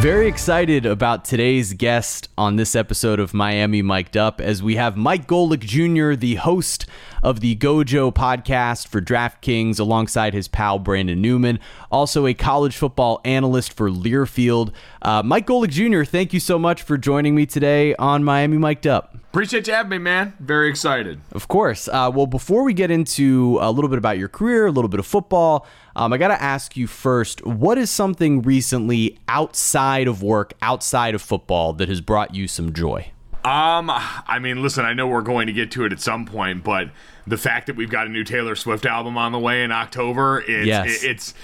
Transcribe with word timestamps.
Very 0.00 0.28
excited 0.28 0.86
about 0.86 1.24
today's 1.24 1.72
guest 1.72 2.28
on 2.38 2.54
this 2.54 2.76
episode 2.76 3.18
of 3.18 3.34
Miami 3.34 3.82
Mic'd 3.82 4.16
Up 4.16 4.40
as 4.40 4.62
we 4.62 4.76
have 4.76 4.96
Mike 4.96 5.26
Golic 5.26 5.58
Jr., 5.58 6.14
the 6.14 6.36
host 6.36 6.86
of 7.20 7.40
the 7.40 7.56
Gojo 7.56 8.14
podcast 8.14 8.86
for 8.86 9.00
DraftKings, 9.00 9.80
alongside 9.80 10.34
his 10.34 10.46
pal 10.46 10.78
Brandon 10.78 11.20
Newman, 11.20 11.58
also 11.90 12.28
a 12.28 12.32
college 12.32 12.76
football 12.76 13.20
analyst 13.24 13.72
for 13.72 13.90
Learfield. 13.90 14.72
Uh, 15.02 15.24
Mike 15.24 15.48
Golic 15.48 15.70
Jr., 15.70 16.04
thank 16.08 16.32
you 16.32 16.38
so 16.38 16.60
much 16.60 16.80
for 16.80 16.96
joining 16.96 17.34
me 17.34 17.44
today 17.44 17.96
on 17.96 18.22
Miami 18.22 18.56
Mic'd 18.56 18.86
Up. 18.86 19.16
Appreciate 19.30 19.66
you 19.66 19.74
having 19.74 19.90
me, 19.90 19.98
man. 19.98 20.32
Very 20.40 20.70
excited. 20.70 21.20
Of 21.32 21.48
course. 21.48 21.86
Uh, 21.86 22.10
well, 22.12 22.26
before 22.26 22.62
we 22.64 22.72
get 22.72 22.90
into 22.90 23.58
a 23.60 23.70
little 23.70 23.90
bit 23.90 23.98
about 23.98 24.16
your 24.18 24.28
career, 24.28 24.66
a 24.66 24.70
little 24.70 24.88
bit 24.88 24.98
of 25.00 25.06
football, 25.06 25.66
um, 25.94 26.14
I 26.14 26.18
got 26.18 26.28
to 26.28 26.42
ask 26.42 26.76
you 26.78 26.86
first 26.86 27.44
what 27.44 27.76
is 27.76 27.90
something 27.90 28.40
recently 28.40 29.18
outside 29.28 30.08
of 30.08 30.22
work, 30.22 30.54
outside 30.62 31.14
of 31.14 31.20
football, 31.20 31.74
that 31.74 31.90
has 31.90 32.00
brought 32.00 32.34
you 32.34 32.48
some 32.48 32.72
joy? 32.72 33.10
Um, 33.44 33.90
I 33.90 34.38
mean, 34.40 34.62
listen, 34.62 34.84
I 34.86 34.94
know 34.94 35.06
we're 35.06 35.20
going 35.22 35.46
to 35.46 35.52
get 35.52 35.70
to 35.72 35.84
it 35.84 35.92
at 35.92 36.00
some 36.00 36.24
point, 36.24 36.64
but 36.64 36.90
the 37.26 37.36
fact 37.36 37.66
that 37.66 37.76
we've 37.76 37.90
got 37.90 38.06
a 38.06 38.10
new 38.10 38.24
Taylor 38.24 38.56
Swift 38.56 38.86
album 38.86 39.16
on 39.18 39.32
the 39.32 39.38
way 39.38 39.62
in 39.62 39.70
October, 39.72 40.42
it's 40.46 40.66
Yes. 40.66 41.04
it, 41.04 41.10
it's 41.10 41.34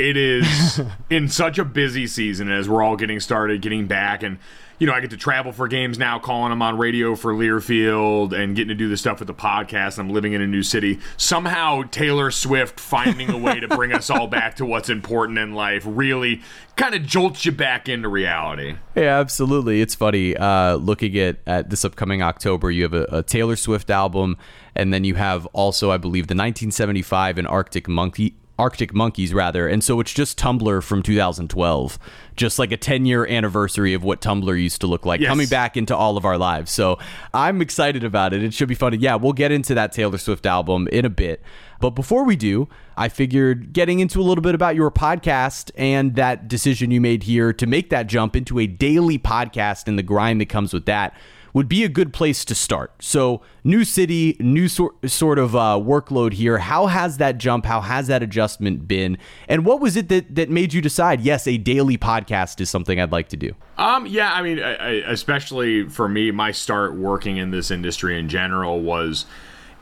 it 0.00 0.16
is 0.16 0.80
in 1.10 1.28
such 1.28 1.58
a 1.58 1.64
busy 1.64 2.06
season 2.06 2.50
as 2.50 2.68
we're 2.68 2.82
all 2.82 2.96
getting 2.96 3.20
started, 3.20 3.62
getting 3.62 3.86
back, 3.86 4.22
and 4.22 4.38
you 4.80 4.86
know, 4.86 4.94
I 4.94 5.00
get 5.00 5.10
to 5.10 5.18
travel 5.18 5.52
for 5.52 5.68
games 5.68 5.98
now, 5.98 6.18
calling 6.18 6.50
them 6.50 6.62
on 6.62 6.78
radio 6.78 7.14
for 7.14 7.34
Learfield, 7.34 8.32
and 8.32 8.56
getting 8.56 8.70
to 8.70 8.74
do 8.74 8.88
the 8.88 8.96
stuff 8.96 9.18
with 9.18 9.26
the 9.26 9.34
podcast. 9.34 9.98
I'm 9.98 10.08
living 10.08 10.32
in 10.32 10.40
a 10.40 10.46
new 10.46 10.62
city. 10.62 10.98
Somehow, 11.18 11.82
Taylor 11.82 12.30
Swift 12.30 12.80
finding 12.80 13.28
a 13.28 13.36
way 13.36 13.60
to 13.60 13.68
bring 13.68 13.92
us 13.92 14.08
all 14.08 14.26
back 14.26 14.56
to 14.56 14.64
what's 14.64 14.88
important 14.88 15.38
in 15.38 15.54
life 15.54 15.82
really 15.86 16.40
kind 16.76 16.94
of 16.94 17.04
jolts 17.04 17.44
you 17.44 17.52
back 17.52 17.90
into 17.90 18.08
reality. 18.08 18.74
Yeah, 18.94 19.20
absolutely. 19.20 19.82
It's 19.82 19.94
funny 19.94 20.34
uh, 20.34 20.76
looking 20.76 21.16
at, 21.18 21.36
at 21.46 21.68
this 21.68 21.84
upcoming 21.84 22.22
October. 22.22 22.70
You 22.70 22.84
have 22.84 22.94
a, 22.94 23.06
a 23.18 23.22
Taylor 23.22 23.56
Swift 23.56 23.90
album, 23.90 24.38
and 24.74 24.94
then 24.94 25.04
you 25.04 25.16
have 25.16 25.44
also, 25.52 25.90
I 25.90 25.98
believe, 25.98 26.26
the 26.26 26.34
1975 26.34 27.36
and 27.36 27.46
Arctic 27.46 27.86
Monkey. 27.86 28.34
Arctic 28.60 28.94
Monkeys, 28.94 29.32
rather, 29.32 29.66
and 29.66 29.82
so 29.82 29.98
it's 30.00 30.12
just 30.12 30.38
Tumblr 30.38 30.82
from 30.82 31.02
2012, 31.02 31.98
just 32.36 32.58
like 32.58 32.70
a 32.72 32.76
10 32.76 33.06
year 33.06 33.26
anniversary 33.26 33.94
of 33.94 34.04
what 34.04 34.20
Tumblr 34.20 34.62
used 34.62 34.82
to 34.82 34.86
look 34.86 35.06
like, 35.06 35.20
Yes. 35.20 35.28
coming 35.28 35.48
back 35.48 35.76
into 35.76 35.96
all 35.96 36.16
of 36.18 36.24
our 36.24 36.36
lives. 36.36 36.70
So 36.70 36.98
I'm 37.32 37.62
excited 37.62 38.04
about 38.04 38.32
it. 38.34 38.42
It 38.42 38.52
should 38.54 38.68
be 38.68 38.74
fun. 38.74 38.98
Yeah, 39.00 39.14
we'll 39.14 39.32
get 39.32 39.50
into 39.50 39.74
that 39.74 39.92
Taylor 39.92 40.18
Swift 40.18 40.44
album 40.44 40.88
in 40.92 41.04
a 41.04 41.10
bit. 41.10 41.42
But 41.80 41.90
before 41.90 42.24
we 42.24 42.36
do, 42.36 42.68
I 42.98 43.08
figured 43.08 43.72
getting 43.72 44.00
into 44.00 44.20
a 44.20 44.24
little 44.24 44.42
bit 44.42 44.54
about 44.54 44.76
your 44.76 44.90
podcast 44.90 45.70
and 45.76 46.14
that 46.16 46.46
decision 46.46 46.90
you 46.90 47.00
made 47.00 47.22
here 47.22 47.54
to 47.54 47.66
make 47.66 47.88
that 47.88 48.06
jump 48.06 48.36
into 48.36 48.58
a 48.58 48.66
daily 48.66 49.18
podcast 49.18 49.88
and 49.88 49.98
the 49.98 50.02
grind 50.02 50.40
that 50.42 50.50
comes 50.50 50.74
with 50.74 50.84
that 50.84 51.14
would 51.52 51.68
be 51.68 51.84
a 51.84 51.88
good 51.88 52.12
place 52.12 52.44
to 52.44 52.54
start. 52.54 52.92
So, 53.02 53.42
new 53.64 53.84
city, 53.84 54.36
new 54.40 54.68
sor- 54.68 54.94
sort 55.06 55.38
of 55.38 55.54
uh, 55.56 55.78
workload 55.80 56.34
here. 56.34 56.58
How 56.58 56.86
has 56.86 57.18
that 57.18 57.38
jump, 57.38 57.66
how 57.66 57.80
has 57.80 58.06
that 58.06 58.22
adjustment 58.22 58.86
been? 58.86 59.18
And 59.48 59.64
what 59.64 59.80
was 59.80 59.96
it 59.96 60.08
that, 60.08 60.34
that 60.34 60.50
made 60.50 60.72
you 60.72 60.80
decide, 60.80 61.20
yes, 61.20 61.46
a 61.46 61.58
daily 61.58 61.98
podcast 61.98 62.60
is 62.60 62.70
something 62.70 63.00
I'd 63.00 63.12
like 63.12 63.28
to 63.30 63.36
do? 63.36 63.54
Um, 63.78 64.06
yeah, 64.06 64.32
I 64.32 64.42
mean, 64.42 64.60
I, 64.60 64.74
I, 64.74 64.90
especially 65.10 65.88
for 65.88 66.08
me, 66.08 66.30
my 66.30 66.50
start 66.50 66.94
working 66.94 67.36
in 67.36 67.50
this 67.50 67.70
industry 67.70 68.18
in 68.18 68.28
general 68.28 68.82
was 68.82 69.24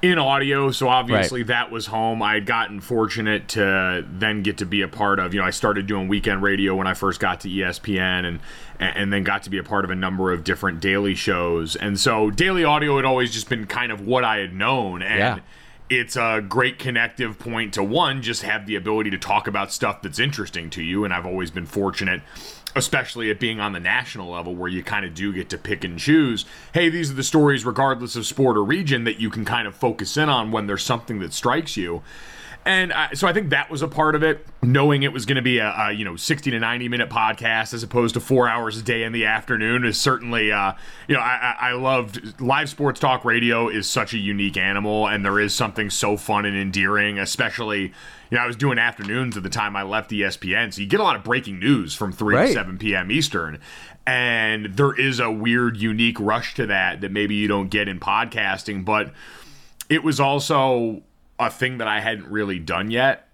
in 0.01 0.19
audio. 0.19 0.71
So 0.71 0.89
obviously 0.89 1.43
that 1.45 1.71
was 1.71 1.87
home. 1.87 2.23
I 2.23 2.35
had 2.35 2.47
gotten 2.47 2.81
fortunate 2.81 3.49
to 3.49 4.07
then 4.09 4.43
get 4.43 4.59
to 4.59 4.67
be 4.67 4.83
a 4.83 4.89
part 4.89 5.19
of. 5.19 5.35
You 5.35 5.41
know, 5.41 5.47
I 5.47 5.51
started 5.51 5.87
doing 5.87 6.09
weekend 6.09 6.43
radio 6.43 6.75
when 6.77 6.87
I 6.87 6.95
first 6.95 7.21
got 7.21 7.41
to 7.41 7.49
ESPN, 7.49 8.25
and 8.25 8.41
and 8.79 9.13
then 9.13 9.25
got 9.25 9.43
to 9.45 9.51
be 9.51 9.59
a 9.59 9.65
part 9.65 9.85
of 9.85 9.91
a 9.91 9.97
number 9.97 10.33
of 10.33 10.45
different 10.45 10.81
daily 10.81 11.15
shows. 11.15 11.75
And 11.75 11.99
so 11.99 12.31
daily 12.31 12.65
audio 12.65 12.97
had 12.97 13.05
always 13.05 13.33
just 13.33 13.49
been 13.49 13.67
kind 13.67 13.91
of 13.91 14.07
what 14.07 14.25
I 14.25 14.39
had 14.39 14.55
known, 14.55 15.03
and. 15.03 15.19
Yeah. 15.19 15.39
It's 15.91 16.17
a 16.17 16.45
great 16.47 16.79
connective 16.79 17.39
point 17.39 17.73
to 17.73 17.83
one, 17.83 18.21
just 18.21 18.43
have 18.43 18.67
the 18.67 18.77
ability 18.77 19.09
to 19.09 19.17
talk 19.17 19.47
about 19.47 19.73
stuff 19.73 20.03
that's 20.03 20.19
interesting 20.19 20.69
to 20.69 20.83
you. 20.83 21.07
And 21.07 21.15
I've 21.15 21.25
always 21.25 21.51
been 21.51 21.65
fortunate 21.65 22.21
especially 22.75 23.31
at 23.31 23.41
being 23.41 23.61
on 23.61 23.73
the 23.73 23.81
national 23.81 24.31
level 24.31 24.55
where 24.55 24.69
you 24.69 24.83
kind 24.83 25.05
of 25.05 25.15
do 25.15 25.33
get 25.33 25.49
to 25.49 25.59
pick 25.59 25.85
and 25.85 25.99
choose 25.99 26.45
hey 26.75 26.89
these 26.89 27.11
are 27.11 27.15
the 27.15 27.23
stories 27.23 27.65
regardless 27.65 28.17
of 28.17 28.27
sport 28.27 28.57
or 28.57 28.65
region 28.65 29.05
that 29.05 29.21
you 29.21 29.31
can 29.31 29.45
kind 29.45 29.67
of 29.67 29.75
focus 29.75 30.17
in 30.17 30.29
on 30.29 30.51
when 30.51 30.67
there's 30.67 30.83
something 30.83 31.19
that 31.19 31.33
strikes 31.33 31.77
you 31.77 32.03
and 32.69 32.93
I, 32.93 33.15
so 33.15 33.27
I 33.27 33.33
think 33.33 33.51
that 33.51 33.71
was 33.71 33.81
a 33.83 33.89
part 33.89 34.15
of 34.15 34.23
it, 34.23 34.47
knowing 34.63 35.03
it 35.03 35.13
was 35.13 35.25
going 35.27 35.37
to 35.37 35.43
be 35.43 35.59
a, 35.59 35.69
a 35.77 35.93
you 35.93 36.05
know 36.05 36.17
sixty 36.17 36.51
to 36.51 36.59
ninety 36.61 36.89
minute 36.89 37.09
podcast 37.09 37.73
as 37.75 37.83
opposed 37.83 38.15
to 38.15 38.21
four 38.21 38.49
hours 38.49 38.79
a 38.79 38.83
day 38.83 39.03
in 39.05 39.13
the 39.13 39.25
afternoon 39.25 39.85
is 39.85 39.99
certainly 39.99 40.53
uh, 40.53 40.75
you 41.09 41.15
know 41.15 41.21
I, 41.21 41.57
I 41.61 41.69
I 41.71 41.73
loved 41.73 42.41
live 42.41 42.69
sports 42.69 43.01
talk 43.01 43.25
radio 43.25 43.69
is 43.69 43.89
such 43.89 44.13
a 44.15 44.19
unique 44.19 44.57
animal 44.57 45.09
and 45.09 45.25
there 45.25 45.41
is 45.41 45.55
something 45.55 45.91
so 45.91 46.17
fun 46.17 46.45
and 46.45 46.57
endearing, 46.57 47.19
especially 47.19 47.81
you 48.31 48.37
know 48.37 48.39
I 48.39 48.47
was 48.47 48.57
doing 48.57 48.79
afternoons 48.79 49.37
at 49.37 49.43
the 49.43 49.49
time 49.49 49.75
I 49.75 49.83
left 49.83 50.11
ESPN, 50.11 50.73
so 50.75 50.81
you 50.83 50.87
get 50.87 51.01
a 51.01 51.03
lot 51.05 51.17
of 51.17 51.25
breaking 51.25 51.59
news 51.59 51.95
from 51.95 52.13
three 52.13 52.35
Right. 52.37 52.47
to 52.49 52.53
seven 52.53 52.77
p.m. 52.79 53.11
Eastern, 53.11 53.59
and 54.07 54.77
there 54.77 54.93
is 54.99 55.19
a 55.21 55.31
weird 55.31 55.77
unique 55.79 56.21
rush 56.21 56.55
to 56.57 56.67
that 56.67 57.01
that 57.01 57.13
maybe 57.13 57.35
you 57.35 57.49
don't 57.49 57.69
get 57.69 57.89
in 57.89 57.99
podcasting, 57.99 58.85
but 58.85 59.13
it 59.89 60.03
was 60.05 60.21
also 60.21 61.03
a 61.39 61.51
thing 61.51 61.79
that 61.79 61.89
I 61.89 62.01
hadn't 62.01 62.31
really 62.31 62.59
done 62.59 62.91
yet. 62.91 63.29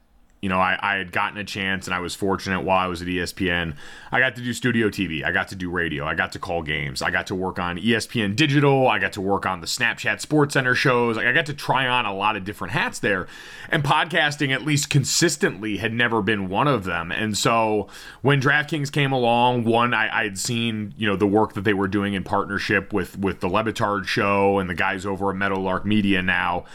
You 0.44 0.50
know, 0.50 0.60
I, 0.60 0.78
I 0.82 0.96
had 0.96 1.10
gotten 1.10 1.38
a 1.38 1.44
chance 1.44 1.86
and 1.86 1.94
I 1.94 2.00
was 2.00 2.14
fortunate 2.14 2.60
while 2.60 2.76
I 2.76 2.86
was 2.86 3.00
at 3.00 3.08
ESPN. 3.08 3.76
I 4.12 4.20
got 4.20 4.36
to 4.36 4.42
do 4.42 4.52
studio 4.52 4.90
TV. 4.90 5.24
I 5.24 5.32
got 5.32 5.48
to 5.48 5.56
do 5.56 5.70
radio. 5.70 6.04
I 6.04 6.14
got 6.14 6.32
to 6.32 6.38
call 6.38 6.60
games. 6.60 7.00
I 7.00 7.10
got 7.10 7.28
to 7.28 7.34
work 7.34 7.58
on 7.58 7.78
ESPN 7.78 8.36
Digital. 8.36 8.86
I 8.86 8.98
got 8.98 9.14
to 9.14 9.22
work 9.22 9.46
on 9.46 9.62
the 9.62 9.66
Snapchat 9.66 10.20
Sports 10.20 10.52
Center 10.52 10.74
shows. 10.74 11.16
Like, 11.16 11.24
I 11.24 11.32
got 11.32 11.46
to 11.46 11.54
try 11.54 11.88
on 11.88 12.04
a 12.04 12.12
lot 12.14 12.36
of 12.36 12.44
different 12.44 12.74
hats 12.74 12.98
there. 12.98 13.26
And 13.70 13.82
podcasting, 13.82 14.52
at 14.52 14.66
least 14.66 14.90
consistently, 14.90 15.78
had 15.78 15.94
never 15.94 16.20
been 16.20 16.50
one 16.50 16.68
of 16.68 16.84
them. 16.84 17.10
And 17.10 17.38
so 17.38 17.88
when 18.20 18.38
DraftKings 18.38 18.92
came 18.92 19.12
along, 19.12 19.64
one, 19.64 19.94
I, 19.94 20.14
I 20.14 20.24
had 20.24 20.38
seen, 20.38 20.92
you 20.98 21.06
know, 21.06 21.16
the 21.16 21.26
work 21.26 21.54
that 21.54 21.64
they 21.64 21.72
were 21.72 21.88
doing 21.88 22.12
in 22.12 22.22
partnership 22.22 22.92
with, 22.92 23.18
with 23.18 23.40
the 23.40 23.48
Le 23.48 23.64
Batard 23.64 24.06
show 24.06 24.58
and 24.58 24.68
the 24.68 24.74
guys 24.74 25.06
over 25.06 25.30
at 25.30 25.36
Meadowlark 25.36 25.86
Media 25.86 26.20
now 26.20 26.66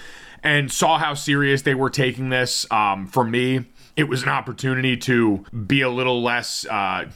and 0.43 0.71
saw 0.71 0.97
how 0.97 1.13
serious 1.13 1.61
they 1.61 1.75
were 1.75 1.89
taking 1.89 2.29
this. 2.29 2.65
Um, 2.71 3.07
for 3.07 3.23
me, 3.23 3.65
it 3.95 4.05
was 4.05 4.23
an 4.23 4.29
opportunity 4.29 4.97
to 4.97 5.45
be 5.67 5.81
a 5.81 5.89
little 5.89 6.21
less. 6.21 6.65
Uh, 6.65 7.09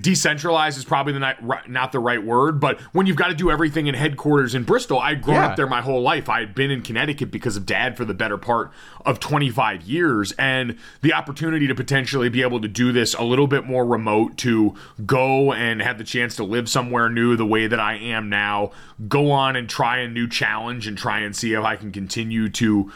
decentralized 0.00 0.76
is 0.78 0.84
probably 0.84 1.12
the 1.12 1.18
not, 1.20 1.68
not 1.70 1.92
the 1.92 1.98
right 1.98 2.22
word, 2.22 2.60
but 2.60 2.80
when 2.92 3.06
you've 3.06 3.16
got 3.16 3.28
to 3.28 3.34
do 3.34 3.50
everything 3.50 3.86
in 3.86 3.94
headquarters 3.94 4.54
in 4.54 4.64
Bristol, 4.64 4.98
I'd 4.98 5.22
grown 5.22 5.36
Yeah. 5.36 5.46
up 5.46 5.56
there 5.56 5.66
my 5.66 5.80
whole 5.80 6.02
life. 6.02 6.28
I 6.28 6.40
had 6.40 6.54
been 6.54 6.70
in 6.70 6.82
Connecticut 6.82 7.30
because 7.30 7.56
of 7.56 7.66
dad 7.66 7.96
for 7.96 8.04
the 8.04 8.14
better 8.14 8.36
part 8.36 8.72
of 9.06 9.20
25 9.20 9.82
years, 9.82 10.32
and 10.32 10.76
the 11.02 11.12
opportunity 11.12 11.66
to 11.66 11.74
potentially 11.74 12.28
be 12.28 12.42
able 12.42 12.60
to 12.60 12.68
do 12.68 12.92
this 12.92 13.14
a 13.14 13.22
little 13.22 13.46
bit 13.46 13.64
more 13.64 13.84
remote, 13.86 14.36
to 14.38 14.74
go 15.06 15.52
and 15.52 15.80
have 15.82 15.98
the 15.98 16.04
chance 16.04 16.36
to 16.36 16.44
live 16.44 16.68
somewhere 16.68 17.08
new 17.08 17.36
the 17.36 17.46
way 17.46 17.66
that 17.66 17.80
I 17.80 17.94
am 17.96 18.28
now, 18.28 18.72
go 19.08 19.30
on 19.30 19.56
and 19.56 19.68
try 19.68 19.98
a 19.98 20.08
new 20.08 20.28
challenge 20.28 20.86
and 20.86 20.98
try 20.98 21.20
and 21.20 21.34
see 21.34 21.52
if 21.54 21.64
I 21.64 21.76
can 21.76 21.92
continue 21.92 22.48
to 22.50 22.90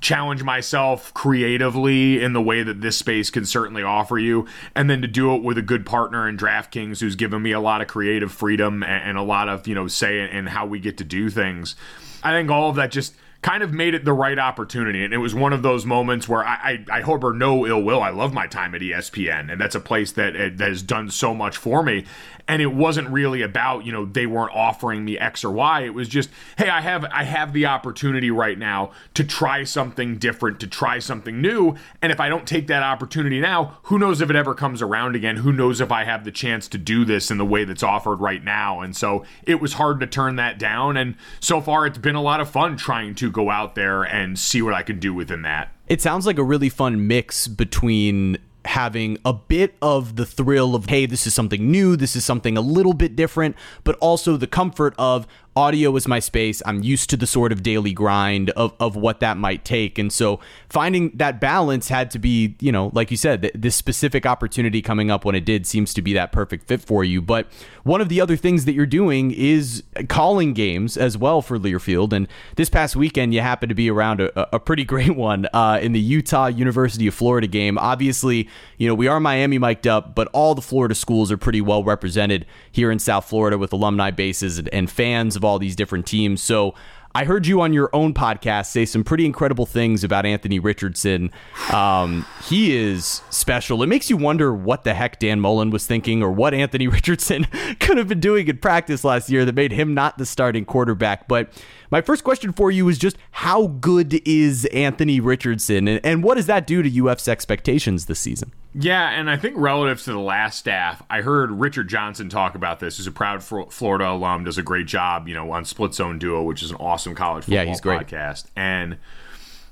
challenge 0.00 0.42
myself 0.42 1.12
creatively 1.14 2.22
in 2.22 2.32
the 2.32 2.40
way 2.40 2.62
that 2.62 2.80
this 2.80 2.96
space 2.96 3.30
can 3.30 3.44
certainly 3.44 3.82
offer 3.82 4.18
you, 4.18 4.46
and 4.74 4.90
then 4.90 5.02
to 5.02 5.08
do 5.08 5.34
it 5.34 5.42
with 5.42 5.58
a 5.58 5.62
good 5.62 5.86
partner 5.86 6.28
in 6.28 6.36
DraftKings 6.36 7.00
who's 7.00 7.16
given 7.16 7.42
me 7.42 7.52
a 7.52 7.60
lot 7.60 7.80
of 7.80 7.88
creative 7.88 8.32
freedom 8.32 8.82
and, 8.82 9.10
and 9.10 9.18
a 9.18 9.22
lot 9.22 9.48
of 9.48 9.66
you 9.66 9.74
know 9.74 9.86
say 9.86 10.20
in, 10.20 10.26
in 10.28 10.46
how 10.46 10.66
we 10.66 10.80
get 10.80 10.98
to 10.98 11.04
do 11.04 11.30
things. 11.30 11.76
I 12.22 12.32
think 12.32 12.50
all 12.50 12.70
of 12.70 12.76
that 12.76 12.90
just 12.90 13.14
kind 13.46 13.62
of 13.62 13.72
made 13.72 13.94
it 13.94 14.04
the 14.04 14.12
right 14.12 14.40
opportunity, 14.40 15.04
and 15.04 15.14
it 15.14 15.18
was 15.18 15.32
one 15.32 15.52
of 15.52 15.62
those 15.62 15.86
moments 15.86 16.28
where 16.28 16.44
I 16.44 16.82
I, 16.90 16.98
I 16.98 17.00
harbor 17.02 17.32
no 17.32 17.64
ill 17.64 17.80
will. 17.80 18.02
I 18.02 18.10
love 18.10 18.34
my 18.34 18.48
time 18.48 18.74
at 18.74 18.80
ESPN, 18.80 19.52
and 19.52 19.60
that's 19.60 19.76
a 19.76 19.80
place 19.80 20.10
that, 20.12 20.34
eh, 20.34 20.50
that 20.56 20.68
has 20.68 20.82
done 20.82 21.10
so 21.10 21.32
much 21.32 21.56
for 21.56 21.84
me. 21.84 22.06
And 22.48 22.60
it 22.60 22.72
wasn't 22.72 23.08
really 23.08 23.42
about 23.42 23.84
you 23.84 23.92
know 23.92 24.04
they 24.04 24.26
weren't 24.26 24.52
offering 24.52 25.04
me 25.04 25.16
X 25.16 25.44
or 25.44 25.52
Y. 25.52 25.82
It 25.82 25.94
was 25.94 26.08
just 26.08 26.28
hey 26.58 26.68
I 26.68 26.80
have 26.80 27.04
I 27.04 27.22
have 27.22 27.52
the 27.52 27.66
opportunity 27.66 28.32
right 28.32 28.58
now 28.58 28.90
to 29.14 29.22
try 29.22 29.62
something 29.62 30.18
different, 30.18 30.58
to 30.60 30.66
try 30.66 30.98
something 30.98 31.40
new. 31.40 31.76
And 32.02 32.10
if 32.10 32.18
I 32.18 32.28
don't 32.28 32.46
take 32.46 32.66
that 32.66 32.82
opportunity 32.82 33.40
now, 33.40 33.78
who 33.84 33.98
knows 33.98 34.20
if 34.20 34.28
it 34.28 34.36
ever 34.36 34.54
comes 34.54 34.82
around 34.82 35.14
again? 35.14 35.36
Who 35.36 35.52
knows 35.52 35.80
if 35.80 35.92
I 35.92 36.02
have 36.02 36.24
the 36.24 36.32
chance 36.32 36.66
to 36.68 36.78
do 36.78 37.04
this 37.04 37.30
in 37.30 37.38
the 37.38 37.44
way 37.44 37.64
that's 37.64 37.84
offered 37.84 38.16
right 38.16 38.42
now? 38.42 38.80
And 38.80 38.96
so 38.96 39.24
it 39.44 39.60
was 39.60 39.74
hard 39.74 40.00
to 40.00 40.06
turn 40.08 40.34
that 40.36 40.58
down. 40.58 40.96
And 40.96 41.14
so 41.38 41.60
far, 41.60 41.86
it's 41.86 41.98
been 41.98 42.16
a 42.16 42.22
lot 42.22 42.40
of 42.40 42.50
fun 42.50 42.76
trying 42.76 43.14
to 43.16 43.30
go 43.36 43.50
out 43.50 43.74
there 43.74 44.02
and 44.02 44.38
see 44.38 44.62
what 44.62 44.72
I 44.74 44.82
can 44.82 44.98
do 44.98 45.12
within 45.12 45.42
that. 45.42 45.72
It 45.88 46.00
sounds 46.00 46.26
like 46.26 46.38
a 46.38 46.42
really 46.42 46.70
fun 46.70 47.06
mix 47.06 47.46
between 47.46 48.38
having 48.64 49.18
a 49.24 49.32
bit 49.32 49.76
of 49.80 50.16
the 50.16 50.26
thrill 50.26 50.74
of, 50.74 50.86
hey, 50.86 51.06
this 51.06 51.26
is 51.26 51.34
something 51.34 51.70
new, 51.70 51.94
this 51.96 52.16
is 52.16 52.24
something 52.24 52.56
a 52.56 52.60
little 52.60 52.94
bit 52.94 53.14
different, 53.14 53.54
but 53.84 53.96
also 53.96 54.36
the 54.36 54.46
comfort 54.48 54.94
of, 54.98 55.28
audio 55.56 55.96
is 55.96 56.06
my 56.06 56.18
space. 56.18 56.62
I'm 56.66 56.82
used 56.82 57.08
to 57.10 57.16
the 57.16 57.26
sort 57.26 57.50
of 57.50 57.62
daily 57.62 57.94
grind 57.94 58.50
of, 58.50 58.74
of 58.78 58.94
what 58.94 59.20
that 59.20 59.38
might 59.38 59.64
take. 59.64 59.98
And 59.98 60.12
so 60.12 60.38
finding 60.68 61.10
that 61.14 61.40
balance 61.40 61.88
had 61.88 62.10
to 62.10 62.18
be, 62.18 62.56
you 62.60 62.70
know, 62.70 62.90
like 62.92 63.10
you 63.10 63.16
said, 63.16 63.42
th- 63.42 63.54
this 63.56 63.74
specific 63.74 64.26
opportunity 64.26 64.82
coming 64.82 65.10
up 65.10 65.24
when 65.24 65.34
it 65.34 65.46
did 65.46 65.66
seems 65.66 65.94
to 65.94 66.02
be 66.02 66.12
that 66.12 66.30
perfect 66.30 66.68
fit 66.68 66.82
for 66.82 67.02
you. 67.02 67.22
But 67.22 67.46
one 67.84 68.02
of 68.02 68.10
the 68.10 68.20
other 68.20 68.36
things 68.36 68.66
that 68.66 68.74
you're 68.74 68.84
doing 68.84 69.30
is 69.30 69.82
calling 70.08 70.52
games 70.52 70.98
as 70.98 71.16
well 71.16 71.40
for 71.40 71.58
Learfield. 71.58 72.12
And 72.12 72.28
this 72.56 72.68
past 72.68 72.94
weekend, 72.94 73.32
you 73.32 73.40
happened 73.40 73.70
to 73.70 73.74
be 73.74 73.90
around 73.90 74.20
a, 74.20 74.54
a 74.54 74.60
pretty 74.60 74.84
great 74.96 75.16
one 75.16 75.46
uh, 75.54 75.78
in 75.80 75.92
the 75.92 76.00
Utah 76.00 76.48
University 76.48 77.06
of 77.06 77.14
Florida 77.14 77.46
game. 77.46 77.78
Obviously, 77.78 78.48
you 78.76 78.86
know, 78.86 78.94
we 78.94 79.08
are 79.08 79.20
Miami 79.20 79.56
mic'd 79.56 79.86
up, 79.86 80.14
but 80.14 80.28
all 80.34 80.54
the 80.54 80.60
Florida 80.60 80.94
schools 80.94 81.32
are 81.32 81.38
pretty 81.38 81.62
well 81.62 81.82
represented 81.82 82.44
here 82.70 82.90
in 82.90 82.98
South 82.98 83.26
Florida 83.26 83.56
with 83.56 83.72
alumni 83.72 84.10
bases 84.10 84.58
and, 84.58 84.68
and 84.68 84.90
fans 84.90 85.34
of 85.34 85.45
all 85.46 85.58
these 85.58 85.76
different 85.76 86.06
teams. 86.06 86.42
So 86.42 86.74
I 87.16 87.24
heard 87.24 87.46
you 87.46 87.62
on 87.62 87.72
your 87.72 87.88
own 87.94 88.12
podcast 88.12 88.66
say 88.66 88.84
some 88.84 89.02
pretty 89.02 89.24
incredible 89.24 89.64
things 89.64 90.04
about 90.04 90.26
Anthony 90.26 90.58
Richardson. 90.58 91.30
Um, 91.72 92.26
he 92.44 92.76
is 92.76 93.22
special. 93.30 93.82
It 93.82 93.86
makes 93.86 94.10
you 94.10 94.18
wonder 94.18 94.52
what 94.52 94.84
the 94.84 94.92
heck 94.92 95.18
Dan 95.18 95.40
Mullen 95.40 95.70
was 95.70 95.86
thinking 95.86 96.22
or 96.22 96.30
what 96.30 96.52
Anthony 96.52 96.88
Richardson 96.96 97.46
could 97.80 97.96
have 97.96 98.06
been 98.06 98.20
doing 98.20 98.48
in 98.48 98.58
practice 98.58 99.02
last 99.02 99.30
year 99.30 99.46
that 99.46 99.54
made 99.54 99.72
him 99.72 99.94
not 99.94 100.18
the 100.18 100.26
starting 100.26 100.66
quarterback. 100.66 101.26
But 101.26 101.50
my 101.90 102.02
first 102.02 102.22
question 102.22 102.52
for 102.52 102.70
you 102.70 102.86
is 102.90 102.98
just 102.98 103.16
how 103.30 103.68
good 103.68 104.20
is 104.28 104.66
Anthony 104.66 105.18
Richardson 105.18 105.88
and, 105.88 106.04
and 106.04 106.22
what 106.22 106.34
does 106.34 106.44
that 106.46 106.66
do 106.66 106.82
to 106.82 107.06
UF's 107.06 107.28
expectations 107.28 108.04
this 108.04 108.20
season? 108.20 108.52
Yeah, 108.78 109.08
and 109.08 109.30
I 109.30 109.38
think 109.38 109.56
relative 109.56 110.02
to 110.02 110.12
the 110.12 110.18
last 110.18 110.58
staff, 110.58 111.02
I 111.08 111.22
heard 111.22 111.50
Richard 111.50 111.88
Johnson 111.88 112.28
talk 112.28 112.54
about 112.54 112.78
this. 112.78 112.98
He's 112.98 113.06
a 113.06 113.12
proud 113.12 113.42
Florida 113.42 114.10
alum, 114.10 114.44
does 114.44 114.58
a 114.58 114.62
great 114.62 114.86
job, 114.86 115.28
you 115.28 115.34
know, 115.34 115.50
on 115.50 115.64
Split 115.64 115.94
Zone 115.94 116.18
Duo, 116.18 116.42
which 116.42 116.62
is 116.62 116.70
an 116.70 116.76
awesome 116.76 117.14
college 117.14 117.44
football 117.44 117.64
yeah, 117.64 117.70
he's 117.70 117.80
great. 117.80 118.00
podcast. 118.00 118.46
And 118.54 118.98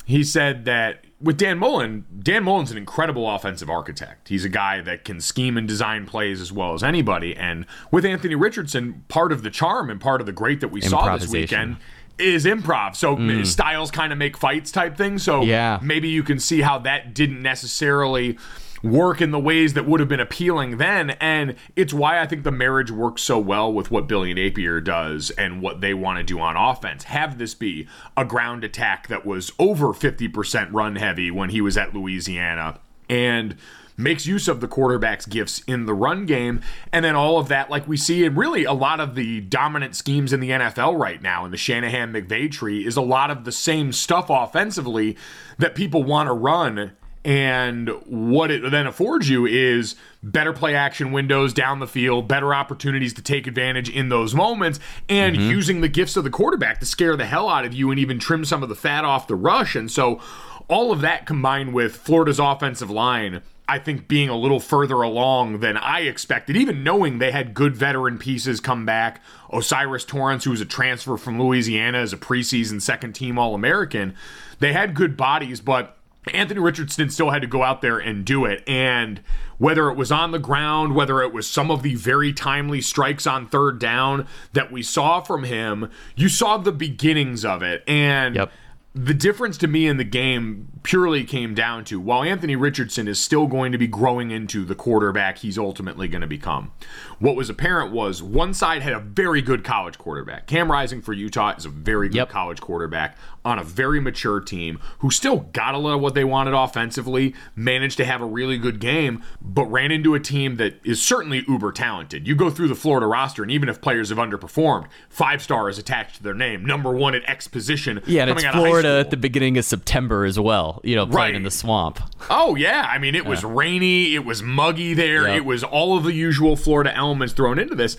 he 0.07 0.25
said 0.25 0.65
that 0.65 1.05
with 1.21 1.37
Dan 1.37 1.59
Mullen, 1.59 2.07
Dan 2.19 2.45
Mullen's 2.45 2.71
an 2.71 2.79
incredible 2.79 3.29
offensive 3.29 3.69
architect. 3.69 4.29
He's 4.29 4.45
a 4.45 4.49
guy 4.49 4.81
that 4.81 5.05
can 5.05 5.21
scheme 5.21 5.59
and 5.59 5.69
design 5.69 6.07
plays 6.07 6.41
as 6.41 6.51
well 6.51 6.73
as 6.73 6.83
anybody. 6.83 7.37
And 7.37 7.67
with 7.91 8.07
Anthony 8.07 8.35
Richardson, 8.35 9.05
part 9.09 9.33
of 9.33 9.43
the 9.43 9.51
charm 9.51 9.91
and 9.91 10.01
part 10.01 10.21
of 10.21 10.27
the 10.27 10.33
great 10.33 10.61
that 10.61 10.69
we 10.69 10.81
saw 10.81 11.17
this 11.17 11.31
weekend 11.31 11.77
is 12.19 12.47
improv. 12.47 12.97
So 12.97 13.17
mm. 13.17 13.45
styles 13.45 13.91
kind 13.91 14.13
of 14.13 14.19
make 14.19 14.37
fights 14.37 14.71
type 14.71 14.97
thing. 14.97 15.19
So 15.19 15.43
yeah. 15.43 15.79
maybe 15.83 16.09
you 16.09 16.23
can 16.23 16.39
see 16.39 16.63
how 16.63 16.79
that 16.79 17.13
didn't 17.13 17.43
necessarily 17.43 18.39
work 18.85 19.21
in 19.21 19.31
the 19.31 19.39
ways 19.39 19.73
that 19.75 19.87
would 19.87 19.99
have 19.99 20.09
been 20.09 20.21
appealing 20.21 20.77
then. 20.77 21.11
And 21.11 21.57
it's 21.75 21.95
why 21.95 22.21
I 22.21 22.27
think 22.27 22.45
the 22.45 22.53
marriage 22.53 22.91
works 22.91 23.23
so 23.23 23.39
well 23.39 23.73
with 23.73 23.91
what 23.91 24.07
Billy 24.07 24.35
Napier 24.35 24.81
does 24.81 25.31
and 25.31 25.63
what 25.63 25.81
they 25.81 25.95
want 25.95 26.19
to 26.19 26.25
do 26.25 26.39
on 26.39 26.57
offense. 26.57 27.05
Have 27.05 27.39
this 27.39 27.55
be 27.55 27.89
a 28.17 28.25
ground 28.25 28.63
attack 28.63 29.09
that 29.09 29.25
was 29.25 29.53
over 29.59 29.89
50% 29.89 30.69
run 30.73 30.97
heavy 30.97 31.31
when 31.31 31.51
he 31.51 31.61
was 31.61 31.77
at 31.77 31.95
Louisiana. 31.95 32.79
And 33.09 33.57
makes 33.97 34.27
use 34.27 34.49
of 34.49 34.61
the 34.61 34.67
quarterback's 34.67 35.25
gifts 35.27 35.63
in 35.69 35.87
the 35.87 35.95
run 35.95 36.27
game. 36.27 36.61
And 36.93 37.05
then 37.05 37.15
all 37.15 37.39
of 37.39 37.49
that, 37.49 37.71
like 37.71 37.87
we 37.87 37.97
see 37.97 38.25
in 38.25 38.35
really 38.35 38.65
a 38.65 38.73
lot 38.73 38.99
of 38.99 39.15
the 39.15 39.41
dominant 39.41 39.95
schemes 39.95 40.33
in 40.33 40.41
the 40.41 40.51
NFL 40.51 40.99
right 40.99 41.23
now 41.23 41.45
in 41.45 41.51
the 41.51 41.57
Shanahan 41.57 42.13
McVay 42.13 42.51
tree, 42.51 42.85
is 42.85 42.97
a 42.97 43.03
lot 43.03 43.31
of 43.31 43.45
the 43.45 43.53
same 43.53 43.93
stuff 43.93 44.27
offensively 44.31 45.17
that 45.59 45.75
people 45.75 46.03
want 46.03 46.29
to 46.29 46.33
run 46.33 46.93
and 47.25 47.89
what 48.05 48.51
it 48.51 48.71
then 48.71 48.87
affords 48.87 49.29
you 49.29 49.47
is 49.47 49.97
better 50.23 50.53
play 50.53 50.75
action 50.75 51.11
windows 51.11 51.55
down 51.55 51.79
the 51.81 51.87
field, 51.87 52.29
better 52.29 52.55
opportunities 52.55 53.15
to 53.15 53.23
take 53.23 53.47
advantage 53.47 53.89
in 53.89 54.11
those 54.11 54.35
moments, 54.35 54.79
and 55.09 55.37
mm-hmm. 55.37 55.51
using 55.51 55.81
the 55.81 55.89
gifts 55.89 56.17
of 56.17 56.25
the 56.25 56.31
quarterback 56.31 56.81
to 56.81 56.87
scare 56.87 57.17
the 57.17 57.25
hell 57.25 57.49
out 57.49 57.65
of 57.65 57.73
you 57.73 57.91
and 57.91 57.99
even 57.99 58.19
trim 58.19 58.45
some 58.45 58.63
of 58.63 58.69
the 58.69 58.75
fat 58.75 59.05
off 59.05 59.27
the 59.27 59.35
rush. 59.35 59.75
And 59.75 59.91
so, 59.91 60.21
all 60.69 60.93
of 60.93 61.01
that 61.01 61.27
combined 61.27 61.75
with 61.75 61.97
Florida's 61.97 62.39
offensive 62.39 62.91
line. 62.91 63.43
I 63.67 63.79
think 63.79 64.09
being 64.09 64.29
a 64.29 64.37
little 64.37 64.61
further 64.61 65.01
along 65.01 65.61
than 65.61 65.79
I 65.79 66.01
expected, 66.01 66.55
even 66.55 66.85
knowing 66.85 67.19
they 67.19 67.33
had 67.33 67.55
good 67.55 67.75
veteran 67.75 68.19
pieces 68.19 68.61
come 68.61 68.85
back. 68.85 69.23
O'Cyrus 69.51 70.05
Torrence, 70.05 70.45
who 70.45 70.51
was 70.51 70.61
a 70.61 70.67
transfer 70.67 71.17
from 71.17 71.41
Louisiana 71.41 71.99
as 71.99 72.13
a 72.13 72.19
preseason 72.19 72.83
second 72.83 73.15
team 73.15 73.39
All 73.39 73.55
American, 73.55 74.15
they 74.59 74.75
had 74.75 74.95
good 74.95 75.17
bodies, 75.17 75.63
but 75.63 75.97
Anthony 76.33 76.61
Richardson 76.61 77.11
still 77.11 77.31
had 77.31 77.43
to 77.43 77.49
go 77.49 77.63
out 77.63 77.83
there 77.83 77.99
and 77.99 78.25
do 78.25 78.45
it. 78.45 78.63
And 78.67 79.21
whether 79.59 79.91
it 79.91 79.95
was 79.95 80.11
on 80.11 80.31
the 80.31 80.39
ground, 80.39 80.95
whether 80.95 81.21
it 81.23 81.33
was 81.33 81.47
some 81.47 81.71
of 81.71 81.83
the 81.83 81.95
very 81.95 82.33
timely 82.33 82.81
strikes 82.81 83.27
on 83.27 83.47
third 83.47 83.79
down 83.79 84.27
that 84.53 84.73
we 84.73 84.83
saw 84.83 85.21
from 85.21 85.45
him, 85.45 85.91
you 86.17 86.29
saw 86.29 86.57
the 86.57 86.73
beginnings 86.73 87.45
of 87.45 87.63
it. 87.63 87.85
And 87.87 88.37
yep 88.37 88.51
the 88.95 89.15
difference 89.15 89.59
to 89.59 89.67
me 89.67 89.89
in 89.89 89.97
the 89.97 90.05
game 90.05 90.69
purely 90.85 91.25
came 91.25 91.53
down 91.53 91.85
to 91.85 91.99
while 91.99 92.23
Anthony 92.23 92.55
Richardson 92.55 93.09
is 93.09 93.21
still 93.21 93.49
going 93.49 93.73
to 93.73 93.79
be 93.79 93.89
growing 93.89 94.31
into 94.31 94.65
the 94.65 94.77
quarterback 94.77 95.39
he's 95.39 95.59
ultimately 95.59 96.07
going 96.07 96.21
to 96.21 96.29
become. 96.29 96.71
What 97.19 97.35
was 97.35 97.51
apparent 97.51 97.93
was 97.93 98.23
one 98.23 98.55
side 98.55 98.83
had 98.83 98.93
a 98.93 99.01
very 99.01 99.43
good 99.43 99.65
college 99.65 99.99
quarterback. 99.99 100.47
Cam 100.47 100.71
Rising 100.71 101.03
for 101.03 101.13
Utah 101.13 101.55
is 101.57 101.65
a 101.65 101.71
very 101.71 102.09
good 102.09 102.17
yep. 102.17 102.29
college 102.29 102.61
quarterback 102.61 103.19
on 103.45 103.59
a 103.59 103.65
very 103.65 104.01
mature 104.01 104.41
team 104.41 104.79
who 105.01 105.11
still 105.11 105.41
got 105.53 105.75
a 105.75 105.79
lot 105.79 105.95
of 105.95 106.01
what 106.01 106.15
they 106.15 106.25
wanted 106.25 106.55
offensively, 106.55 107.35
managed 107.55 107.97
to 107.99 108.05
have 108.05 108.21
a 108.23 108.27
really 108.27 108.57
good 108.57 108.81
game, 108.81 109.23
but 109.41 109.67
ran 109.67 109.91
into 109.91 110.15
a 110.15 110.21
team 110.21 110.57
that 110.57 110.81
is 110.85 111.01
certainly 111.03 111.45
uber 111.47 111.71
talented. 111.71 112.27
You 112.27 112.35
go 112.35 112.51
through 112.51 112.69
the 112.69 112.75
Florida 112.75 113.07
roster, 113.07 113.43
and 113.43 113.51
even 113.51 113.69
if 113.69 113.81
players 113.81 114.09
have 114.09 114.19
underperformed, 114.19 114.87
five 115.09 115.43
star 115.43 115.69
is 115.69 115.79
attached 115.79 116.17
to 116.17 116.23
their 116.23 116.35
name, 116.35 116.65
number 116.65 116.91
one 116.91 117.15
at 117.15 117.29
X 117.29 117.47
position. 117.49 118.01
Yeah, 118.07 118.23
and 118.23 118.31
it's 118.31 118.45
Florida 118.45 119.01
at 119.01 119.11
the 119.11 119.17
beginning 119.17 119.59
of 119.59 119.65
September 119.65 120.25
as 120.25 120.39
well, 120.39 120.81
you 120.83 120.97
know, 120.97 121.07
playing 121.07 121.17
right. 121.17 121.35
in 121.35 121.43
the 121.43 121.51
swamp. 121.51 122.01
Oh, 122.31 122.55
yeah. 122.55 122.89
I 122.91 122.99
mean, 122.99 123.15
it 123.15 123.27
was 123.27 123.45
rainy, 123.45 124.15
it 124.15 124.25
was 124.25 124.43
muggy 124.43 124.95
there, 124.95 125.29
yep. 125.29 125.37
it 125.37 125.45
was 125.45 125.63
all 125.63 125.97
of 125.97 126.05
the 126.05 126.13
usual 126.13 126.57
Florida 126.57 126.95
elements 126.97 127.35
thrown 127.35 127.59
into 127.59 127.75
this. 127.75 127.97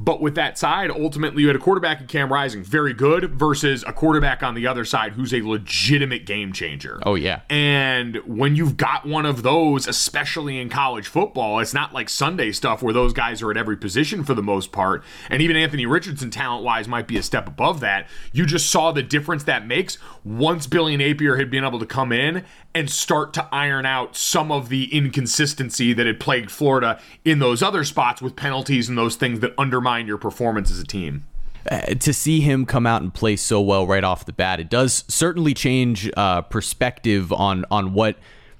But 0.00 0.20
with 0.20 0.36
that 0.36 0.56
side, 0.56 0.90
ultimately, 0.90 1.42
you 1.42 1.48
had 1.48 1.56
a 1.56 1.60
quarterback 1.60 2.00
in 2.00 2.06
Cam 2.06 2.32
Rising, 2.32 2.62
very 2.62 2.94
good, 2.94 3.34
versus 3.34 3.84
a 3.86 3.92
quarterback 3.92 4.44
on 4.44 4.54
the 4.54 4.66
other 4.66 4.84
side 4.84 5.12
who's 5.12 5.34
a 5.34 5.42
legitimate 5.42 6.24
game 6.24 6.52
changer. 6.52 7.00
Oh, 7.04 7.16
yeah. 7.16 7.40
And 7.50 8.16
when 8.24 8.54
you've 8.54 8.76
got 8.76 9.06
one 9.06 9.26
of 9.26 9.42
those, 9.42 9.88
especially 9.88 10.60
in 10.60 10.68
college 10.68 11.08
football, 11.08 11.58
it's 11.58 11.74
not 11.74 11.92
like 11.92 12.08
Sunday 12.08 12.52
stuff 12.52 12.80
where 12.80 12.94
those 12.94 13.12
guys 13.12 13.42
are 13.42 13.50
at 13.50 13.56
every 13.56 13.76
position 13.76 14.22
for 14.22 14.34
the 14.34 14.42
most 14.42 14.70
part. 14.70 15.02
And 15.30 15.42
even 15.42 15.56
Anthony 15.56 15.84
Richardson, 15.84 16.30
talent 16.30 16.64
wise, 16.64 16.86
might 16.86 17.08
be 17.08 17.16
a 17.16 17.22
step 17.22 17.48
above 17.48 17.80
that. 17.80 18.06
You 18.32 18.46
just 18.46 18.70
saw 18.70 18.92
the 18.92 19.02
difference 19.02 19.42
that 19.44 19.66
makes 19.66 19.98
once 20.22 20.68
Billy 20.68 20.96
Napier 20.96 21.36
had 21.36 21.50
been 21.50 21.64
able 21.64 21.80
to 21.80 21.86
come 21.86 22.12
in 22.12 22.44
and 22.72 22.88
start 22.88 23.32
to 23.34 23.48
iron 23.50 23.84
out 23.84 24.14
some 24.14 24.52
of 24.52 24.68
the 24.68 24.94
inconsistency 24.94 25.92
that 25.92 26.06
had 26.06 26.20
plagued 26.20 26.50
Florida 26.50 27.00
in 27.24 27.40
those 27.40 27.62
other 27.62 27.82
spots 27.82 28.22
with 28.22 28.36
penalties 28.36 28.88
and 28.88 28.96
those 28.96 29.16
things 29.16 29.40
that 29.40 29.52
undermine 29.58 29.87
your 29.96 30.18
performance 30.18 30.70
as 30.70 30.78
a 30.78 30.84
team. 30.84 31.24
Uh, 31.70 31.80
to 31.94 32.12
see 32.12 32.40
him 32.40 32.64
come 32.64 32.86
out 32.86 33.02
and 33.02 33.12
play 33.12 33.36
so 33.36 33.60
well 33.60 33.86
right 33.86 34.04
off 34.04 34.24
the 34.24 34.32
bat, 34.32 34.60
it 34.60 34.70
does 34.70 35.04
certainly 35.08 35.54
change 35.54 36.10
uh, 36.16 36.42
perspective 36.42 37.32
on 37.32 37.64
on 37.70 37.92
what 37.94 38.16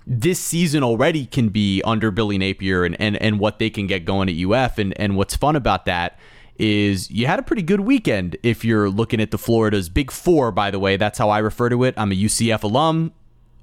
this 0.08 0.40
season 0.40 0.82
already 0.82 1.26
can 1.26 1.50
be 1.50 1.82
under 1.84 2.10
Billy 2.10 2.38
Napier 2.38 2.82
and, 2.84 2.98
and, 2.98 3.16
and 3.18 3.38
what 3.38 3.58
they 3.58 3.68
can 3.68 3.86
get 3.86 4.06
going 4.06 4.30
at 4.30 4.36
UF. 4.36 4.78
And, 4.78 4.98
and 4.98 5.16
what's 5.16 5.36
fun 5.36 5.54
about 5.54 5.84
that 5.84 6.18
is 6.58 7.10
you 7.10 7.26
had 7.26 7.38
a 7.38 7.42
pretty 7.42 7.62
good 7.62 7.80
weekend 7.80 8.36
if 8.42 8.64
you're 8.64 8.88
looking 8.88 9.20
at 9.20 9.30
the 9.30 9.38
Florida's 9.38 9.90
Big 9.90 10.10
Four, 10.10 10.50
by 10.50 10.70
the 10.70 10.78
way. 10.78 10.96
That's 10.96 11.18
how 11.18 11.28
I 11.28 11.38
refer 11.38 11.68
to 11.68 11.84
it. 11.84 11.94
I'm 11.98 12.10
a 12.10 12.14
UCF 12.14 12.62
alum 12.62 13.12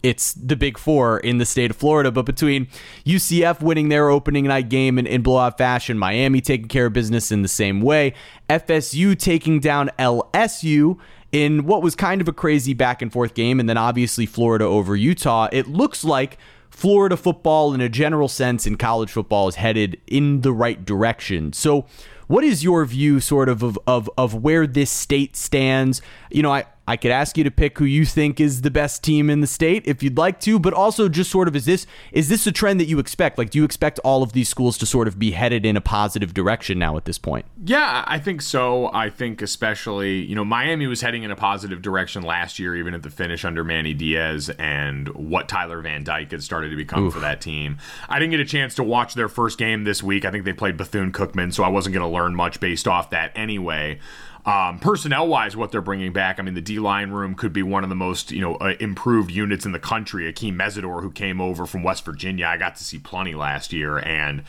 it's 0.05 0.33
the 0.33 0.55
big 0.55 0.77
four 0.77 1.17
in 1.19 1.39
the 1.39 1.45
state 1.45 1.71
of 1.71 1.77
Florida. 1.77 2.11
But 2.11 2.27
between 2.27 2.67
UCF 3.05 3.59
winning 3.59 3.89
their 3.89 4.09
opening 4.09 4.45
night 4.45 4.69
game 4.69 4.99
in, 4.99 5.07
in 5.07 5.23
blowout 5.23 5.57
fashion, 5.57 5.97
Miami 5.97 6.41
taking 6.41 6.67
care 6.67 6.85
of 6.85 6.93
business 6.93 7.31
in 7.31 7.41
the 7.41 7.47
same 7.47 7.81
way, 7.81 8.13
FSU 8.47 9.17
taking 9.17 9.59
down 9.59 9.89
LSU 9.97 10.99
in 11.31 11.65
what 11.65 11.81
was 11.81 11.95
kind 11.95 12.21
of 12.21 12.27
a 12.27 12.33
crazy 12.33 12.75
back 12.75 13.01
and 13.01 13.11
forth 13.11 13.33
game, 13.33 13.59
and 13.59 13.67
then 13.67 13.77
obviously 13.77 14.27
Florida 14.27 14.63
over 14.63 14.95
Utah, 14.95 15.49
it 15.51 15.67
looks 15.67 16.05
like 16.05 16.37
Florida 16.69 17.17
football, 17.17 17.73
in 17.73 17.81
a 17.81 17.89
general 17.89 18.27
sense, 18.27 18.67
in 18.67 18.77
college 18.77 19.11
football, 19.11 19.47
is 19.47 19.55
headed 19.55 19.99
in 20.05 20.41
the 20.41 20.53
right 20.53 20.85
direction. 20.85 21.51
So, 21.51 21.87
what 22.27 22.43
is 22.43 22.63
your 22.63 22.85
view, 22.85 23.19
sort 23.19 23.49
of, 23.49 23.63
of, 23.63 23.79
of, 23.87 24.09
of 24.17 24.35
where 24.35 24.67
this 24.67 24.91
state 24.91 25.35
stands? 25.35 26.01
You 26.31 26.43
know, 26.43 26.51
I, 26.51 26.65
I 26.87 26.97
could 26.97 27.11
ask 27.11 27.37
you 27.37 27.43
to 27.43 27.51
pick 27.51 27.77
who 27.79 27.85
you 27.85 28.05
think 28.05 28.39
is 28.39 28.61
the 28.61 28.69
best 28.69 29.03
team 29.03 29.29
in 29.29 29.41
the 29.41 29.47
state 29.47 29.83
if 29.85 30.03
you'd 30.03 30.17
like 30.17 30.39
to, 30.41 30.59
but 30.59 30.73
also 30.73 31.09
just 31.09 31.31
sort 31.31 31.47
of 31.47 31.55
is 31.55 31.65
this 31.65 31.87
is 32.11 32.29
this 32.29 32.45
a 32.45 32.51
trend 32.51 32.79
that 32.79 32.85
you 32.85 32.99
expect? 32.99 33.37
Like 33.37 33.49
do 33.49 33.57
you 33.57 33.63
expect 33.63 33.99
all 33.99 34.21
of 34.21 34.33
these 34.33 34.49
schools 34.49 34.77
to 34.79 34.85
sort 34.85 35.07
of 35.07 35.17
be 35.17 35.31
headed 35.31 35.65
in 35.65 35.75
a 35.75 35.81
positive 35.81 36.33
direction 36.33 36.77
now 36.77 36.95
at 36.97 37.05
this 37.05 37.17
point? 37.17 37.45
Yeah, 37.63 38.03
I 38.05 38.19
think 38.19 38.41
so. 38.41 38.91
I 38.93 39.09
think 39.09 39.41
especially, 39.41 40.21
you 40.21 40.35
know, 40.35 40.45
Miami 40.45 40.85
was 40.85 41.01
heading 41.01 41.23
in 41.23 41.31
a 41.31 41.35
positive 41.35 41.81
direction 41.81 42.21
last 42.21 42.59
year 42.59 42.75
even 42.75 42.93
at 42.93 43.01
the 43.01 43.09
finish 43.09 43.43
under 43.45 43.63
Manny 43.63 43.93
Diaz 43.93 44.51
and 44.59 45.09
what 45.09 45.49
Tyler 45.49 45.81
Van 45.81 46.03
Dyke 46.03 46.31
had 46.31 46.43
started 46.43 46.69
to 46.69 46.75
become 46.75 47.05
Oof. 47.05 47.13
for 47.13 47.19
that 47.19 47.41
team. 47.41 47.77
I 48.09 48.19
didn't 48.19 48.31
get 48.31 48.39
a 48.39 48.45
chance 48.45 48.75
to 48.75 48.83
watch 48.83 49.15
their 49.15 49.29
first 49.29 49.57
game 49.57 49.85
this 49.85 50.03
week. 50.03 50.23
I 50.23 50.31
think 50.31 50.45
they 50.45 50.53
played 50.53 50.77
Bethune 50.77 51.11
Cookman, 51.11 51.53
so 51.53 51.63
I 51.63 51.69
wasn't 51.69 51.93
going 51.93 52.07
to 52.07 52.13
learn 52.13 52.35
much 52.35 52.59
based 52.59 52.87
off 52.87 53.09
that 53.09 53.31
anyway. 53.35 53.99
Um, 54.45 54.77
personnel 54.77 55.27
wise, 55.27 55.57
what 55.57 55.71
they're 55.71 55.81
bringing 55.81 56.13
back, 56.13 56.39
I 56.39 56.43
mean, 56.43 56.53
the 56.53 56.61
D 56.61 56.77
line 56.77 57.09
room 57.09 57.33
could 57.33 57.51
be 57.51 57.63
one 57.63 57.83
of 57.83 57.89
the 57.89 57.95
most 57.95 58.31
you 58.31 58.41
know 58.41 58.55
uh, 58.55 58.75
improved 58.79 59.31
units 59.31 59.65
in 59.65 59.71
the 59.71 59.79
country. 59.79 60.31
Akeem 60.31 60.55
Mesidor, 60.55 61.01
who 61.01 61.11
came 61.11 61.41
over 61.41 61.65
from 61.65 61.81
West 61.81 62.05
Virginia, 62.05 62.45
I 62.45 62.57
got 62.57 62.75
to 62.75 62.83
see 62.83 62.99
plenty 62.99 63.33
last 63.33 63.73
year, 63.73 63.97
and 63.97 64.43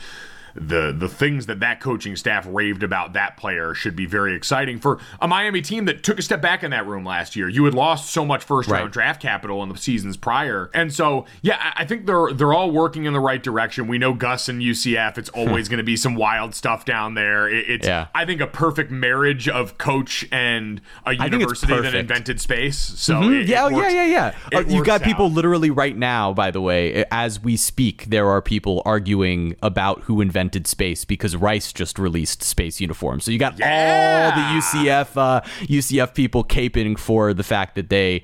the 0.59 0.93
the 0.97 1.07
things 1.07 1.45
that 1.45 1.59
that 1.59 1.79
coaching 1.79 2.15
staff 2.15 2.45
raved 2.49 2.83
about 2.83 3.13
that 3.13 3.37
player 3.37 3.73
should 3.73 3.95
be 3.95 4.05
very 4.05 4.35
exciting 4.35 4.79
for 4.79 4.99
a 5.21 5.27
Miami 5.27 5.61
team 5.61 5.85
that 5.85 6.03
took 6.03 6.19
a 6.19 6.21
step 6.21 6.41
back 6.41 6.63
in 6.63 6.71
that 6.71 6.85
room 6.87 7.05
last 7.05 7.35
year. 7.35 7.47
You 7.47 7.65
had 7.65 7.73
lost 7.73 8.11
so 8.11 8.25
much 8.25 8.43
first 8.43 8.69
round 8.69 8.85
right. 8.85 8.91
draft 8.91 9.21
capital 9.21 9.61
in 9.63 9.69
the 9.69 9.77
seasons 9.77 10.17
prior, 10.17 10.69
and 10.73 10.93
so 10.93 11.25
yeah, 11.41 11.73
I 11.75 11.85
think 11.85 12.05
they're 12.05 12.33
they're 12.33 12.53
all 12.53 12.71
working 12.71 13.05
in 13.05 13.13
the 13.13 13.19
right 13.19 13.41
direction. 13.41 13.87
We 13.87 13.97
know 13.97 14.13
Gus 14.13 14.49
and 14.49 14.61
UCF. 14.61 15.17
It's 15.17 15.29
always 15.29 15.69
going 15.69 15.77
to 15.77 15.83
be 15.83 15.95
some 15.95 16.15
wild 16.15 16.55
stuff 16.55 16.85
down 16.85 17.13
there. 17.13 17.47
It, 17.47 17.69
it's 17.69 17.87
yeah. 17.87 18.07
I 18.15 18.25
think 18.25 18.41
a 18.41 18.47
perfect 18.47 18.91
marriage 18.91 19.47
of 19.47 19.77
coach 19.77 20.27
and 20.31 20.81
a 21.05 21.13
university 21.13 21.79
that 21.79 21.93
invented 21.93 22.41
space. 22.41 22.77
So 22.77 23.15
mm-hmm. 23.15 23.33
it, 23.33 23.47
yeah, 23.47 23.67
it 23.67 23.73
yeah, 23.73 23.89
yeah, 23.89 24.05
yeah, 24.05 24.33
yeah. 24.51 24.59
Uh, 24.59 24.63
you've 24.67 24.85
got 24.85 25.01
out. 25.01 25.05
people 25.05 25.29
literally 25.29 25.69
right 25.69 25.95
now. 25.95 26.33
By 26.33 26.51
the 26.51 26.61
way, 26.61 27.05
as 27.11 27.39
we 27.39 27.57
speak, 27.57 28.05
there 28.05 28.27
are 28.27 28.41
people 28.41 28.81
arguing 28.85 29.55
about 29.61 30.01
who 30.01 30.19
invented 30.21 30.46
invented 30.47 30.67
space 30.67 31.03
because 31.03 31.35
Rice 31.35 31.73
just 31.73 31.99
released 31.99 32.41
space 32.41 32.79
uniforms. 32.79 33.25
So 33.25 33.31
you 33.31 33.37
got 33.37 33.59
yeah. 33.59 34.31
all 34.33 34.41
the 34.41 34.59
UCF 34.59 35.17
uh, 35.17 35.41
UCF 35.65 36.13
people 36.13 36.43
caping 36.43 36.97
for 36.97 37.33
the 37.33 37.43
fact 37.43 37.75
that 37.75 37.89
they 37.89 38.23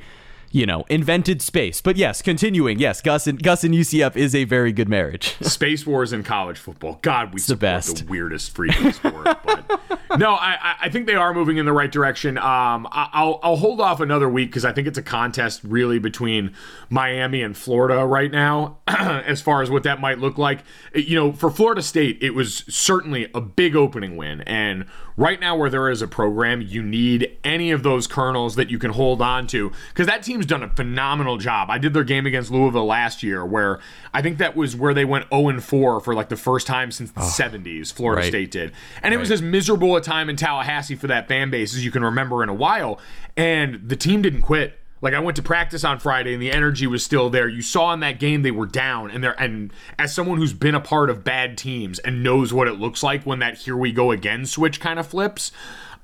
you 0.54 0.68
know, 0.68 0.86
invented 0.88 1.42
space. 1.42 1.82
But 1.82 1.98
yes, 1.98 2.22
continuing. 2.22 2.78
Yes, 2.78 3.02
Gus 3.02 3.26
and 3.26 3.42
Gus 3.42 3.64
and 3.64 3.74
UCF 3.74 4.16
is 4.16 4.36
a 4.36 4.44
very 4.46 4.72
good 4.72 4.88
marriage. 4.88 5.36
space 5.42 5.86
wars 5.86 6.14
in 6.14 6.24
college 6.24 6.60
football. 6.60 7.00
God, 7.02 7.34
we 7.34 7.38
it's 7.38 7.48
the 7.48 7.56
best. 7.56 8.06
The 8.06 8.12
weirdest 8.12 8.56
freaking 8.56 8.94
sport. 8.94 9.40
but 9.46 10.20
no, 10.20 10.34
I, 10.34 10.76
I 10.80 10.90
think 10.90 11.08
they 11.08 11.16
are 11.16 11.34
moving 11.34 11.58
in 11.58 11.66
the 11.66 11.74
right 11.74 11.92
direction. 11.92 12.38
Um, 12.38 12.88
I'll 12.92 13.40
I'll 13.42 13.56
hold 13.56 13.82
off 13.82 14.00
another 14.00 14.30
week 14.30 14.50
because 14.50 14.64
I 14.64 14.72
think 14.72 14.88
it's 14.88 14.98
a 14.98 15.04
contest 15.04 15.62
really 15.64 15.98
between 15.98 16.54
Miami 16.88 17.42
and 17.42 17.58
Florida 17.58 18.06
right 18.06 18.32
now, 18.32 18.78
as 18.88 19.42
far 19.42 19.64
as 19.64 19.72
what 19.72 19.82
that 19.84 20.00
might 20.00 20.20
look 20.20 20.38
like. 20.38 20.60
You 20.94 21.16
know, 21.16 21.32
for 21.34 21.50
Florida 21.50 21.82
State, 21.82 22.20
it 22.22 22.36
was 22.36 22.64
certainly 22.70 23.28
a 23.34 23.42
big 23.42 23.76
opening 23.76 24.16
win, 24.16 24.42
and 24.42 24.86
right 25.18 25.40
now 25.40 25.56
where 25.56 25.70
there 25.70 25.90
is 25.90 26.02
a 26.02 26.08
program, 26.08 26.62
you 26.62 26.82
need 26.82 27.38
any 27.44 27.72
of 27.72 27.84
those 27.84 28.08
kernels 28.08 28.56
that 28.56 28.70
you 28.70 28.80
can 28.80 28.92
hold 28.92 29.22
on 29.22 29.48
to 29.48 29.72
because 29.90 30.08
that 30.08 30.24
team's 30.24 30.46
done 30.46 30.64
a 30.64 30.70
phenomenal 30.70 31.38
job. 31.38 31.70
I 31.70 31.78
did 31.78 31.94
their 31.94 32.04
game 32.04 32.26
against 32.26 32.52
Louisville 32.52 32.86
last 32.86 33.24
year 33.24 33.46
where 33.46 33.80
I 34.14 34.22
think 34.22 34.38
that 34.38 34.56
was 34.56 34.76
where 34.76 34.94
they 34.94 35.06
went 35.06 35.26
0 35.30 35.50
and 35.50 35.64
4 35.64 36.00
for 36.00 36.14
like 36.14 36.30
the 36.30 36.38
first 36.38 36.68
time 36.68 36.92
since 36.92 37.12
the 37.12 37.22
oh, 37.22 37.24
70s, 37.24 37.92
Florida 37.92 38.22
right. 38.22 38.28
State 38.28 38.52
did. 38.52 38.72
And 39.02 39.06
right. 39.06 39.14
it 39.14 39.18
was 39.18 39.32
as 39.32 39.42
miserable 39.42 39.96
a 39.96 40.02
time 40.02 40.30
in 40.30 40.36
Tallahassee 40.36 40.96
for 40.96 41.08
that 41.08 41.28
fan 41.28 41.50
base 41.50 41.74
as 41.74 41.84
you 41.86 41.92
can 41.92 42.04
remember 42.04 42.44
in 42.44 42.50
a 42.50 42.54
while. 42.54 43.00
And 43.36 43.88
the 43.88 43.96
team 43.96 44.22
didn't 44.22 44.42
quit. 44.42 44.80
Like 45.04 45.14
I 45.14 45.20
went 45.20 45.36
to 45.36 45.44
practice 45.44 45.84
on 45.84 46.00
Friday 46.00 46.32
and 46.32 46.42
the 46.42 46.50
energy 46.50 46.88
was 46.88 47.04
still 47.04 47.30
there. 47.30 47.50
You 47.50 47.62
saw 47.62 47.94
in 47.94 48.00
that 48.00 48.22
game 48.22 48.42
they 48.42 48.52
were 48.52 48.66
down 48.66 49.12
and 49.12 49.22
they 49.22 49.32
and 49.38 49.74
as 50.00 50.16
someone 50.16 50.38
who's 50.38 50.54
been 50.54 50.76
a 50.76 50.80
part 50.80 51.10
of 51.10 51.26
bad 51.26 51.58
teams 51.58 52.00
and 52.00 52.24
knows 52.24 52.54
what 52.54 52.70
it 52.70 52.80
looks 52.80 53.04
like 53.04 53.26
when 53.26 53.40
that 53.40 53.58
here 53.58 53.76
we 53.76 53.92
go 53.92 54.12
again 54.12 54.46
switch 54.46 54.80
kind 54.80 54.98
of 54.98 55.06
flips, 55.06 55.52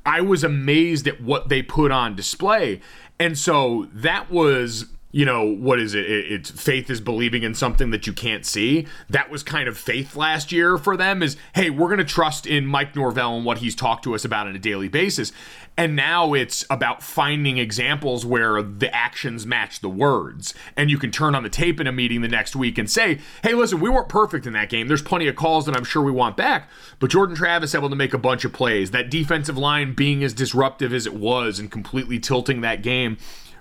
I 0.05 0.19
was 0.19 0.43
amazed 0.43 1.07
at 1.07 1.21
what 1.21 1.47
they 1.47 1.61
put 1.61 1.91
on 1.91 2.13
display. 2.13 2.81
And 3.17 3.37
so 3.37 3.87
that 3.93 4.29
was 4.29 4.87
you 5.11 5.25
know 5.25 5.43
what 5.43 5.79
is 5.79 5.95
it? 5.95 6.05
It's 6.05 6.51
faith 6.51 6.89
is 6.89 7.01
believing 7.01 7.41
in 7.41 7.55
something 7.55 7.89
that 7.89 8.05
you 8.05 8.13
can't 8.13 8.45
see. 8.45 8.85
That 9.09 9.31
was 9.31 9.41
kind 9.41 9.67
of 9.67 9.77
faith 9.77 10.15
last 10.15 10.51
year 10.51 10.77
for 10.77 10.95
them. 10.95 11.23
Is 11.23 11.35
hey, 11.55 11.71
we're 11.71 11.87
going 11.87 11.97
to 11.97 12.05
trust 12.05 12.45
in 12.45 12.65
Mike 12.65 12.95
Norvell 12.95 13.35
and 13.35 13.45
what 13.45 13.57
he's 13.57 13.75
talked 13.75 14.03
to 14.03 14.13
us 14.13 14.23
about 14.23 14.47
on 14.47 14.55
a 14.55 14.59
daily 14.59 14.87
basis. 14.87 15.31
And 15.77 15.95
now 15.95 16.33
it's 16.33 16.65
about 16.69 17.01
finding 17.01 17.57
examples 17.57 18.25
where 18.25 18.61
the 18.61 18.93
actions 18.93 19.45
match 19.45 19.79
the 19.79 19.87
words, 19.87 20.53
and 20.75 20.91
you 20.91 20.97
can 20.97 21.09
turn 21.09 21.35
on 21.35 21.43
the 21.43 21.49
tape 21.49 21.79
in 21.79 21.87
a 21.87 21.91
meeting 21.93 22.21
the 22.21 22.27
next 22.27 22.53
week 22.53 22.77
and 22.77 22.91
say, 22.91 23.19
hey, 23.43 23.53
listen, 23.53 23.79
we 23.79 23.89
weren't 23.89 24.09
perfect 24.09 24.45
in 24.45 24.51
that 24.53 24.69
game. 24.69 24.89
There's 24.89 25.01
plenty 25.01 25.29
of 25.29 25.37
calls 25.37 25.65
that 25.67 25.77
I'm 25.77 25.85
sure 25.85 26.03
we 26.03 26.11
want 26.11 26.35
back, 26.35 26.69
but 26.99 27.09
Jordan 27.09 27.35
Travis 27.35 27.73
able 27.73 27.89
to 27.89 27.95
make 27.95 28.13
a 28.13 28.17
bunch 28.17 28.43
of 28.43 28.51
plays. 28.51 28.91
That 28.91 29.09
defensive 29.09 29.57
line 29.57 29.93
being 29.93 30.21
as 30.21 30.33
disruptive 30.33 30.93
as 30.93 31.05
it 31.05 31.13
was 31.13 31.59
and 31.59 31.71
completely 31.71 32.19
tilting 32.19 32.59
that 32.59 32.83
game 32.83 33.17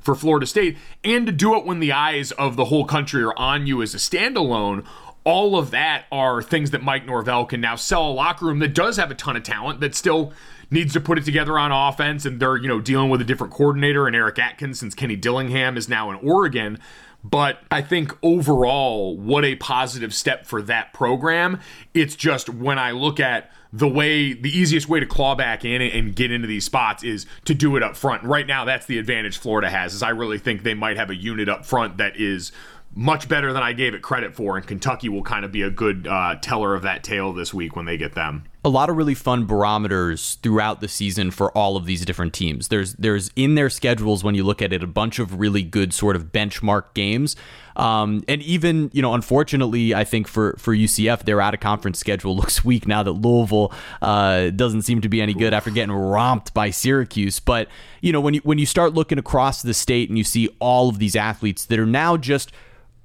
for 0.09 0.15
Florida 0.15 0.47
State, 0.47 0.79
and 1.05 1.27
to 1.27 1.33
do 1.33 1.55
it 1.55 1.67
when 1.67 1.81
the 1.81 1.93
eyes 1.93 2.33
of 2.33 2.57
the 2.57 2.65
whole 2.65 2.87
country 2.87 3.23
are 3.23 3.39
on 3.39 3.67
you 3.67 3.83
as 3.83 3.95
a 3.95 3.99
standalone. 3.99 4.83
All 5.23 5.59
of 5.59 5.71
that 5.73 6.07
are 6.11 6.41
things 6.41 6.71
that 6.71 6.83
Mike 6.83 7.05
Norvell 7.05 7.45
can 7.45 7.61
now 7.61 7.77
sell 7.77 8.09
a 8.09 8.11
locker 8.11 8.47
room 8.47 8.59
that 8.61 8.73
does 8.75 8.97
have 8.97 9.11
a 9.11 9.15
ton 9.15 9.37
of 9.37 9.43
talent 9.43 9.81
that 9.81 9.95
still 9.95 10.33
needs 10.71 10.95
to 10.95 11.01
put 11.03 11.19
it 11.19 11.27
together 11.27 11.59
on 11.59 11.73
offense, 11.73 12.25
and 12.25 12.41
they're 12.41 12.57
you 12.57 12.69
know 12.69 12.81
dealing 12.81 13.11
with 13.11 13.21
a 13.21 13.25
different 13.25 13.53
coordinator 13.53 14.07
and 14.07 14.17
Eric 14.17 14.39
Atkins 14.39 14.79
since 14.79 14.95
Kenny 14.95 15.15
Dillingham 15.15 15.77
is 15.77 15.91
now 15.91 16.11
in 16.11 16.17
Oregon. 16.27 16.79
But 17.23 17.59
I 17.71 17.83
think 17.83 18.17
overall, 18.23 19.15
what 19.15 19.45
a 19.45 19.57
positive 19.57 20.15
step 20.15 20.47
for 20.47 20.63
that 20.63 20.95
program. 20.95 21.61
It's 21.93 22.17
just 22.17 22.49
when 22.49 22.79
I 22.79 22.93
look 22.93 23.21
at 23.21 23.51
the 23.73 23.89
way 23.89 24.33
the 24.33 24.57
easiest 24.57 24.89
way 24.89 25.01
to 25.01 25.07
claw 25.07 25.35
back 25.35 25.65
in 25.65 25.83
and 25.83 26.15
get 26.15 26.31
into 26.31 26.47
these 26.47 26.65
spots 26.65 27.05
is 27.05 27.27
to 27.45 27.55
do 27.55 27.77
it 27.77 27.83
up 27.83 27.97
front. 27.97 28.23
Right 28.25 28.47
now, 28.47 28.65
that's 28.65 28.87
the 28.87 28.99
advantage 28.99 29.39
Florida 29.39 29.69
has. 29.69 29.95
Is 29.95 30.03
I 30.03 30.11
really 30.11 30.39
think 30.39 30.63
they 30.63 30.75
might 30.75 30.97
have 30.97 31.11
a 31.11 31.17
unit 31.17 31.49
up 31.49 31.67
front 31.67 31.99
that 31.99 32.17
is 32.17 32.53
much 32.95 33.29
better 33.29 33.53
than 33.53 33.63
I 33.63 33.75
gave 33.75 33.95
it 33.95 34.03
credit 34.03 34.35
for, 34.35 34.57
and 34.57 34.67
Kentucky 34.67 35.09
will 35.09 35.23
kind 35.23 35.45
of 35.45 35.53
be 35.53 35.63
a 35.63 35.71
good 35.71 36.07
uh, 36.07 36.37
teller 36.41 36.75
of 36.75 36.83
that 36.83 37.05
tale 37.05 37.33
this 37.33 37.53
week 37.53 37.77
when 37.77 37.85
they 37.85 37.97
get 37.97 38.15
them 38.15 38.45
a 38.65 38.69
lot 38.69 38.91
of 38.91 38.97
really 38.97 39.15
fun 39.15 39.47
barometers 39.47 40.35
throughout 40.43 40.81
the 40.81 40.89
season 40.89 41.31
for 41.31 41.57
all 41.57 41.77
of 41.77 41.87
these 41.87 42.05
different 42.05 42.35
teams. 42.35 42.69
There's 42.69 42.95
there's 42.95 43.31
in 43.37 43.55
their 43.55 43.71
schedules 43.71 44.25
when 44.25 44.35
you 44.35 44.43
look 44.43 44.61
at 44.61 44.73
it 44.73 44.83
a 44.83 44.87
bunch 44.87 45.21
of 45.21 45.39
really 45.39 45.63
good 45.63 45.95
sort 45.95 46.17
of 46.17 46.33
benchmark 46.33 46.95
games. 46.95 47.37
Um, 47.77 48.25
and 48.27 48.43
even 48.43 48.91
you 48.93 49.01
know, 49.01 49.15
unfortunately, 49.15 49.95
I 49.95 50.03
think 50.03 50.27
for 50.27 50.57
for 50.59 50.75
UCF, 50.75 51.23
their 51.23 51.41
out 51.41 51.55
of 51.55 51.61
conference 51.61 52.01
schedule 52.01 52.37
looks 52.37 52.65
weak 52.65 52.89
now 52.89 53.05
that 53.05 53.13
Louisville 53.13 53.73
uh, 54.03 54.51
doesn't 54.51 54.83
seem 54.83 55.01
to 55.03 55.09
be 55.09 55.23
any 55.23 55.35
good 55.35 55.55
after 55.55 55.71
getting 55.71 55.95
romped 55.95 56.53
by 56.53 56.71
Syracuse. 56.71 57.39
But 57.39 57.69
you 58.01 58.13
know, 58.13 58.21
when 58.21 58.35
you 58.35 58.41
when 58.41 58.59
you 58.59 58.67
start 58.67 58.93
looking 58.93 59.19
across 59.19 59.63
the 59.63 59.75
state 59.75 60.09
and 60.09 60.19
you 60.19 60.25
see 60.25 60.49
all 60.59 60.89
of 60.89 60.99
these 60.99 61.15
athletes 61.15 61.65
that 61.67 61.79
are 61.79 61.87
now 61.87 62.17
just 62.17 62.51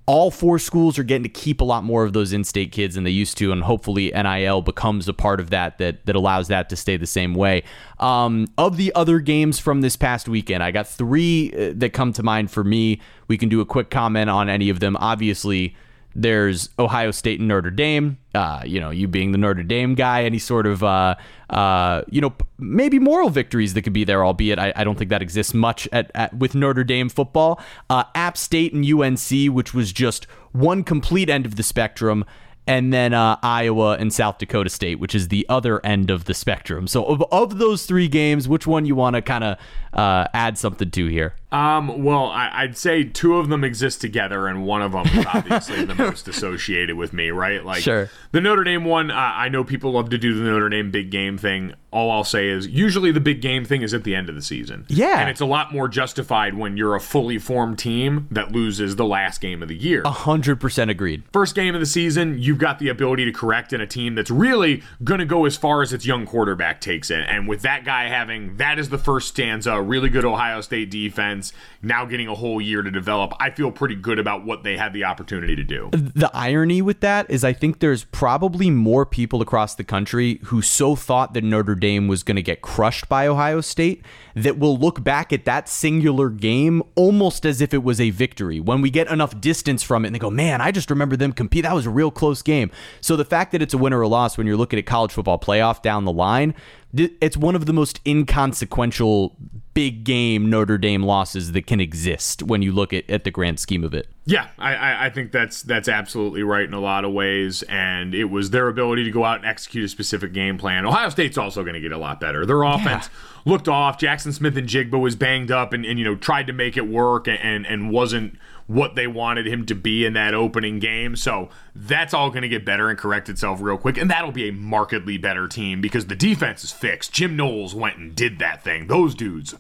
all 0.05 0.31
four 0.31 0.59
schools 0.59 0.99
are 0.99 1.03
getting 1.03 1.23
to 1.23 1.29
keep 1.29 1.61
a 1.61 1.63
lot 1.63 1.83
more 1.83 2.03
of 2.03 2.11
those 2.11 2.33
in-state 2.33 2.71
kids 2.71 2.95
than 2.95 3.05
they 3.05 3.11
used 3.11 3.37
to, 3.37 3.51
and 3.51 3.63
hopefully 3.63 4.11
NIL 4.11 4.61
becomes 4.61 5.07
a 5.07 5.13
part 5.13 5.39
of 5.39 5.49
that 5.49 5.77
that 5.77 6.05
that 6.05 6.15
allows 6.15 6.49
that 6.49 6.69
to 6.69 6.75
stay 6.75 6.97
the 6.97 7.07
same 7.07 7.33
way. 7.33 7.63
Um, 7.99 8.47
of 8.57 8.75
the 8.75 8.93
other 8.95 9.19
games 9.19 9.59
from 9.59 9.81
this 9.81 9.95
past 9.95 10.27
weekend, 10.27 10.61
I 10.61 10.71
got 10.71 10.87
three 10.87 11.53
uh, 11.53 11.73
that 11.75 11.93
come 11.93 12.11
to 12.13 12.23
mind 12.23 12.51
for 12.51 12.63
me. 12.63 12.99
We 13.27 13.37
can 13.37 13.47
do 13.47 13.61
a 13.61 13.65
quick 13.65 13.89
comment 13.89 14.29
on 14.29 14.49
any 14.49 14.69
of 14.69 14.81
them. 14.81 14.97
Obviously, 14.97 15.75
there's 16.15 16.69
Ohio 16.77 17.11
State 17.11 17.39
and 17.39 17.47
Notre 17.47 17.71
Dame. 17.71 18.17
Uh, 18.35 18.61
you 18.65 18.79
know, 18.79 18.89
you 18.89 19.07
being 19.07 19.31
the 19.31 19.37
Notre 19.37 19.63
Dame 19.63 19.95
guy, 19.95 20.23
any 20.23 20.39
sort 20.39 20.65
of, 20.65 20.83
uh, 20.83 21.15
uh, 21.49 22.01
you 22.09 22.21
know, 22.21 22.33
maybe 22.57 22.99
moral 22.99 23.29
victories 23.29 23.73
that 23.73 23.83
could 23.83 23.93
be 23.93 24.03
there, 24.03 24.25
albeit 24.25 24.59
I, 24.59 24.73
I 24.75 24.83
don't 24.83 24.97
think 24.97 25.09
that 25.09 25.21
exists 25.21 25.53
much 25.53 25.87
at, 25.91 26.11
at 26.15 26.35
with 26.35 26.55
Notre 26.55 26.83
Dame 26.83 27.09
football. 27.09 27.61
Uh, 27.89 28.03
App 28.15 28.37
State 28.37 28.73
and 28.73 28.85
UNC, 28.85 29.53
which 29.53 29.73
was 29.73 29.91
just 29.91 30.25
one 30.51 30.83
complete 30.83 31.29
end 31.29 31.45
of 31.45 31.55
the 31.55 31.63
spectrum 31.63 32.25
and 32.65 32.93
then 32.93 33.13
uh, 33.13 33.37
Iowa 33.43 33.97
and 33.99 34.13
South 34.13 34.37
Dakota 34.37 34.69
State, 34.69 34.99
which 34.99 35.13
is 35.13 35.27
the 35.27 35.45
other 35.49 35.85
end 35.85 36.09
of 36.09 36.25
the 36.25 36.33
spectrum. 36.33 36.87
So, 36.87 37.03
of, 37.05 37.23
of 37.31 37.57
those 37.57 37.85
three 37.85 38.07
games, 38.07 38.47
which 38.47 38.65
one 38.65 38.85
you 38.85 38.95
want 38.95 39.15
to 39.15 39.21
kind 39.21 39.43
of 39.43 39.57
uh, 39.93 40.27
add 40.33 40.57
something 40.57 40.89
to 40.91 41.07
here? 41.07 41.35
Um, 41.53 42.03
well, 42.03 42.31
I, 42.31 42.65
would 42.65 42.75
say 42.75 43.03
two 43.03 43.37
of 43.37 43.47
them 43.47 43.63
exist 43.63 44.01
together, 44.01 44.47
and 44.47 44.65
one 44.65 44.81
of 44.81 44.93
them 44.93 45.05
is 45.05 45.25
obviously 45.27 45.85
the 45.85 45.93
most 45.97 46.27
associated 46.27 46.97
with 46.97 47.13
me, 47.13 47.29
right? 47.29 47.63
Like 47.63 47.83
sure. 47.83 48.09
the 48.31 48.41
Notre 48.41 48.63
Dame 48.63 48.85
one. 48.85 49.11
Uh, 49.11 49.15
I 49.15 49.49
know 49.49 49.63
people 49.63 49.91
love 49.91 50.09
to 50.09 50.17
do 50.17 50.33
the 50.33 50.43
Notre 50.49 50.67
Dame 50.69 50.89
big 50.89 51.11
game 51.11 51.37
thing. 51.37 51.75
All 51.91 52.09
I'll 52.09 52.23
say 52.23 52.47
is 52.47 52.65
usually 52.65 53.11
the 53.11 53.19
big 53.19 53.39
game 53.39 53.65
thing 53.65 53.83
is 53.83 53.93
at 53.93 54.03
the 54.03 54.15
end 54.15 54.29
of 54.29 54.33
the 54.33 54.41
season. 54.41 54.87
Yeah, 54.89 55.19
and 55.19 55.29
it's 55.29 55.41
a 55.41 55.45
lot 55.45 55.71
more 55.71 55.87
justified 55.87 56.55
when 56.55 56.75
you're 56.75 56.95
a 56.95 56.99
fully 56.99 57.37
formed 57.37 57.77
team 57.77 58.27
that 58.31 58.51
loses 58.51 58.95
the 58.95 59.05
last 59.05 59.39
game 59.39 59.61
of 59.61 59.67
the 59.67 59.77
year. 59.77 60.01
A 60.05 60.09
hundred 60.09 60.59
percent 60.59 60.89
agreed. 60.89 61.21
First 61.31 61.53
game 61.53 61.75
of 61.75 61.81
the 61.81 61.85
season, 61.85 62.39
you've 62.39 62.57
got 62.57 62.79
the 62.79 62.89
ability 62.89 63.25
to 63.25 63.31
correct 63.31 63.73
in 63.73 63.79
a 63.79 63.85
team 63.85 64.15
that's 64.15 64.31
really 64.31 64.81
going 65.03 65.19
to 65.19 65.25
go 65.25 65.45
as 65.45 65.55
far 65.55 65.83
as 65.83 65.93
its 65.93 66.03
young 66.03 66.25
quarterback 66.25 66.81
takes 66.81 67.11
it, 67.11 67.23
and 67.29 67.47
with 67.47 67.61
that 67.61 67.85
guy 67.85 68.07
having 68.07 68.57
that 68.57 68.79
is 68.79 68.89
the 68.89 68.97
first 68.97 69.27
stanza, 69.27 69.79
really 69.79 70.09
good 70.09 70.25
Ohio 70.25 70.59
State 70.61 70.89
defense 70.89 71.42
now 71.81 72.05
getting 72.05 72.27
a 72.27 72.35
whole 72.35 72.61
year 72.61 72.81
to 72.81 72.91
develop. 72.91 73.33
I 73.39 73.49
feel 73.49 73.71
pretty 73.71 73.95
good 73.95 74.19
about 74.19 74.45
what 74.45 74.63
they 74.63 74.77
had 74.77 74.93
the 74.93 75.03
opportunity 75.03 75.55
to 75.55 75.63
do. 75.63 75.89
The 75.91 76.29
irony 76.33 76.81
with 76.81 77.01
that 77.01 77.29
is, 77.29 77.43
I 77.43 77.51
think 77.51 77.79
there's 77.79 78.05
probably 78.05 78.69
more 78.69 79.05
people 79.05 79.41
across 79.41 79.75
the 79.75 79.83
country 79.83 80.39
who 80.45 80.61
so 80.61 80.95
thought 80.95 81.33
that 81.33 81.43
Notre 81.43 81.75
Dame 81.75 82.07
was 82.07 82.23
going 82.23 82.35
to 82.35 82.41
get 82.41 82.61
crushed 82.61 83.09
by 83.09 83.27
Ohio 83.27 83.61
State 83.61 84.05
that 84.35 84.57
will 84.57 84.77
look 84.77 85.03
back 85.03 85.33
at 85.33 85.45
that 85.45 85.67
singular 85.67 86.29
game 86.29 86.83
almost 86.95 87.45
as 87.45 87.61
if 87.61 87.73
it 87.73 87.83
was 87.83 87.99
a 87.99 88.09
victory. 88.11 88.59
When 88.59 88.81
we 88.81 88.89
get 88.89 89.07
enough 89.07 89.39
distance 89.39 89.83
from 89.83 90.05
it 90.05 90.09
and 90.09 90.15
they 90.15 90.19
go, 90.19 90.29
man, 90.29 90.61
I 90.61 90.71
just 90.71 90.89
remember 90.89 91.15
them 91.15 91.33
compete. 91.33 91.63
That 91.63 91.75
was 91.75 91.85
a 91.85 91.89
real 91.91 92.11
close 92.11 92.41
game. 92.41 92.71
So 93.01 93.15
the 93.15 93.25
fact 93.25 93.51
that 93.51 93.61
it's 93.61 93.73
a 93.73 93.77
win 93.77 93.93
or 93.93 94.01
a 94.01 94.07
loss 94.07 94.37
when 94.37 94.47
you're 94.47 94.57
looking 94.57 94.79
at 94.79 94.85
college 94.85 95.11
football 95.11 95.39
playoff 95.39 95.81
down 95.81 96.05
the 96.05 96.11
line 96.11 96.53
it's 96.93 97.37
one 97.37 97.55
of 97.55 97.65
the 97.65 97.73
most 97.73 97.99
inconsequential 98.05 99.35
big 99.73 100.03
game 100.03 100.49
Notre 100.49 100.77
Dame 100.77 101.03
losses 101.03 101.51
that 101.53 101.65
can 101.65 101.79
exist 101.79 102.43
when 102.43 102.61
you 102.61 102.71
look 102.71 102.93
at, 102.93 103.09
at 103.09 103.23
the 103.23 103.31
grand 103.31 103.59
scheme 103.59 103.83
of 103.83 103.93
it. 103.93 104.07
Yeah, 104.25 104.47
I, 104.57 105.07
I 105.07 105.09
think 105.09 105.31
that's 105.31 105.63
that's 105.63 105.89
absolutely 105.89 106.43
right 106.43 106.65
in 106.65 106.73
a 106.73 106.79
lot 106.79 107.03
of 107.03 107.11
ways, 107.11 107.63
and 107.63 108.13
it 108.13 108.25
was 108.25 108.51
their 108.51 108.67
ability 108.67 109.03
to 109.03 109.11
go 109.11 109.25
out 109.25 109.37
and 109.37 109.45
execute 109.45 109.83
a 109.83 109.87
specific 109.87 110.31
game 110.31 110.57
plan. 110.57 110.85
Ohio 110.85 111.09
State's 111.09 111.37
also 111.37 111.63
going 111.63 111.73
to 111.73 111.81
get 111.81 111.91
a 111.91 111.97
lot 111.97 112.21
better. 112.21 112.45
Their 112.45 112.63
offense 112.63 113.09
yeah. 113.11 113.51
looked 113.51 113.67
off. 113.67 113.97
Jackson 113.97 114.31
Smith-Njigba 114.31 114.99
was 114.99 115.15
banged 115.15 115.51
up 115.51 115.73
and, 115.73 115.85
and 115.85 115.99
you 115.99 116.05
know 116.05 116.15
tried 116.15 116.47
to 116.47 116.53
make 116.53 116.77
it 116.77 116.87
work 116.87 117.27
and, 117.27 117.39
and, 117.39 117.65
and 117.65 117.91
wasn't 117.91 118.37
what 118.73 118.95
they 118.95 119.05
wanted 119.05 119.45
him 119.45 119.65
to 119.67 119.75
be 119.75 120.03
in 120.03 120.13
that 120.13 120.33
opening 120.33 120.79
game. 120.79 121.15
So 121.15 121.49
that's 121.75 122.13
all 122.13 122.29
going 122.29 122.41
to 122.41 122.49
get 122.49 122.65
better 122.65 122.89
and 122.89 122.97
correct 122.97 123.29
itself 123.29 123.61
real 123.61 123.77
quick. 123.77 123.97
And 123.97 124.09
that'll 124.09 124.31
be 124.31 124.49
a 124.49 124.51
markedly 124.51 125.17
better 125.17 125.47
team 125.47 125.79
because 125.79 126.07
the 126.07 126.15
defense 126.15 126.63
is 126.63 126.71
fixed. 126.71 127.13
Jim 127.13 127.35
Knowles 127.35 127.75
went 127.75 127.97
and 127.97 128.15
did 128.15 128.39
that 128.39 128.63
thing. 128.63 128.87
Those 128.87 129.13
dudes 129.13 129.53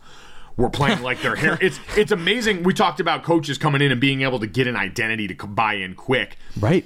were 0.57 0.69
playing 0.69 1.03
like 1.03 1.21
their 1.21 1.35
hair. 1.35 1.59
It's 1.61 1.79
it's 1.95 2.11
amazing. 2.11 2.63
We 2.63 2.73
talked 2.73 2.99
about 2.99 3.23
coaches 3.23 3.57
coming 3.59 3.81
in 3.81 3.91
and 3.91 4.01
being 4.01 4.21
able 4.21 4.39
to 4.39 4.47
get 4.47 4.65
an 4.65 4.75
identity 4.75 5.27
to 5.27 5.47
buy 5.47 5.75
in 5.75 5.93
quick. 5.93 6.37
Right. 6.59 6.85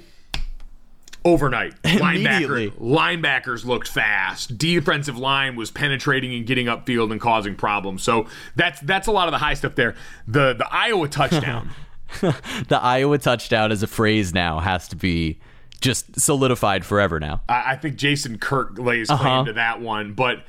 Overnight, 1.24 1.82
linebacker, 1.82 2.70
linebackers 2.72 3.64
looked 3.64 3.88
fast. 3.88 4.56
Defensive 4.56 5.18
line 5.18 5.56
was 5.56 5.70
penetrating 5.70 6.32
and 6.34 6.46
getting 6.46 6.66
upfield 6.66 7.10
and 7.10 7.20
causing 7.20 7.54
problems. 7.56 8.02
So 8.02 8.28
that's 8.54 8.80
that's 8.80 9.08
a 9.08 9.12
lot 9.12 9.28
of 9.28 9.32
the 9.32 9.38
high 9.38 9.54
stuff 9.54 9.74
there. 9.74 9.94
The 10.26 10.54
the 10.54 10.66
Iowa 10.70 11.08
touchdown 11.08 11.70
the 12.20 12.78
Iowa 12.80 13.18
touchdown 13.18 13.72
as 13.72 13.82
a 13.82 13.86
phrase 13.86 14.34
now 14.34 14.60
has 14.60 14.88
to 14.88 14.96
be 14.96 15.38
just 15.80 16.20
solidified 16.20 16.84
forever 16.84 17.20
now. 17.20 17.42
I, 17.48 17.72
I 17.72 17.76
think 17.76 17.96
Jason 17.96 18.38
Kirk 18.38 18.78
lays 18.78 19.08
claim 19.08 19.20
uh-huh. 19.20 19.44
to 19.44 19.52
that 19.54 19.80
one, 19.80 20.12
but 20.14 20.44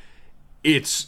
it's 0.63 1.08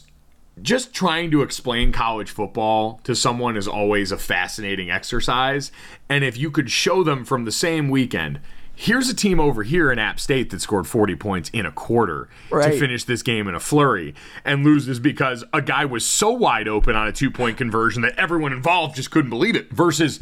just 0.60 0.92
trying 0.92 1.30
to 1.30 1.42
explain 1.42 1.92
college 1.92 2.30
football 2.30 3.00
to 3.04 3.14
someone 3.14 3.56
is 3.56 3.66
always 3.66 4.12
a 4.12 4.18
fascinating 4.18 4.90
exercise. 4.90 5.72
And 6.08 6.24
if 6.24 6.36
you 6.36 6.50
could 6.50 6.70
show 6.70 7.02
them 7.02 7.24
from 7.24 7.44
the 7.44 7.52
same 7.52 7.88
weekend, 7.88 8.40
here's 8.74 9.08
a 9.08 9.14
team 9.14 9.38
over 9.38 9.62
here 9.62 9.92
in 9.92 9.98
App 9.98 10.18
State 10.18 10.50
that 10.50 10.60
scored 10.60 10.86
40 10.86 11.16
points 11.16 11.50
in 11.50 11.66
a 11.66 11.72
quarter 11.72 12.28
right. 12.50 12.72
to 12.72 12.78
finish 12.78 13.04
this 13.04 13.22
game 13.22 13.48
in 13.48 13.54
a 13.54 13.60
flurry 13.60 14.14
and 14.44 14.64
loses 14.64 14.98
because 14.98 15.44
a 15.52 15.62
guy 15.62 15.84
was 15.84 16.06
so 16.06 16.30
wide 16.30 16.68
open 16.68 16.96
on 16.96 17.06
a 17.06 17.12
two 17.12 17.30
point 17.30 17.56
conversion 17.56 18.02
that 18.02 18.18
everyone 18.18 18.52
involved 18.52 18.96
just 18.96 19.10
couldn't 19.10 19.30
believe 19.30 19.56
it 19.56 19.70
versus 19.72 20.20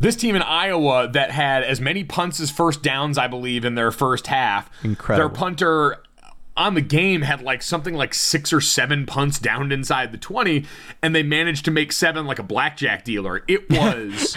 this 0.00 0.16
team 0.16 0.34
in 0.34 0.42
Iowa 0.42 1.08
that 1.12 1.30
had 1.30 1.62
as 1.62 1.80
many 1.80 2.02
punts 2.02 2.40
as 2.40 2.50
first 2.50 2.82
downs, 2.82 3.16
I 3.16 3.28
believe, 3.28 3.64
in 3.64 3.76
their 3.76 3.92
first 3.92 4.26
half. 4.26 4.68
Incredible. 4.82 5.28
Their 5.28 5.38
punter 5.38 6.02
on 6.56 6.74
the 6.74 6.80
game 6.80 7.22
had 7.22 7.42
like 7.42 7.62
something 7.62 7.94
like 7.94 8.12
six 8.12 8.52
or 8.52 8.60
seven 8.60 9.06
punts 9.06 9.38
down 9.38 9.72
inside 9.72 10.12
the 10.12 10.18
20 10.18 10.64
and 11.02 11.14
they 11.14 11.22
managed 11.22 11.64
to 11.64 11.70
make 11.70 11.92
seven 11.92 12.26
like 12.26 12.38
a 12.38 12.42
blackjack 12.42 13.04
dealer. 13.04 13.42
It 13.48 13.70
was 13.70 14.36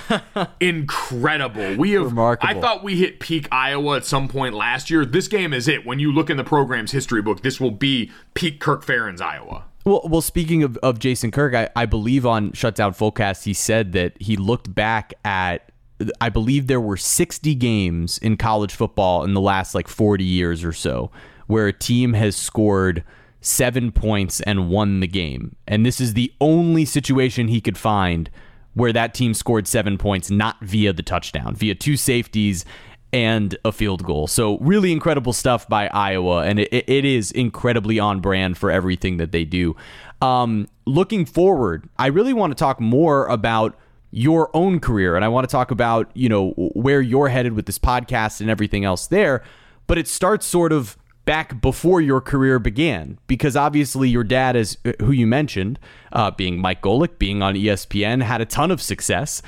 incredible. 0.60 1.76
We 1.76 1.92
have 1.92 2.06
Remarkable. 2.06 2.58
i 2.58 2.62
thought 2.62 2.84
we 2.84 2.98
hit 2.98 3.20
peak 3.20 3.48
iowa 3.52 3.98
at 3.98 4.06
some 4.06 4.28
point 4.28 4.54
last 4.56 4.90
year. 4.90 5.06
This 5.06 5.28
game 5.28 5.54
is 5.54 5.68
it. 5.68 5.86
When 5.86 6.00
you 6.00 6.12
look 6.12 6.30
in 6.30 6.38
the 6.38 6.44
program's 6.44 6.92
history 6.92 7.22
book 7.22 7.42
this 7.42 7.60
will 7.60 7.72
be 7.72 8.12
peak 8.34 8.60
kirk 8.60 8.86
ferentz 8.86 9.22
iowa. 9.22 9.66
Well, 9.86 10.02
well, 10.06 10.22
speaking 10.22 10.64
of, 10.64 10.78
of 10.78 10.98
Jason 10.98 11.30
Kirk, 11.30 11.54
I, 11.54 11.70
I 11.76 11.86
believe 11.86 12.26
on 12.26 12.54
Shutdown 12.54 12.96
Fullcast, 12.96 13.44
he 13.44 13.54
said 13.54 13.92
that 13.92 14.20
he 14.20 14.36
looked 14.36 14.74
back 14.74 15.14
at, 15.24 15.72
I 16.20 16.30
believe 16.30 16.66
there 16.66 16.82
were 16.82 16.98
60 16.98 17.54
games 17.54 18.18
in 18.18 18.36
college 18.36 18.74
football 18.74 19.24
in 19.24 19.36
the 19.36 19.42
last 19.42 19.76
like 19.76 19.88
40 19.88 20.24
years 20.24 20.64
or 20.64 20.74
so 20.74 21.12
where 21.48 21.68
a 21.68 21.74
team 21.74 22.14
has 22.14 22.36
scored 22.36 23.04
seven 23.42 23.92
points 23.92 24.42
and 24.42 24.70
won 24.70 25.00
the 25.00 25.08
game. 25.08 25.56
And 25.68 25.86
this 25.86 26.02
is 26.02 26.14
the 26.14 26.34
only 26.42 26.86
situation 26.86 27.48
he 27.48 27.62
could 27.62 27.78
find 27.78 28.30
where 28.74 28.92
that 28.92 29.14
team 29.14 29.34
scored 29.34 29.68
seven 29.68 29.98
points, 29.98 30.30
not 30.30 30.60
via 30.62 30.92
the 30.94 31.04
touchdown, 31.04 31.56
via 31.56 31.76
two 31.76 31.96
safeties 31.96 32.66
and 33.14 33.58
a 33.64 33.72
field 33.72 34.04
goal. 34.04 34.28
So 34.28 34.58
really 34.58 34.92
incredible 34.92 35.32
stuff 35.32 35.70
by 35.70 35.88
Iowa, 35.88 36.44
and 36.44 36.60
it, 36.60 36.74
it 36.74 37.06
is 37.06 37.32
incredibly 37.32 37.98
on 37.98 38.20
brand 38.20 38.58
for 38.58 38.70
everything 38.70 39.18
that 39.18 39.32
they 39.32 39.46
do. 39.46 39.76
Um, 40.22 40.68
looking 40.86 41.26
forward, 41.26 41.88
I 41.98 42.08
really 42.08 42.34
want 42.34 42.52
to 42.52 42.56
talk 42.56 42.82
more 42.82 43.26
about 43.28 43.78
your 44.12 44.50
own 44.54 44.80
career, 44.82 45.16
and 45.16 45.24
I 45.24 45.30
want 45.30 45.48
to 45.48 45.52
talk 45.52 45.72
about 45.72 46.10
you 46.14 46.28
know 46.28 46.52
where 46.58 47.00
you're 47.00 47.30
headed 47.30 47.54
with 47.54 47.68
this 47.68 47.80
podcast 47.80 48.42
and 48.42 48.50
everything 48.50 48.84
else 48.84 49.08
there. 49.08 49.44
But 49.88 49.98
it 49.98 50.08
starts 50.08 50.46
sort 50.46 50.74
of 50.74 50.98
back 51.26 51.60
before 51.60 52.02
your 52.02 52.22
career 52.22 52.60
began 52.60 53.18
because 53.28 53.56
obviously 53.56 54.08
your 54.08 54.24
dad 54.24 54.56
is 54.56 54.78
who 55.00 55.12
you 55.12 55.26
mentioned 55.28 55.80
uh, 56.14 56.30
being 56.32 56.60
mike 56.60 56.82
golic 56.82 57.18
being 57.18 57.42
on 57.42 57.56
espn 57.56 58.22
had 58.22 58.42
a 58.42 58.46
ton 58.46 58.72
of 58.72 58.82
success. 58.82 59.42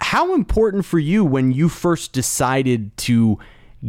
How 0.00 0.34
important 0.34 0.84
for 0.84 0.98
you 0.98 1.24
when 1.24 1.52
you 1.52 1.68
first 1.68 2.12
decided 2.12 2.96
to 2.98 3.38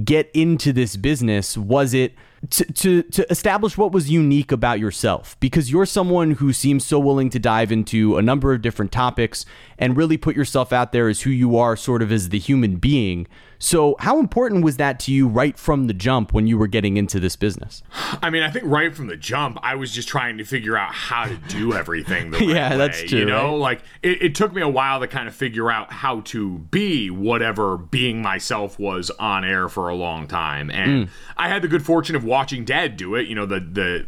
get 0.04 0.30
into 0.34 0.72
this 0.72 0.96
business 0.96 1.58
was 1.58 1.94
it 1.94 2.14
to, 2.50 2.64
to, 2.74 3.04
to 3.04 3.30
establish 3.32 3.78
what 3.78 3.92
was 3.92 4.10
unique 4.10 4.52
about 4.52 4.80
yourself? 4.80 5.38
Because 5.40 5.72
you're 5.72 5.86
someone 5.86 6.32
who 6.32 6.54
seems 6.54 6.86
so 6.86 7.00
willing 7.00 7.30
to 7.32 7.40
dive 7.40 7.72
into 7.72 8.18
a 8.18 8.22
number 8.22 8.54
of 8.54 8.62
different 8.62 8.92
topics 8.92 9.46
and 9.78 9.98
really 9.98 10.16
put 10.16 10.36
yourself 10.36 10.72
out 10.72 10.92
there 10.92 11.10
as 11.10 11.22
who 11.22 11.32
you 11.32 11.58
are 11.58 11.76
sort 11.76 12.02
of 12.02 12.12
as 12.12 12.30
the 12.30 12.40
human 12.40 12.78
being 12.78 13.28
so, 13.62 13.98
how 14.00 14.20
important 14.20 14.64
was 14.64 14.78
that 14.78 15.02
to 15.02 15.12
you 15.12 15.28
right 15.28 15.60
from 15.60 15.88
the 15.88 15.94
jump 15.94 16.34
when 16.34 16.48
you 16.48 16.58
were 16.58 16.68
getting 16.68 16.96
into 16.96 17.20
this 17.20 17.36
business? 17.36 17.84
I 18.22 18.30
mean, 18.30 18.42
I 18.42 18.50
think 18.50 18.64
right 18.66 18.96
from 18.96 19.08
the 19.08 19.18
jump, 19.18 19.58
I 19.62 19.76
was 19.76 19.92
just 19.92 20.08
trying 20.08 20.38
to 20.38 20.46
figure 20.46 20.78
out 20.78 20.94
how 20.94 21.26
to 21.26 21.36
do 21.50 21.74
everything 21.74 22.32
the 22.32 22.38
right 22.40 22.48
yeah, 22.48 22.70
way. 22.72 22.78
that's 22.78 23.04
true. 23.04 23.20
You 23.20 23.26
know, 23.26 23.52
right? 23.52 23.60
like 23.60 23.82
it, 24.02 24.22
it, 24.22 24.36
took 24.36 24.54
me 24.54 24.62
a 24.62 24.70
while 24.70 25.02
to 25.02 25.08
kind 25.08 25.28
of 25.28 25.36
figure 25.36 25.70
out 25.70 25.92
how 25.92 26.22
to 26.22 26.60
be 26.72 27.10
whatever 27.10 27.76
being 27.76 28.22
myself 28.22 28.80
was 28.80 29.10
on 29.12 29.44
air 29.44 29.68
for 29.68 29.90
a 29.90 29.96
long 29.96 30.26
time, 30.26 30.72
and 30.72 31.08
mm. 31.08 31.10
I 31.36 31.50
had 31.50 31.62
the 31.62 31.68
good 31.68 31.86
fortune 31.86 32.16
of 32.16 32.24
watching 32.24 32.64
Dad 32.64 32.96
do 32.96 33.16
it. 33.16 33.28
You 33.28 33.36
know, 33.36 33.46
the 33.46 33.60
the 33.60 34.06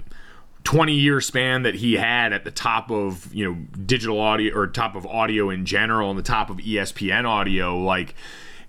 20 0.64 0.94
year 0.94 1.20
span 1.20 1.64
that 1.64 1.76
he 1.76 1.96
had 1.96 2.32
at 2.32 2.46
the 2.46 2.52
top 2.52 2.90
of 2.90 3.34
you 3.34 3.44
know 3.44 3.56
digital 3.86 4.18
audio 4.18 4.56
or 4.56 4.68
top 4.68 4.96
of 4.96 5.06
audio 5.08 5.50
in 5.50 5.66
general 5.66 6.10
and 6.10 6.20
the 6.20 6.24
top 6.24 6.52
of 6.52 6.58
espn 6.58 7.26
audio 7.26 7.78
like 7.78 8.14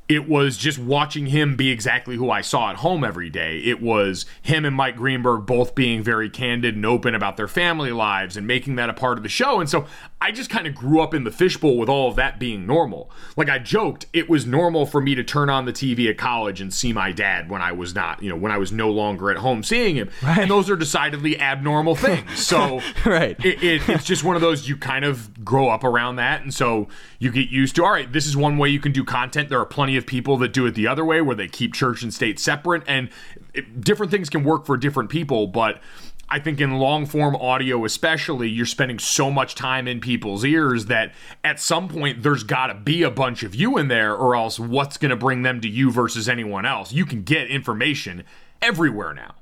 it 0.08 0.28
was 0.28 0.56
just 0.56 0.78
watching 0.78 1.26
him 1.26 1.56
be 1.56 1.70
exactly 1.70 2.16
who 2.16 2.30
I 2.30 2.40
saw 2.40 2.70
at 2.70 2.76
home 2.76 3.04
every 3.04 3.30
day. 3.30 3.58
It 3.58 3.80
was 3.80 4.26
him 4.42 4.64
and 4.64 4.74
Mike 4.74 4.96
Greenberg 4.96 5.46
both 5.46 5.74
being 5.74 6.02
very 6.02 6.28
candid 6.28 6.74
and 6.74 6.84
open 6.84 7.14
about 7.14 7.36
their 7.36 7.48
family 7.48 7.92
lives 7.92 8.36
and 8.36 8.46
making 8.46 8.76
that 8.76 8.90
a 8.90 8.94
part 8.94 9.16
of 9.16 9.22
the 9.22 9.28
show. 9.28 9.60
And 9.60 9.70
so 9.70 9.86
I 10.20 10.30
just 10.30 10.50
kind 10.50 10.66
of 10.66 10.74
grew 10.74 11.00
up 11.00 11.14
in 11.14 11.24
the 11.24 11.30
fishbowl 11.30 11.78
with 11.78 11.88
all 11.88 12.08
of 12.08 12.16
that 12.16 12.38
being 12.38 12.66
normal. 12.66 13.10
Like 13.36 13.48
I 13.48 13.58
joked, 13.58 14.06
it 14.12 14.28
was 14.28 14.44
normal 14.44 14.86
for 14.86 15.00
me 15.00 15.14
to 15.14 15.24
turn 15.24 15.48
on 15.48 15.64
the 15.64 15.72
TV 15.72 16.10
at 16.10 16.18
college 16.18 16.60
and 16.60 16.74
see 16.74 16.92
my 16.92 17.12
dad 17.12 17.48
when 17.48 17.62
I 17.62 17.72
was 17.72 17.94
not, 17.94 18.22
you 18.22 18.28
know, 18.28 18.36
when 18.36 18.52
I 18.52 18.58
was 18.58 18.70
no 18.70 18.90
longer 18.90 19.30
at 19.30 19.38
home 19.38 19.62
seeing 19.62 19.96
him. 19.96 20.10
Right. 20.22 20.38
And 20.38 20.50
those 20.50 20.68
are 20.68 20.76
decidedly 20.76 21.40
abnormal 21.40 21.96
things. 21.96 22.22
So 22.52 22.82
right. 23.06 23.42
It, 23.42 23.62
it, 23.62 23.88
it's 23.88 24.04
just 24.04 24.24
one 24.24 24.36
of 24.36 24.42
those 24.42 24.68
you 24.68 24.76
kind 24.76 25.06
of 25.06 25.42
grow 25.42 25.70
up 25.70 25.84
around 25.84 26.16
that. 26.16 26.42
And 26.42 26.52
so 26.52 26.88
you 27.18 27.30
get 27.30 27.48
used 27.48 27.76
to, 27.76 27.84
all 27.84 27.92
right, 27.92 28.12
this 28.12 28.26
is 28.26 28.36
one 28.36 28.58
way 28.58 28.68
you 28.68 28.80
can 28.80 28.92
do 28.92 29.04
content. 29.04 29.48
There 29.48 29.58
are 29.58 29.64
plenty 29.64 29.91
of 29.96 30.02
of 30.02 30.06
people 30.06 30.36
that 30.38 30.52
do 30.52 30.66
it 30.66 30.74
the 30.74 30.86
other 30.86 31.04
way, 31.04 31.20
where 31.22 31.36
they 31.36 31.48
keep 31.48 31.72
church 31.72 32.02
and 32.02 32.12
state 32.12 32.38
separate, 32.38 32.82
and 32.86 33.08
it, 33.54 33.80
different 33.80 34.12
things 34.12 34.28
can 34.28 34.44
work 34.44 34.66
for 34.66 34.76
different 34.76 35.10
people. 35.10 35.46
But 35.46 35.80
I 36.28 36.38
think 36.38 36.60
in 36.60 36.78
long 36.78 37.06
form 37.06 37.36
audio, 37.36 37.84
especially, 37.84 38.48
you're 38.48 38.66
spending 38.66 38.98
so 38.98 39.30
much 39.30 39.54
time 39.54 39.88
in 39.88 40.00
people's 40.00 40.44
ears 40.44 40.86
that 40.86 41.12
at 41.44 41.60
some 41.60 41.88
point 41.88 42.22
there's 42.22 42.42
got 42.42 42.66
to 42.68 42.74
be 42.74 43.02
a 43.02 43.10
bunch 43.10 43.42
of 43.42 43.54
you 43.54 43.78
in 43.78 43.88
there, 43.88 44.14
or 44.14 44.34
else 44.34 44.58
what's 44.58 44.96
going 44.96 45.10
to 45.10 45.16
bring 45.16 45.42
them 45.42 45.60
to 45.60 45.68
you 45.68 45.90
versus 45.90 46.28
anyone 46.28 46.66
else? 46.66 46.92
You 46.92 47.06
can 47.06 47.22
get 47.22 47.48
information 47.48 48.24
everywhere 48.60 49.14
now 49.14 49.34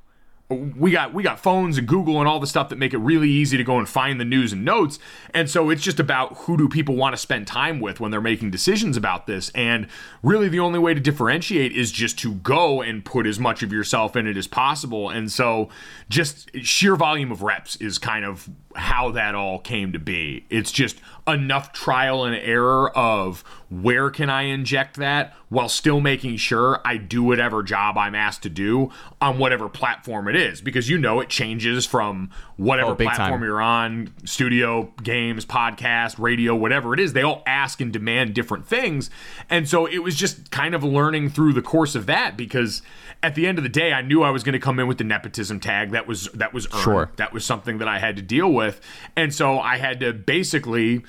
we 0.50 0.90
got 0.90 1.14
we 1.14 1.22
got 1.22 1.38
phones 1.38 1.78
and 1.78 1.86
Google 1.86 2.18
and 2.18 2.28
all 2.28 2.40
the 2.40 2.46
stuff 2.46 2.70
that 2.70 2.76
make 2.76 2.92
it 2.92 2.98
really 2.98 3.30
easy 3.30 3.56
to 3.56 3.62
go 3.62 3.78
and 3.78 3.88
find 3.88 4.20
the 4.20 4.24
news 4.24 4.52
and 4.52 4.64
notes. 4.64 4.98
And 5.32 5.48
so 5.48 5.70
it's 5.70 5.82
just 5.82 6.00
about 6.00 6.36
who 6.38 6.56
do 6.56 6.68
people 6.68 6.96
want 6.96 7.12
to 7.12 7.16
spend 7.16 7.46
time 7.46 7.78
with 7.78 8.00
when 8.00 8.10
they're 8.10 8.20
making 8.20 8.50
decisions 8.50 8.96
about 8.96 9.26
this. 9.26 9.50
And 9.50 9.86
really 10.22 10.48
the 10.48 10.58
only 10.58 10.80
way 10.80 10.92
to 10.92 11.00
differentiate 11.00 11.72
is 11.72 11.92
just 11.92 12.18
to 12.20 12.34
go 12.34 12.82
and 12.82 13.04
put 13.04 13.26
as 13.26 13.38
much 13.38 13.62
of 13.62 13.72
yourself 13.72 14.16
in 14.16 14.26
it 14.26 14.36
as 14.36 14.48
possible. 14.48 15.08
And 15.08 15.30
so 15.30 15.68
just 16.08 16.50
sheer 16.56 16.96
volume 16.96 17.30
of 17.30 17.42
reps 17.42 17.76
is 17.76 17.98
kind 17.98 18.24
of 18.24 18.48
how 18.76 19.10
that 19.10 19.34
all 19.34 19.58
came 19.58 19.92
to 19.92 19.98
be. 19.98 20.46
It's 20.48 20.70
just 20.70 20.96
enough 21.26 21.72
trial 21.72 22.24
and 22.24 22.34
error 22.36 22.90
of 22.96 23.42
where 23.68 24.10
can 24.10 24.30
I 24.30 24.42
inject 24.42 24.96
that 24.96 25.34
while 25.48 25.68
still 25.68 26.00
making 26.00 26.36
sure 26.38 26.80
I 26.84 26.96
do 26.96 27.22
whatever 27.22 27.62
job 27.62 27.98
I'm 27.98 28.14
asked 28.14 28.42
to 28.44 28.48
do 28.48 28.90
on 29.20 29.38
whatever 29.38 29.68
platform 29.68 30.28
it 30.28 30.36
is 30.36 30.60
because 30.60 30.88
you 30.88 30.98
know 30.98 31.20
it 31.20 31.28
changes 31.28 31.84
from 31.86 32.30
whatever 32.56 32.92
Oh, 32.92 32.96
platform 32.96 33.30
time. 33.40 33.42
you're 33.44 33.60
on 33.60 34.12
studio 34.24 34.92
games 35.02 35.44
podcast 35.44 36.18
radio 36.18 36.54
whatever 36.54 36.94
it 36.94 37.00
is 37.00 37.12
they 37.12 37.22
all 37.22 37.42
ask 37.46 37.80
and 37.80 37.92
demand 37.92 38.34
different 38.34 38.66
things 38.66 39.08
and 39.48 39.68
so 39.68 39.86
it 39.86 39.98
was 39.98 40.16
just 40.16 40.50
kind 40.50 40.74
of 40.74 40.82
learning 40.82 41.28
through 41.30 41.52
the 41.52 41.62
course 41.62 41.94
of 41.94 42.06
that 42.06 42.36
because 42.36 42.82
at 43.22 43.34
the 43.34 43.46
end 43.46 43.58
of 43.58 43.64
the 43.64 43.70
day 43.70 43.92
I 43.92 44.02
knew 44.02 44.22
I 44.22 44.30
was 44.30 44.42
going 44.42 44.54
to 44.54 44.58
come 44.58 44.78
in 44.78 44.86
with 44.86 44.98
the 44.98 45.04
nepotism 45.04 45.60
tag 45.60 45.90
that 45.90 46.06
was 46.06 46.28
that 46.34 46.52
was 46.52 46.66
earned. 46.72 46.82
Sure. 46.82 47.10
that 47.16 47.32
was 47.32 47.44
something 47.44 47.78
that 47.78 47.88
I 47.88 47.98
had 47.98 48.16
to 48.16 48.22
deal 48.22 48.52
with 48.52 48.80
and 49.16 49.34
so 49.34 49.58
I 49.58 49.76
had 49.76 50.00
to 50.00 50.12
basically 50.12 51.04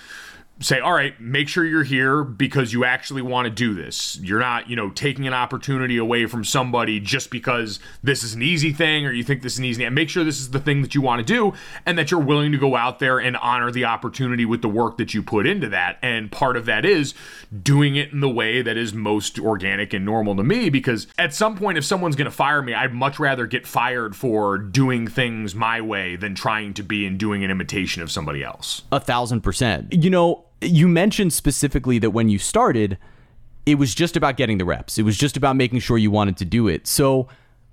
say, 0.61 0.79
all 0.79 0.93
right, 0.93 1.19
make 1.19 1.47
sure 1.47 1.65
you're 1.65 1.83
here 1.83 2.23
because 2.23 2.71
you 2.71 2.85
actually 2.85 3.21
want 3.21 3.45
to 3.45 3.49
do 3.49 3.73
this. 3.73 4.17
You're 4.21 4.39
not, 4.39 4.69
you 4.69 4.75
know, 4.75 4.89
taking 4.91 5.27
an 5.27 5.33
opportunity 5.33 5.97
away 5.97 6.25
from 6.27 6.43
somebody 6.43 6.99
just 6.99 7.31
because 7.31 7.79
this 8.03 8.23
is 8.23 8.33
an 8.33 8.41
easy 8.41 8.71
thing 8.71 9.05
or 9.05 9.11
you 9.11 9.23
think 9.23 9.41
this 9.41 9.53
is 9.53 9.59
an 9.59 9.65
easy. 9.65 9.83
And 9.83 9.95
make 9.95 10.09
sure 10.09 10.23
this 10.23 10.39
is 10.39 10.51
the 10.51 10.59
thing 10.59 10.81
that 10.81 10.95
you 10.95 11.01
want 11.01 11.25
to 11.25 11.33
do 11.33 11.53
and 11.85 11.97
that 11.97 12.11
you're 12.11 12.19
willing 12.19 12.51
to 12.51 12.57
go 12.57 12.75
out 12.75 12.99
there 12.99 13.19
and 13.19 13.35
honor 13.37 13.71
the 13.71 13.85
opportunity 13.85 14.45
with 14.45 14.61
the 14.61 14.69
work 14.69 14.97
that 14.97 15.13
you 15.13 15.23
put 15.23 15.47
into 15.47 15.67
that. 15.69 15.97
And 16.01 16.31
part 16.31 16.55
of 16.55 16.65
that 16.65 16.85
is 16.85 17.13
doing 17.61 17.95
it 17.95 18.11
in 18.11 18.19
the 18.19 18.29
way 18.29 18.61
that 18.61 18.77
is 18.77 18.93
most 18.93 19.39
organic 19.39 19.93
and 19.93 20.05
normal 20.05 20.35
to 20.35 20.43
me 20.43 20.69
because 20.69 21.07
at 21.17 21.33
some 21.33 21.57
point, 21.57 21.77
if 21.77 21.85
someone's 21.85 22.15
going 22.15 22.25
to 22.25 22.31
fire 22.31 22.61
me, 22.61 22.73
I'd 22.73 22.93
much 22.93 23.19
rather 23.19 23.47
get 23.47 23.65
fired 23.65 24.15
for 24.15 24.57
doing 24.57 25.07
things 25.07 25.55
my 25.55 25.81
way 25.81 26.15
than 26.15 26.35
trying 26.35 26.73
to 26.75 26.83
be 26.83 27.05
and 27.05 27.17
doing 27.17 27.43
an 27.43 27.51
imitation 27.51 28.01
of 28.01 28.11
somebody 28.11 28.43
else. 28.43 28.83
A 28.91 28.99
thousand 28.99 29.41
percent. 29.41 29.93
You 29.93 30.09
know, 30.09 30.45
you 30.61 30.87
mentioned 30.87 31.33
specifically 31.33 31.99
that 31.99 32.11
when 32.11 32.29
you 32.29 32.39
started, 32.39 32.97
it 33.65 33.75
was 33.75 33.93
just 33.93 34.15
about 34.15 34.37
getting 34.37 34.57
the 34.57 34.65
reps. 34.65 34.97
It 34.97 35.03
was 35.03 35.17
just 35.17 35.37
about 35.37 35.55
making 35.55 35.79
sure 35.79 35.97
you 35.97 36.11
wanted 36.11 36.37
to 36.37 36.45
do 36.45 36.67
it. 36.67 36.87
So, 36.87 37.27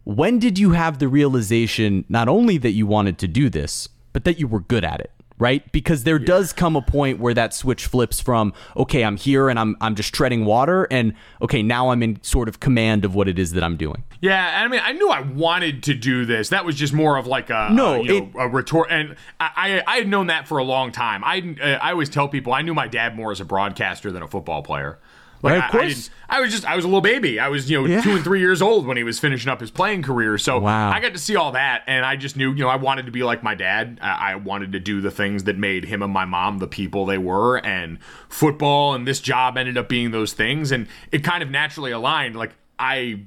when 0.05 0.39
did 0.39 0.59
you 0.59 0.71
have 0.71 0.99
the 0.99 1.09
realization 1.09 2.05
not 2.09 2.29
only 2.29 2.57
that 2.59 2.71
you 2.71 2.87
wanted 2.87 3.19
to 3.19 3.29
do 3.29 3.51
this, 3.51 3.89
but 4.15 4.25
that 4.25 4.39
you 4.39 4.47
were 4.47 4.61
good 4.61 4.85
at 4.85 5.01
it? 5.01 5.13
Right? 5.39 5.71
Because 5.71 6.05
there 6.05 6.19
does 6.19 6.53
come 6.53 6.75
a 6.75 6.83
point 6.83 7.21
where 7.21 7.33
that 7.35 7.55
switch 7.55 7.87
flips 7.87 8.21
from, 8.21 8.53
okay, 8.77 9.05
I'm 9.05 9.17
here 9.17 9.49
and 9.49 9.59
I'm 9.59 9.77
I'm 9.81 9.95
just 9.95 10.13
treading 10.13 10.45
water 10.45 10.87
and 10.91 11.15
okay, 11.43 11.63
now 11.63 11.91
I'm 11.91 12.03
in 12.03 12.21
sort 12.23 12.49
of 12.49 12.59
command 12.61 13.05
of 13.05 13.15
what 13.15 13.29
it 13.29 13.39
is 13.39 13.53
that 13.53 13.63
I'm 13.63 13.77
doing. 13.77 14.03
Yeah, 14.21 14.63
I 14.65 14.67
mean, 14.67 14.81
I 14.83 14.93
knew 14.93 15.09
I 15.11 15.21
wanted 15.21 15.85
to 15.85 15.95
do 15.95 16.25
this. 16.25 16.49
That 16.49 16.65
was 16.65 16.75
just 16.75 16.93
more 16.93 17.17
of 17.17 17.29
like 17.29 17.51
a 17.51 17.69
No, 17.73 17.95
a, 18.01 18.03
you 18.05 18.17
it- 18.17 18.35
know, 18.35 18.41
a 18.41 18.49
retort. 18.49 18.89
And 18.91 19.15
I, 19.39 19.83
I 19.87 19.93
I 19.95 19.97
had 19.99 20.09
known 20.09 20.27
that 20.27 20.49
for 20.49 20.59
a 20.59 20.65
long 20.65 20.91
time. 20.91 21.23
I 21.25 21.55
uh, 21.63 21.67
I 21.81 21.93
always 21.93 22.09
tell 22.09 22.27
people 22.29 22.53
I 22.53 22.63
knew 22.63 22.75
my 22.75 22.89
dad 22.89 23.15
more 23.17 23.31
as 23.31 23.41
a 23.41 23.45
broadcaster 23.45 24.11
than 24.11 24.23
a 24.23 24.29
football 24.29 24.63
player. 24.63 24.99
Like, 25.43 25.57
of 25.57 25.63
I- 25.63 25.67
I, 25.67 25.71
course. 25.71 26.11
I 26.29 26.41
was 26.41 26.51
just 26.51 26.65
I 26.65 26.75
was 26.77 26.85
a 26.85 26.89
little 26.89 27.01
baby. 27.01 27.39
I 27.41 27.49
was 27.49 27.71
you 27.71 27.81
know 27.81 27.87
Yeah. 27.87 28.01
two 28.03 28.11
and 28.13 28.25
three 28.25 28.41
years 28.41 28.61
old 28.61 28.87
when 28.87 28.97
he 28.97 29.05
was 29.05 29.19
finishing 29.21 29.51
up 29.51 29.61
his 29.61 29.71
playing 29.71 30.03
career. 30.03 30.37
So 30.39 30.59
Wow. 30.59 30.91
I 30.91 31.01
got 31.01 31.13
to 31.13 31.19
see 31.19 31.37
all 31.37 31.53
that, 31.53 31.85
and 31.87 32.05
I 32.05 32.17
just 32.17 32.37
knew 32.37 32.51
you 32.51 32.65
know 32.65 32.69
I 32.69 32.77
wanted 32.77 33.07
to 33.07 33.13
be 33.13 33.23
like 33.23 33.43
my 33.43 33.55
dad. 33.55 33.99
I, 34.03 34.33
I 34.33 34.35
wanted 34.37 34.73
to 34.73 34.81
do 34.81 35.01
the 35.01 35.11
things 35.11 35.45
that 35.45 35.57
made 35.57 35.85
him 35.85 36.03
and 36.03 36.13
my 36.13 36.25
mom 36.25 36.59
the 36.59 36.67
people 36.67 37.07
they 37.07 37.19
were, 37.19 37.57
and 37.65 37.99
football 38.29 38.95
and 38.95 39.07
this 39.07 39.21
job 39.21 39.57
ended 39.57 39.79
up 39.79 39.89
being 39.89 40.11
those 40.11 40.33
things, 40.33 40.73
and 40.73 40.87
it 41.13 41.25
kind 41.25 41.43
of 41.43 41.51
naturally 41.51 41.93
aligned. 41.93 42.37
Like 42.37 42.53
I 42.79 43.21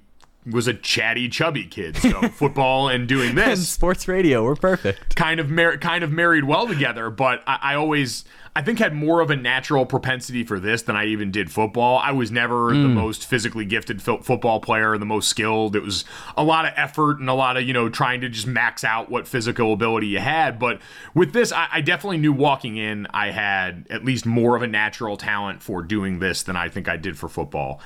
was 0.49 0.67
a 0.67 0.73
chatty, 0.73 1.29
chubby 1.29 1.65
kid, 1.65 1.97
so 1.97 2.21
football 2.29 2.89
and 2.89 3.07
doing 3.07 3.35
this, 3.35 3.59
And 3.59 3.59
sports 3.59 4.07
radio, 4.07 4.43
we're 4.43 4.55
perfect. 4.55 5.15
kind 5.15 5.39
of 5.39 5.49
mar- 5.49 5.77
kind 5.77 6.03
of 6.03 6.11
married 6.11 6.45
well 6.45 6.67
together. 6.67 7.09
But 7.11 7.43
I, 7.45 7.59
I 7.61 7.75
always, 7.75 8.25
I 8.55 8.63
think, 8.63 8.79
had 8.79 8.93
more 8.93 9.21
of 9.21 9.29
a 9.29 9.35
natural 9.35 9.85
propensity 9.85 10.43
for 10.43 10.59
this 10.59 10.81
than 10.81 10.95
I 10.95 11.05
even 11.05 11.29
did 11.29 11.51
football. 11.51 11.99
I 11.99 12.11
was 12.11 12.31
never 12.31 12.69
the 12.69 12.87
hmm. 12.87 12.95
most 12.95 13.25
physically 13.25 13.65
gifted 13.65 14.01
fo- 14.01 14.21
football 14.21 14.59
player, 14.59 14.97
the 14.97 15.05
most 15.05 15.27
skilled. 15.27 15.75
It 15.75 15.83
was 15.83 16.05
a 16.35 16.43
lot 16.43 16.65
of 16.65 16.73
effort 16.75 17.19
and 17.19 17.29
a 17.29 17.35
lot 17.35 17.55
of 17.55 17.63
you 17.63 17.73
know 17.73 17.87
trying 17.87 18.21
to 18.21 18.29
just 18.29 18.47
max 18.47 18.83
out 18.83 19.11
what 19.11 19.27
physical 19.27 19.73
ability 19.73 20.07
you 20.07 20.19
had. 20.19 20.57
But 20.57 20.81
with 21.13 21.33
this, 21.33 21.51
I, 21.51 21.67
I 21.71 21.81
definitely 21.81 22.17
knew 22.17 22.33
walking 22.33 22.77
in, 22.77 23.05
I 23.13 23.29
had 23.29 23.85
at 23.91 24.03
least 24.03 24.25
more 24.25 24.55
of 24.55 24.63
a 24.63 24.67
natural 24.67 25.17
talent 25.17 25.61
for 25.61 25.83
doing 25.83 26.17
this 26.17 26.41
than 26.41 26.55
I 26.55 26.67
think 26.67 26.89
I 26.89 26.97
did 26.97 27.15
for 27.17 27.29
football 27.29 27.79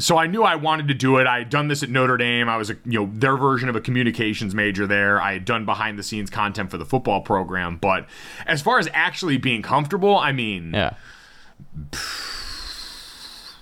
so 0.00 0.16
I 0.16 0.26
knew 0.28 0.42
I 0.44 0.54
wanted 0.54 0.88
to 0.88 0.94
do 0.94 1.16
it. 1.18 1.26
I 1.26 1.38
had 1.38 1.50
done 1.50 1.68
this 1.68 1.82
at 1.82 1.90
Notre 1.90 2.16
Dame. 2.16 2.48
I 2.48 2.56
was 2.56 2.70
a 2.70 2.74
you 2.84 3.00
know 3.04 3.10
their 3.12 3.36
version 3.36 3.68
of 3.68 3.76
a 3.76 3.80
communications 3.80 4.54
major 4.54 4.86
there. 4.86 5.20
I 5.20 5.32
had 5.34 5.44
done 5.44 5.64
behind 5.64 5.98
the 5.98 6.02
scenes 6.02 6.30
content 6.30 6.70
for 6.70 6.78
the 6.78 6.84
football 6.86 7.20
program, 7.20 7.76
but 7.76 8.06
as 8.46 8.62
far 8.62 8.78
as 8.78 8.88
actually 8.92 9.38
being 9.38 9.62
comfortable, 9.62 10.16
I 10.16 10.32
mean, 10.32 10.72
Yeah. 10.72 10.94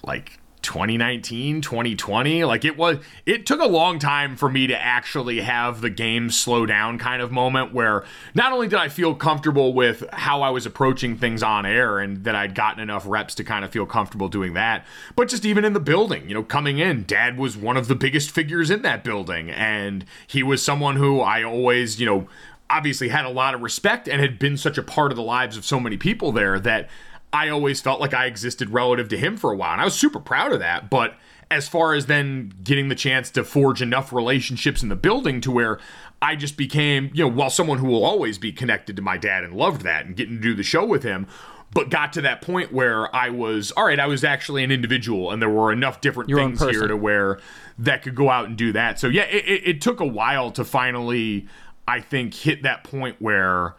like 0.05 0.39
2019 0.67 1.61
2020 1.61 2.45
like 2.45 2.65
it 2.65 2.77
was 2.77 2.99
it 3.25 3.47
took 3.47 3.61
a 3.61 3.67
long 3.67 3.99
time 3.99 4.37
for 4.37 4.49
me 4.49 4.67
to 4.67 4.79
actually 4.81 5.41
have 5.41 5.81
the 5.81 5.91
game 5.91 6.31
slow 6.31 6.67
down 6.67 6.99
kind 6.99 7.23
of 7.23 7.33
moment 7.33 7.73
where 7.73 8.05
not 8.35 8.53
only 8.53 8.69
did 8.69 8.79
i 8.79 8.89
feel 8.89 9.15
comfortable 9.15 9.73
with 9.73 10.05
how 10.13 10.43
i 10.43 10.51
was 10.51 10.67
approaching 10.67 11.17
things 11.17 11.43
on 11.43 11.65
air 11.65 11.99
and 11.99 12.25
that 12.25 12.35
i'd 12.35 12.55
gotten 12.55 12.81
enough 12.81 13.05
reps 13.07 13.35
to 13.35 13.45
kind 13.45 13.65
of 13.65 13.71
feel 13.71 13.87
comfortable 13.87 14.29
doing 14.29 14.55
that 14.55 14.85
but 15.15 15.29
just 15.29 15.45
even 15.45 15.65
in 15.65 15.73
the 15.73 15.81
building 15.81 16.29
you 16.29 16.35
know 16.35 16.43
coming 16.43 16.79
in 16.79 17.05
dad 17.05 17.39
was 17.39 17.57
one 17.57 17.77
of 17.77 17.89
the 17.89 17.95
biggest 17.95 18.31
figures 18.31 18.71
in 18.71 18.83
that 18.83 19.03
building. 19.03 19.51
And 19.51 20.05
he 20.27 20.43
was 20.43 20.63
someone 20.63 20.97
who 20.97 21.21
i 21.21 21.43
always 21.43 21.99
you 22.01 22.07
know 22.07 22.29
obviously 22.69 23.09
had 23.09 23.25
a 23.25 23.31
lot 23.31 23.55
of 23.55 23.63
respect 23.63 24.09
and 24.09 24.21
had 24.21 24.39
been 24.39 24.57
such 24.57 24.77
a 24.77 24.83
part 24.83 25.13
of 25.13 25.17
the 25.17 25.23
lives 25.23 25.57
of 25.57 25.65
so 25.65 25.79
many 25.79 25.97
people 25.97 26.33
there 26.33 26.59
that 26.59 26.89
I 27.37 27.51
always 27.51 27.83
felt 27.83 28.01
like 28.01 28.15
I 28.15 28.25
existed 28.25 28.71
relative 28.71 29.11
to 29.11 29.19
him 29.19 29.37
for 29.37 29.53
a 29.53 29.57
while. 29.57 29.73
And 29.73 29.81
I 29.83 29.85
was 29.85 29.95
super 29.95 30.19
proud 30.19 30.53
of 30.53 30.61
that. 30.61 30.89
But 30.89 31.17
as 31.51 31.69
far 31.69 31.93
as 31.93 32.07
then 32.07 32.51
getting 32.65 32.89
the 32.89 32.95
chance 32.95 33.31
to 33.33 33.45
forge 33.45 33.83
enough 33.83 34.11
relationships 34.11 34.83
in 34.83 34.89
the 34.89 34.97
building 34.97 35.43
to 35.43 35.51
where 35.51 35.79
I 36.23 36.35
just 36.35 36.57
became, 36.57 37.11
you 37.13 37.25
know, 37.25 37.31
while 37.31 37.51
someone 37.51 37.77
who 37.77 37.89
will 37.89 38.07
always 38.07 38.39
be 38.39 38.53
connected 38.53 38.97
to 38.97 39.03
my 39.03 39.19
dad 39.19 39.45
and 39.45 39.53
loved 39.53 39.83
that 39.83 40.07
and 40.07 40.17
getting 40.17 40.37
to 40.37 40.41
do 40.41 40.55
the 40.55 40.63
show 40.63 40.87
with 40.87 41.03
him, 41.03 41.27
but 41.75 41.91
got 41.91 42.15
to 42.15 42.23
that 42.23 42.41
point 42.41 42.73
where 42.73 43.15
I 43.15 43.29
was, 43.29 43.71
all 43.73 43.85
right, 43.85 44.01
I 44.01 44.07
was 44.07 44.25
actually 44.25 44.65
an 44.65 44.71
individual 44.71 45.31
and 45.31 45.43
there 45.43 45.51
were 45.51 45.71
enough 45.71 46.01
different 46.01 46.31
Your 46.31 46.39
things 46.39 46.59
here 46.63 46.89
to 46.89 46.97
where 46.97 47.39
that 47.79 48.03
could 48.03 48.15
go 48.15 48.31
out 48.31 48.47
and 48.47 48.57
do 48.57 48.73
that. 48.73 48.99
So 48.99 49.09
yeah, 49.09 49.25
it, 49.25 49.45
it, 49.45 49.69
it 49.69 49.81
took 49.83 50.01
a 50.01 50.07
while 50.07 50.51
to 50.53 50.65
finally, 50.65 51.49
I 51.87 52.01
think, 52.01 52.33
hit 52.33 52.63
that 52.63 52.83
point 52.83 53.17
where 53.21 53.75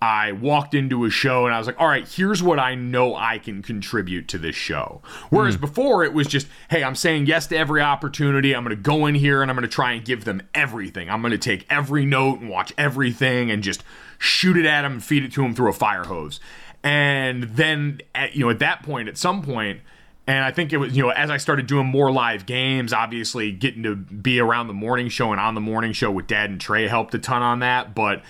I 0.00 0.32
walked 0.32 0.74
into 0.74 1.04
a 1.04 1.10
show 1.10 1.46
and 1.46 1.54
I 1.54 1.58
was 1.58 1.66
like, 1.66 1.80
all 1.80 1.88
right, 1.88 2.06
here's 2.06 2.42
what 2.42 2.60
I 2.60 2.76
know 2.76 3.16
I 3.16 3.38
can 3.38 3.62
contribute 3.62 4.28
to 4.28 4.38
this 4.38 4.54
show. 4.54 5.02
Whereas 5.30 5.56
hmm. 5.56 5.60
before 5.60 6.04
it 6.04 6.12
was 6.12 6.28
just, 6.28 6.46
hey, 6.70 6.84
I'm 6.84 6.94
saying 6.94 7.26
yes 7.26 7.48
to 7.48 7.56
every 7.56 7.80
opportunity. 7.80 8.54
I'm 8.54 8.62
going 8.62 8.76
to 8.76 8.82
go 8.82 9.06
in 9.06 9.16
here 9.16 9.42
and 9.42 9.50
I'm 9.50 9.56
going 9.56 9.68
to 9.68 9.74
try 9.74 9.92
and 9.92 10.04
give 10.04 10.24
them 10.24 10.42
everything. 10.54 11.10
I'm 11.10 11.20
going 11.20 11.32
to 11.32 11.38
take 11.38 11.66
every 11.68 12.06
note 12.06 12.40
and 12.40 12.48
watch 12.48 12.72
everything 12.78 13.50
and 13.50 13.62
just 13.62 13.82
shoot 14.18 14.56
it 14.56 14.66
at 14.66 14.82
them 14.82 14.92
and 14.92 15.04
feed 15.04 15.24
it 15.24 15.32
to 15.32 15.42
them 15.42 15.54
through 15.54 15.70
a 15.70 15.74
fire 15.74 16.04
hose. 16.04 16.38
And 16.84 17.44
then, 17.44 18.00
at, 18.14 18.36
you 18.36 18.44
know, 18.44 18.50
at 18.50 18.60
that 18.60 18.84
point, 18.84 19.08
at 19.08 19.18
some 19.18 19.42
point, 19.42 19.80
and 20.28 20.44
I 20.44 20.52
think 20.52 20.72
it 20.72 20.76
was, 20.76 20.96
you 20.96 21.02
know, 21.02 21.08
as 21.08 21.30
I 21.30 21.38
started 21.38 21.66
doing 21.66 21.86
more 21.86 22.12
live 22.12 22.46
games, 22.46 22.92
obviously 22.92 23.50
getting 23.50 23.82
to 23.82 23.96
be 23.96 24.38
around 24.38 24.68
the 24.68 24.74
morning 24.74 25.08
show 25.08 25.32
and 25.32 25.40
on 25.40 25.54
the 25.54 25.60
morning 25.60 25.92
show 25.92 26.10
with 26.10 26.26
Dad 26.26 26.50
and 26.50 26.60
Trey 26.60 26.86
helped 26.86 27.14
a 27.14 27.18
ton 27.18 27.42
on 27.42 27.60
that. 27.60 27.94
But 27.94 28.22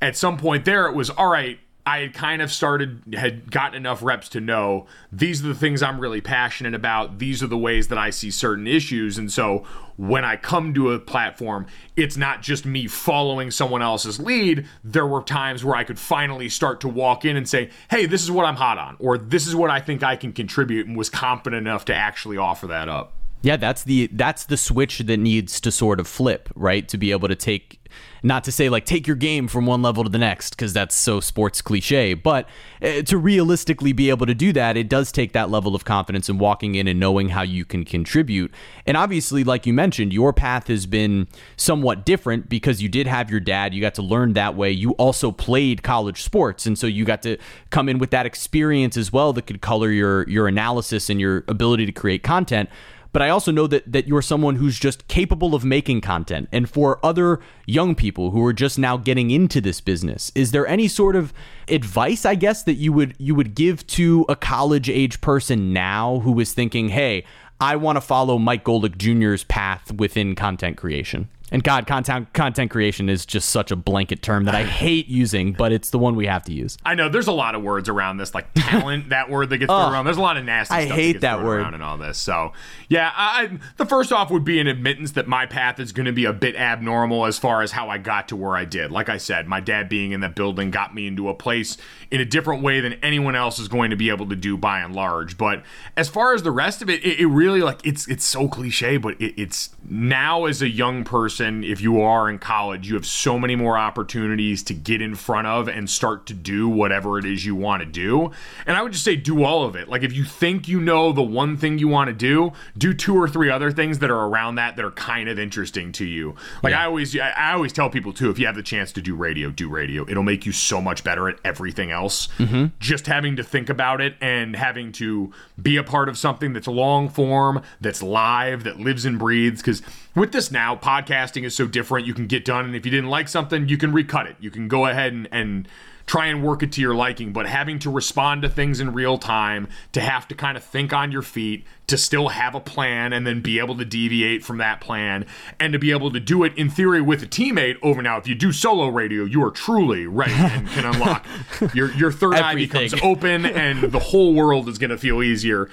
at 0.00 0.16
some 0.16 0.36
point 0.36 0.64
there, 0.64 0.86
it 0.86 0.94
was 0.94 1.10
all 1.10 1.28
right. 1.28 1.58
I 1.86 2.00
had 2.00 2.14
kind 2.14 2.42
of 2.42 2.52
started, 2.52 3.02
had 3.16 3.50
gotten 3.50 3.74
enough 3.74 4.02
reps 4.02 4.28
to 4.30 4.40
know 4.40 4.86
these 5.10 5.42
are 5.42 5.48
the 5.48 5.54
things 5.54 5.82
I'm 5.82 5.98
really 5.98 6.20
passionate 6.20 6.74
about. 6.74 7.18
These 7.18 7.42
are 7.42 7.46
the 7.46 7.58
ways 7.58 7.88
that 7.88 7.98
I 7.98 8.10
see 8.10 8.30
certain 8.30 8.66
issues. 8.66 9.16
And 9.16 9.32
so 9.32 9.64
when 9.96 10.22
I 10.24 10.36
come 10.36 10.74
to 10.74 10.92
a 10.92 10.98
platform, 10.98 11.66
it's 11.96 12.18
not 12.18 12.42
just 12.42 12.66
me 12.66 12.86
following 12.86 13.50
someone 13.50 13.80
else's 13.80 14.20
lead. 14.20 14.68
There 14.84 15.06
were 15.06 15.22
times 15.22 15.64
where 15.64 15.74
I 15.74 15.84
could 15.84 15.98
finally 15.98 16.50
start 16.50 16.80
to 16.82 16.88
walk 16.88 17.24
in 17.24 17.36
and 17.36 17.48
say, 17.48 17.70
hey, 17.90 18.04
this 18.04 18.22
is 18.22 18.30
what 18.30 18.44
I'm 18.44 18.56
hot 18.56 18.78
on, 18.78 18.96
or 19.00 19.16
this 19.16 19.46
is 19.46 19.56
what 19.56 19.70
I 19.70 19.80
think 19.80 20.02
I 20.02 20.16
can 20.16 20.32
contribute, 20.32 20.86
and 20.86 20.96
was 20.96 21.08
confident 21.08 21.66
enough 21.66 21.86
to 21.86 21.94
actually 21.94 22.36
offer 22.36 22.66
that 22.68 22.90
up. 22.90 23.14
Yeah, 23.42 23.56
that's 23.56 23.84
the 23.84 24.10
that's 24.12 24.44
the 24.44 24.58
switch 24.58 24.98
that 24.98 25.16
needs 25.16 25.60
to 25.62 25.72
sort 25.72 25.98
of 25.98 26.06
flip, 26.06 26.50
right? 26.54 26.86
To 26.88 26.98
be 26.98 27.10
able 27.10 27.28
to 27.28 27.34
take 27.34 27.79
not 28.22 28.44
to 28.44 28.52
say 28.52 28.68
like 28.68 28.84
take 28.84 29.06
your 29.06 29.16
game 29.16 29.48
from 29.48 29.66
one 29.66 29.82
level 29.82 30.04
to 30.04 30.10
the 30.10 30.18
next 30.18 30.50
because 30.50 30.72
that's 30.72 30.94
so 30.94 31.20
sports 31.20 31.62
cliche, 31.62 32.14
but 32.14 32.48
uh, 32.82 33.02
to 33.02 33.18
realistically 33.18 33.92
be 33.92 34.10
able 34.10 34.26
to 34.26 34.34
do 34.34 34.52
that, 34.52 34.76
it 34.76 34.88
does 34.88 35.12
take 35.12 35.32
that 35.32 35.50
level 35.50 35.74
of 35.74 35.84
confidence 35.84 36.28
in 36.28 36.38
walking 36.38 36.74
in 36.74 36.86
and 36.86 36.98
knowing 37.00 37.30
how 37.30 37.42
you 37.42 37.64
can 37.64 37.84
contribute. 37.84 38.52
And 38.86 38.96
obviously, 38.96 39.44
like 39.44 39.66
you 39.66 39.72
mentioned, 39.72 40.12
your 40.12 40.32
path 40.32 40.68
has 40.68 40.86
been 40.86 41.28
somewhat 41.56 42.04
different 42.04 42.48
because 42.48 42.82
you 42.82 42.88
did 42.88 43.06
have 43.06 43.30
your 43.30 43.40
dad, 43.40 43.74
you 43.74 43.80
got 43.80 43.94
to 43.94 44.02
learn 44.02 44.34
that 44.34 44.54
way. 44.54 44.70
You 44.70 44.92
also 44.92 45.30
played 45.30 45.82
college 45.82 46.22
sports, 46.22 46.66
and 46.66 46.78
so 46.78 46.86
you 46.86 47.04
got 47.04 47.22
to 47.22 47.36
come 47.70 47.88
in 47.88 47.98
with 47.98 48.10
that 48.10 48.26
experience 48.26 48.96
as 48.96 49.12
well 49.12 49.32
that 49.32 49.46
could 49.46 49.60
color 49.60 49.90
your 49.90 50.28
your 50.28 50.48
analysis 50.48 51.10
and 51.10 51.20
your 51.20 51.44
ability 51.48 51.86
to 51.86 51.92
create 51.92 52.22
content. 52.22 52.68
But 53.12 53.22
I 53.22 53.28
also 53.28 53.50
know 53.50 53.66
that 53.66 53.90
that 53.90 54.06
you're 54.06 54.22
someone 54.22 54.56
who's 54.56 54.78
just 54.78 55.08
capable 55.08 55.54
of 55.54 55.64
making 55.64 56.00
content. 56.00 56.48
And 56.52 56.68
for 56.68 57.04
other 57.04 57.40
young 57.66 57.94
people 57.94 58.30
who 58.30 58.44
are 58.44 58.52
just 58.52 58.78
now 58.78 58.96
getting 58.96 59.30
into 59.30 59.60
this 59.60 59.80
business, 59.80 60.30
is 60.34 60.52
there 60.52 60.66
any 60.66 60.88
sort 60.88 61.16
of 61.16 61.32
advice, 61.68 62.24
I 62.24 62.34
guess, 62.34 62.62
that 62.64 62.74
you 62.74 62.92
would 62.92 63.14
you 63.18 63.34
would 63.34 63.54
give 63.54 63.86
to 63.88 64.24
a 64.28 64.36
college 64.36 64.88
age 64.88 65.20
person 65.20 65.72
now 65.72 66.20
who 66.20 66.38
is 66.40 66.52
thinking, 66.52 66.90
"Hey, 66.90 67.24
I 67.60 67.76
want 67.76 67.96
to 67.96 68.00
follow 68.00 68.38
Mike 68.38 68.64
Golic 68.64 68.96
Jr.'s 68.96 69.44
path 69.44 69.92
within 69.92 70.34
content 70.34 70.76
creation"? 70.76 71.28
And 71.50 71.62
God, 71.64 71.86
content 71.86 72.32
content 72.32 72.70
creation 72.70 73.08
is 73.08 73.26
just 73.26 73.48
such 73.48 73.70
a 73.70 73.76
blanket 73.76 74.22
term 74.22 74.44
that 74.44 74.54
I 74.54 74.62
hate 74.80 75.08
using, 75.08 75.52
but 75.52 75.72
it's 75.72 75.90
the 75.90 75.98
one 75.98 76.14
we 76.16 76.26
have 76.26 76.44
to 76.44 76.52
use. 76.52 76.78
I 76.84 76.94
know 76.94 77.08
there's 77.08 77.26
a 77.26 77.32
lot 77.32 77.54
of 77.54 77.62
words 77.62 77.88
around 77.88 78.18
this, 78.18 78.34
like 78.34 78.52
talent, 78.54 79.08
that 79.10 79.28
word 79.30 79.50
that 79.50 79.58
gets 79.58 79.68
thrown 79.70 79.92
around. 79.92 80.04
There's 80.04 80.16
a 80.16 80.20
lot 80.22 80.36
of 80.36 80.44
nasty 80.44 80.74
I 80.74 80.84
stuff 80.86 80.96
hate 80.96 81.06
that, 81.06 81.12
gets 81.12 81.22
that 81.22 81.44
word. 81.44 81.60
around 81.62 81.74
and 81.74 81.82
all 81.82 81.98
this. 81.98 82.18
So, 82.18 82.52
yeah, 82.88 83.10
I, 83.16 83.44
I- 83.44 83.58
the 83.76 83.86
first 83.86 84.12
off 84.12 84.30
would 84.30 84.44
be 84.44 84.60
an 84.60 84.66
admittance 84.66 85.12
that 85.12 85.26
my 85.26 85.46
path 85.46 85.80
is 85.80 85.92
going 85.92 86.06
to 86.06 86.12
be 86.12 86.24
a 86.24 86.32
bit 86.32 86.54
abnormal 86.56 87.26
as 87.26 87.38
far 87.38 87.62
as 87.62 87.72
how 87.72 87.88
I 87.88 87.98
got 87.98 88.28
to 88.28 88.36
where 88.36 88.56
I 88.56 88.64
did. 88.64 88.90
Like 88.92 89.08
I 89.08 89.16
said, 89.16 89.46
my 89.48 89.60
dad 89.60 89.88
being 89.88 90.12
in 90.12 90.20
that 90.20 90.34
building 90.36 90.70
got 90.70 90.94
me 90.94 91.06
into 91.06 91.28
a 91.28 91.34
place 91.34 91.76
in 92.10 92.20
a 92.20 92.24
different 92.24 92.62
way 92.62 92.80
than 92.80 92.94
anyone 93.02 93.34
else 93.34 93.58
is 93.58 93.68
going 93.68 93.90
to 93.90 93.96
be 93.96 94.10
able 94.10 94.28
to 94.28 94.36
do 94.36 94.56
by 94.56 94.80
and 94.80 94.94
large. 94.94 95.36
But 95.36 95.62
as 95.96 96.08
far 96.08 96.34
as 96.34 96.42
the 96.42 96.50
rest 96.50 96.82
of 96.82 96.88
it, 96.90 97.04
it, 97.04 97.20
it 97.20 97.26
really 97.26 97.60
like 97.60 97.80
it's 97.84 98.06
it's 98.08 98.24
so 98.24 98.48
cliche, 98.48 98.96
but 98.96 99.20
it, 99.20 99.34
it's 99.40 99.70
now 99.88 100.44
as 100.44 100.60
a 100.62 100.68
young 100.68 101.04
person, 101.04 101.39
if 101.40 101.80
you 101.80 102.00
are 102.00 102.28
in 102.28 102.38
college, 102.38 102.88
you 102.88 102.94
have 102.94 103.06
so 103.06 103.38
many 103.38 103.56
more 103.56 103.76
opportunities 103.76 104.62
to 104.64 104.74
get 104.74 105.00
in 105.00 105.14
front 105.14 105.46
of 105.46 105.68
and 105.68 105.88
start 105.88 106.26
to 106.26 106.34
do 106.34 106.68
whatever 106.68 107.18
it 107.18 107.24
is 107.24 107.44
you 107.44 107.54
want 107.54 107.82
to 107.82 107.86
do. 107.86 108.30
And 108.66 108.76
I 108.76 108.82
would 108.82 108.92
just 108.92 109.04
say 109.04 109.16
do 109.16 109.44
all 109.44 109.64
of 109.64 109.76
it. 109.76 109.88
Like 109.88 110.02
if 110.02 110.12
you 110.12 110.24
think 110.24 110.68
you 110.68 110.80
know 110.80 111.12
the 111.12 111.22
one 111.22 111.56
thing 111.56 111.78
you 111.78 111.88
want 111.88 112.08
to 112.08 112.14
do, 112.14 112.52
do 112.76 112.92
two 112.94 113.16
or 113.16 113.28
three 113.28 113.50
other 113.50 113.70
things 113.70 114.00
that 114.00 114.10
are 114.10 114.26
around 114.26 114.56
that 114.56 114.76
that 114.76 114.84
are 114.84 114.90
kind 114.90 115.28
of 115.28 115.38
interesting 115.38 115.92
to 115.92 116.04
you. 116.04 116.34
Like 116.62 116.74
I 116.74 116.84
always 116.84 117.18
I 117.18 117.52
always 117.52 117.72
tell 117.72 117.90
people 117.90 118.12
too, 118.12 118.30
if 118.30 118.38
you 118.38 118.46
have 118.46 118.56
the 118.56 118.62
chance 118.62 118.92
to 118.92 119.02
do 119.02 119.14
radio, 119.14 119.50
do 119.50 119.68
radio. 119.68 120.08
It'll 120.08 120.22
make 120.22 120.46
you 120.46 120.52
so 120.52 120.80
much 120.80 121.04
better 121.04 121.28
at 121.28 121.38
everything 121.44 121.90
else. 121.90 122.28
Mm-hmm. 122.38 122.66
Just 122.78 123.06
having 123.06 123.36
to 123.36 123.42
think 123.42 123.68
about 123.68 124.00
it 124.00 124.16
and 124.20 124.56
having 124.56 124.92
to 124.92 125.32
be 125.60 125.76
a 125.76 125.84
part 125.84 126.08
of 126.08 126.18
something 126.18 126.52
that's 126.52 126.66
long 126.66 127.08
form, 127.08 127.62
that's 127.80 128.02
live, 128.02 128.64
that 128.64 128.78
lives 128.78 129.04
and 129.04 129.18
breathes 129.18 129.60
because 129.60 129.82
with 130.14 130.32
this 130.32 130.50
now, 130.50 130.76
podcasting 130.76 131.44
is 131.44 131.54
so 131.54 131.66
different. 131.66 132.06
You 132.06 132.14
can 132.14 132.26
get 132.26 132.44
done, 132.44 132.64
and 132.64 132.74
if 132.74 132.84
you 132.84 132.90
didn't 132.90 133.10
like 133.10 133.28
something, 133.28 133.68
you 133.68 133.76
can 133.76 133.92
recut 133.92 134.26
it. 134.26 134.36
You 134.40 134.50
can 134.50 134.68
go 134.68 134.86
ahead 134.86 135.12
and, 135.12 135.28
and 135.30 135.68
try 136.06 136.26
and 136.26 136.42
work 136.42 136.64
it 136.64 136.72
to 136.72 136.80
your 136.80 136.94
liking. 136.94 137.32
But 137.32 137.46
having 137.46 137.78
to 137.80 137.90
respond 137.90 138.42
to 138.42 138.48
things 138.48 138.80
in 138.80 138.92
real 138.92 139.18
time, 139.18 139.68
to 139.92 140.00
have 140.00 140.26
to 140.28 140.34
kind 140.34 140.56
of 140.56 140.64
think 140.64 140.92
on 140.92 141.12
your 141.12 141.22
feet, 141.22 141.64
to 141.86 141.96
still 141.96 142.28
have 142.28 142.56
a 142.56 142.60
plan, 142.60 143.12
and 143.12 143.24
then 143.24 143.40
be 143.40 143.60
able 143.60 143.76
to 143.76 143.84
deviate 143.84 144.44
from 144.44 144.58
that 144.58 144.80
plan, 144.80 145.26
and 145.60 145.72
to 145.72 145.78
be 145.78 145.92
able 145.92 146.10
to 146.10 146.18
do 146.18 146.42
it 146.42 146.56
in 146.58 146.68
theory 146.68 147.00
with 147.00 147.22
a 147.22 147.26
teammate. 147.26 147.76
Over 147.80 148.02
now, 148.02 148.16
if 148.16 148.26
you 148.26 148.34
do 148.34 148.50
solo 148.50 148.88
radio, 148.88 149.24
you 149.24 149.44
are 149.44 149.52
truly 149.52 150.08
ready 150.08 150.32
and 150.32 150.68
can 150.70 150.84
unlock 150.92 151.24
your 151.72 151.92
your 151.92 152.10
third 152.10 152.34
eye 152.34 152.56
becomes 152.56 152.94
open, 153.02 153.46
and 153.46 153.92
the 153.92 154.00
whole 154.00 154.34
world 154.34 154.68
is 154.68 154.78
going 154.78 154.90
to 154.90 154.98
feel 154.98 155.22
easier 155.22 155.70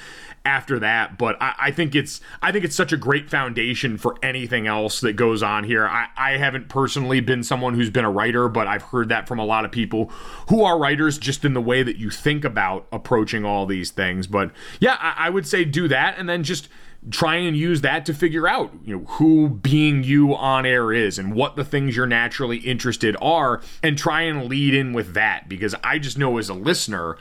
after 0.48 0.80
that. 0.80 1.18
But 1.18 1.36
I, 1.42 1.54
I 1.60 1.72
think 1.72 1.94
it's 1.94 2.22
I 2.42 2.52
think 2.52 2.64
it's 2.64 2.76
such 2.76 2.94
a 2.94 2.98
great 2.98 3.30
foundation 3.30 3.98
for 3.98 4.16
anything 4.24 4.66
else 4.66 5.02
that 5.02 5.14
goes 5.14 5.44
on 5.44 5.66
here. 5.66 5.86
I, 5.86 6.08
I 6.16 6.38
haven't 6.38 6.70
personally 6.70 7.20
been 7.20 7.44
someone 7.44 7.74
who's 7.74 7.90
been 7.90 8.06
a 8.06 8.10
writer, 8.12 8.48
but 8.48 8.66
I've 8.66 8.84
heard 8.84 9.10
that 9.10 9.28
from 9.28 9.40
a 9.40 9.46
lot 9.46 9.66
of 9.66 9.72
people 9.72 10.06
who 10.50 10.64
are 10.64 10.80
writers, 10.80 11.18
just 11.18 11.44
in 11.44 11.54
the 11.54 11.62
way 11.62 11.84
that 11.84 11.98
you 11.98 12.10
think 12.10 12.46
about 12.46 12.88
approaching 12.94 13.44
all 13.44 13.66
these 13.66 13.92
things. 13.92 14.26
But 14.26 14.52
yeah, 14.80 14.98
I, 15.00 15.28
I 15.28 15.30
would 15.30 15.46
say 15.46 15.66
do 15.66 15.90
that, 15.90 16.18
and 16.18 16.30
then 16.30 16.44
just 16.44 16.70
try 17.12 17.36
and 17.36 17.56
use 17.56 17.82
that 17.82 18.06
to 18.06 18.14
figure 18.14 18.48
out 18.48 18.74
you 18.84 18.98
know 18.98 19.06
who 19.06 19.48
being 19.50 20.04
you 20.04 20.34
on 20.34 20.66
air 20.66 20.92
is 20.92 21.20
and 21.20 21.34
what 21.34 21.56
the 21.56 21.64
things 21.64 21.96
you're 21.96 22.08
naturally 22.08 22.58
interested 22.58 23.16
are 23.22 23.62
and 23.84 23.98
try 23.98 24.24
and 24.24 24.46
lead 24.46 24.74
in 24.74 24.94
with 24.94 25.14
that 25.14 25.48
because 25.48 25.76
I 25.84 26.00
just 26.00 26.18
know 26.18 26.38
as 26.38 26.50
a 26.50 26.54
listener 26.54 27.18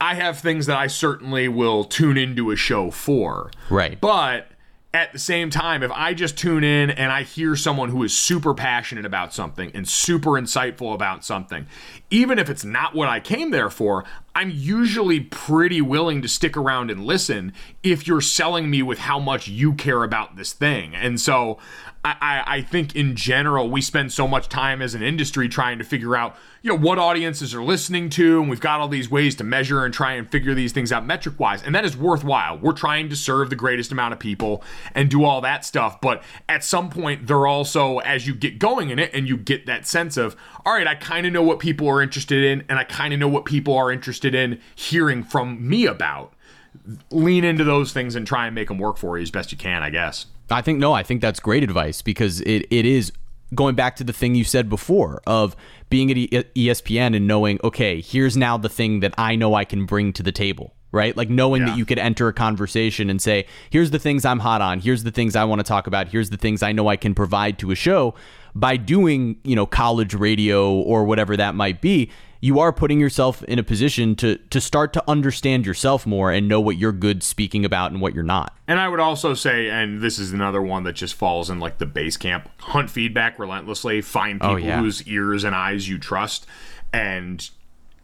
I 0.00 0.14
have 0.14 0.38
things 0.38 0.66
that 0.66 0.76
I 0.76 0.86
certainly 0.86 1.48
will 1.48 1.84
tune 1.84 2.16
into 2.16 2.50
a 2.50 2.56
show 2.56 2.90
for. 2.90 3.50
Right. 3.68 4.00
But 4.00 4.48
at 4.94 5.12
the 5.12 5.18
same 5.18 5.50
time, 5.50 5.82
if 5.82 5.90
I 5.92 6.14
just 6.14 6.38
tune 6.38 6.64
in 6.64 6.90
and 6.90 7.12
I 7.12 7.22
hear 7.22 7.56
someone 7.56 7.90
who 7.90 8.02
is 8.04 8.16
super 8.16 8.54
passionate 8.54 9.04
about 9.04 9.34
something 9.34 9.70
and 9.74 9.86
super 9.86 10.30
insightful 10.30 10.94
about 10.94 11.24
something, 11.24 11.66
even 12.10 12.38
if 12.38 12.48
it's 12.48 12.64
not 12.64 12.94
what 12.94 13.08
I 13.08 13.20
came 13.20 13.50
there 13.50 13.68
for, 13.68 14.04
I'm 14.34 14.50
usually 14.50 15.20
pretty 15.20 15.82
willing 15.82 16.22
to 16.22 16.28
stick 16.28 16.56
around 16.56 16.90
and 16.90 17.04
listen 17.04 17.52
if 17.82 18.06
you're 18.06 18.22
selling 18.22 18.70
me 18.70 18.82
with 18.82 19.00
how 19.00 19.18
much 19.18 19.46
you 19.46 19.74
care 19.74 20.04
about 20.04 20.36
this 20.36 20.54
thing. 20.54 20.94
And 20.94 21.20
so 21.20 21.58
I, 22.04 22.44
I, 22.46 22.62
think 22.62 22.94
in 22.94 23.16
general, 23.16 23.68
we 23.68 23.80
spend 23.80 24.12
so 24.12 24.28
much 24.28 24.48
time 24.48 24.80
as 24.80 24.94
an 24.94 25.02
industry 25.02 25.48
trying 25.48 25.78
to 25.78 25.84
figure 25.84 26.14
out, 26.14 26.36
you 26.62 26.70
know, 26.70 26.78
what 26.78 26.98
audiences 26.98 27.54
are 27.54 27.62
listening 27.62 28.08
to, 28.10 28.40
and 28.40 28.48
we've 28.48 28.60
got 28.60 28.80
all 28.80 28.88
these 28.88 29.10
ways 29.10 29.34
to 29.36 29.44
measure 29.44 29.84
and 29.84 29.92
try 29.92 30.12
and 30.12 30.30
figure 30.30 30.54
these 30.54 30.72
things 30.72 30.92
out 30.92 31.04
metric 31.04 31.40
wise, 31.40 31.62
and 31.62 31.74
that 31.74 31.84
is 31.84 31.96
worthwhile. 31.96 32.56
We're 32.56 32.72
trying 32.72 33.08
to 33.08 33.16
serve 33.16 33.50
the 33.50 33.56
greatest 33.56 33.90
amount 33.90 34.12
of 34.12 34.20
people 34.20 34.62
and 34.94 35.10
do 35.10 35.24
all 35.24 35.40
that 35.40 35.64
stuff, 35.64 36.00
but 36.00 36.22
at 36.48 36.62
some 36.62 36.88
point, 36.88 37.26
they're 37.26 37.46
also, 37.46 37.98
as 37.98 38.26
you 38.26 38.34
get 38.34 38.58
going 38.58 38.90
in 38.90 38.98
it 39.00 39.10
and 39.12 39.28
you 39.28 39.36
get 39.36 39.66
that 39.66 39.86
sense 39.86 40.16
of, 40.16 40.36
all 40.64 40.74
right, 40.74 40.86
I 40.86 40.94
kind 40.94 41.26
of 41.26 41.32
know 41.32 41.42
what 41.42 41.58
people 41.58 41.88
are 41.88 42.00
interested 42.00 42.44
in, 42.44 42.64
and 42.68 42.78
I 42.78 42.84
kind 42.84 43.12
of 43.12 43.18
know 43.18 43.28
what 43.28 43.44
people 43.44 43.76
are 43.76 43.90
interested 43.90 44.34
in 44.34 44.60
hearing 44.76 45.24
from 45.24 45.68
me 45.68 45.86
about. 45.86 46.32
Lean 47.10 47.44
into 47.44 47.64
those 47.64 47.92
things 47.92 48.14
and 48.14 48.26
try 48.26 48.46
and 48.46 48.54
make 48.54 48.68
them 48.68 48.78
work 48.78 48.98
for 48.98 49.18
you 49.18 49.22
as 49.22 49.32
best 49.32 49.50
you 49.50 49.58
can, 49.58 49.82
I 49.82 49.90
guess. 49.90 50.26
I 50.50 50.62
think 50.62 50.78
no, 50.78 50.92
I 50.92 51.02
think 51.02 51.20
that's 51.20 51.40
great 51.40 51.62
advice 51.62 52.02
because 52.02 52.40
it, 52.42 52.66
it 52.70 52.86
is 52.86 53.12
going 53.54 53.74
back 53.74 53.96
to 53.96 54.04
the 54.04 54.12
thing 54.12 54.34
you 54.34 54.44
said 54.44 54.68
before 54.68 55.22
of 55.26 55.56
being 55.90 56.10
at 56.10 56.54
ESPN 56.54 57.16
and 57.16 57.26
knowing, 57.26 57.58
okay, 57.64 58.00
here's 58.00 58.36
now 58.36 58.58
the 58.58 58.68
thing 58.68 59.00
that 59.00 59.14
I 59.16 59.36
know 59.36 59.54
I 59.54 59.64
can 59.64 59.86
bring 59.86 60.12
to 60.14 60.22
the 60.22 60.32
table, 60.32 60.74
right? 60.92 61.16
Like 61.16 61.30
knowing 61.30 61.62
Yeah. 61.62 61.68
that 61.70 61.78
you 61.78 61.86
could 61.86 61.98
enter 61.98 62.28
a 62.28 62.32
conversation 62.34 63.08
and 63.08 63.22
say, 63.22 63.46
here's 63.70 63.90
the 63.90 63.98
things 63.98 64.24
I'm 64.26 64.40
hot 64.40 64.60
on, 64.60 64.80
here's 64.80 65.02
the 65.02 65.10
things 65.10 65.34
I 65.34 65.44
want 65.44 65.60
to 65.60 65.64
talk 65.64 65.86
about, 65.86 66.08
here's 66.08 66.28
the 66.30 66.36
things 66.36 66.62
I 66.62 66.72
know 66.72 66.88
I 66.88 66.96
can 66.96 67.14
provide 67.14 67.58
to 67.60 67.70
a 67.70 67.74
show 67.74 68.14
by 68.54 68.76
doing, 68.76 69.36
you 69.44 69.56
know, 69.56 69.64
college 69.66 70.12
radio 70.14 70.72
or 70.74 71.04
whatever 71.04 71.36
that 71.36 71.54
might 71.54 71.80
be. 71.80 72.10
You 72.40 72.60
are 72.60 72.72
putting 72.72 73.00
yourself 73.00 73.42
in 73.44 73.58
a 73.58 73.62
position 73.64 74.14
to 74.16 74.36
to 74.36 74.60
start 74.60 74.92
to 74.92 75.04
understand 75.08 75.66
yourself 75.66 76.06
more 76.06 76.30
and 76.30 76.46
know 76.48 76.60
what 76.60 76.76
you're 76.76 76.92
good 76.92 77.22
speaking 77.22 77.64
about 77.64 77.90
and 77.90 78.00
what 78.00 78.14
you're 78.14 78.22
not. 78.22 78.54
And 78.68 78.78
I 78.78 78.88
would 78.88 79.00
also 79.00 79.34
say, 79.34 79.68
and 79.70 80.00
this 80.00 80.18
is 80.18 80.32
another 80.32 80.62
one 80.62 80.84
that 80.84 80.92
just 80.92 81.14
falls 81.14 81.50
in 81.50 81.58
like 81.58 81.78
the 81.78 81.86
base 81.86 82.16
camp 82.16 82.48
hunt 82.60 82.90
feedback 82.90 83.38
relentlessly, 83.38 84.00
find 84.00 84.40
oh, 84.42 84.54
people 84.56 84.64
Oh, 84.64 84.66
yeah. 84.68 84.80
whose 84.80 85.02
ears 85.08 85.42
and 85.44 85.54
eyes 85.56 85.88
you 85.88 85.98
trust. 85.98 86.46
And 86.92 87.48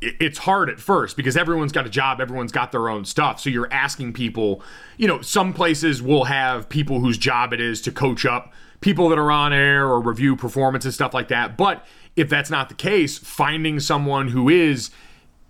it's 0.01 0.39
hard 0.39 0.69
at 0.69 0.79
first 0.81 1.17
because 1.17 1.37
everyone's 1.37 1.73
got 1.73 1.87
a 1.87 1.91
job, 1.91 2.21
everyone's 2.21 2.53
got 2.53 2.73
their 2.73 2.89
own 2.89 3.05
stuff. 3.05 3.41
So 3.41 3.49
you're 3.49 3.73
asking 3.73 4.13
people, 4.13 4.63
you 4.99 5.09
know, 5.09 5.23
some 5.23 5.55
places 5.55 6.03
will 6.03 6.25
have 6.25 6.69
people 6.69 7.01
whose 7.01 7.17
job 7.17 7.53
it 7.53 7.61
is 7.61 7.81
to 7.83 7.93
coach 7.93 8.27
up 8.27 8.53
people 8.81 9.09
that 9.09 9.19
are 9.19 9.31
on 9.31 9.51
air 9.55 9.87
or 9.87 9.99
review 9.99 10.37
performance 10.37 10.85
and 10.85 10.93
stuff 10.93 11.15
like 11.15 11.29
that. 11.29 11.57
But 11.57 11.87
if 12.17 12.29
that's 12.29 12.51
not 12.51 12.69
the 12.69 12.75
case, 12.75 13.19
finding 13.19 13.81
someone 13.81 14.29
who 14.29 14.49
is 14.49 14.91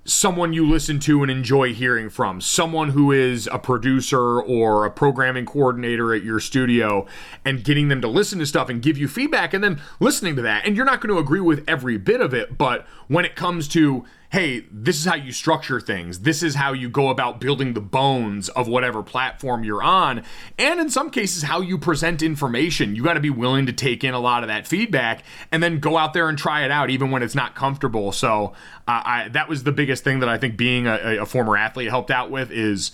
someone 0.06 0.52
you 0.52 0.68
listen 0.68 0.98
to 1.00 1.22
and 1.22 1.30
enjoy 1.30 1.72
hearing 1.72 2.10
from, 2.10 2.40
someone 2.40 2.90
who 2.90 3.10
is 3.10 3.48
a 3.50 3.58
producer 3.58 4.40
or 4.40 4.84
a 4.84 4.90
programming 4.90 5.46
coordinator 5.46 6.14
at 6.14 6.22
your 6.22 6.38
studio, 6.38 7.06
and 7.44 7.64
getting 7.64 7.88
them 7.88 8.02
to 8.02 8.08
listen 8.08 8.38
to 8.38 8.44
stuff 8.44 8.68
and 8.68 8.82
give 8.82 8.98
you 8.98 9.08
feedback, 9.08 9.54
and 9.54 9.64
then 9.64 9.80
listening 10.00 10.36
to 10.36 10.42
that. 10.42 10.66
And 10.66 10.76
you're 10.76 10.84
not 10.84 11.00
going 11.00 11.14
to 11.14 11.18
agree 11.20 11.40
with 11.40 11.64
every 11.66 11.96
bit 11.96 12.20
of 12.20 12.34
it, 12.34 12.58
but 12.58 12.86
when 13.08 13.24
it 13.24 13.34
comes 13.34 13.66
to, 13.68 14.04
hey, 14.34 14.66
this 14.72 14.98
is 14.98 15.04
how 15.04 15.14
you 15.14 15.30
structure 15.30 15.80
things, 15.80 16.18
this 16.18 16.42
is 16.42 16.56
how 16.56 16.72
you 16.72 16.88
go 16.88 17.08
about 17.08 17.40
building 17.40 17.72
the 17.72 17.80
bones 17.80 18.48
of 18.48 18.66
whatever 18.66 19.00
platform 19.00 19.62
you're 19.62 19.80
on, 19.80 20.24
and 20.58 20.80
in 20.80 20.90
some 20.90 21.08
cases, 21.08 21.44
how 21.44 21.60
you 21.60 21.78
present 21.78 22.20
information, 22.20 22.96
you 22.96 23.04
got 23.04 23.14
to 23.14 23.20
be 23.20 23.30
willing 23.30 23.64
to 23.64 23.72
take 23.72 24.02
in 24.02 24.12
a 24.12 24.18
lot 24.18 24.42
of 24.42 24.48
that 24.48 24.66
feedback 24.66 25.22
and 25.52 25.62
then 25.62 25.78
go 25.78 25.96
out 25.96 26.14
there 26.14 26.28
and 26.28 26.36
try 26.36 26.64
it 26.64 26.72
out, 26.72 26.90
even 26.90 27.12
when 27.12 27.22
it's 27.22 27.36
not 27.36 27.54
comfortable. 27.54 28.10
So, 28.10 28.54
uh, 28.88 29.02
I, 29.04 29.28
that 29.28 29.48
was 29.48 29.62
the 29.62 29.70
biggest 29.70 30.02
thing 30.02 30.18
that 30.18 30.28
I 30.28 30.36
think 30.36 30.56
being 30.56 30.88
a, 30.88 31.18
a 31.18 31.26
former 31.26 31.56
athlete 31.56 31.88
helped 31.88 32.10
out 32.10 32.28
with 32.28 32.50
is 32.50 32.90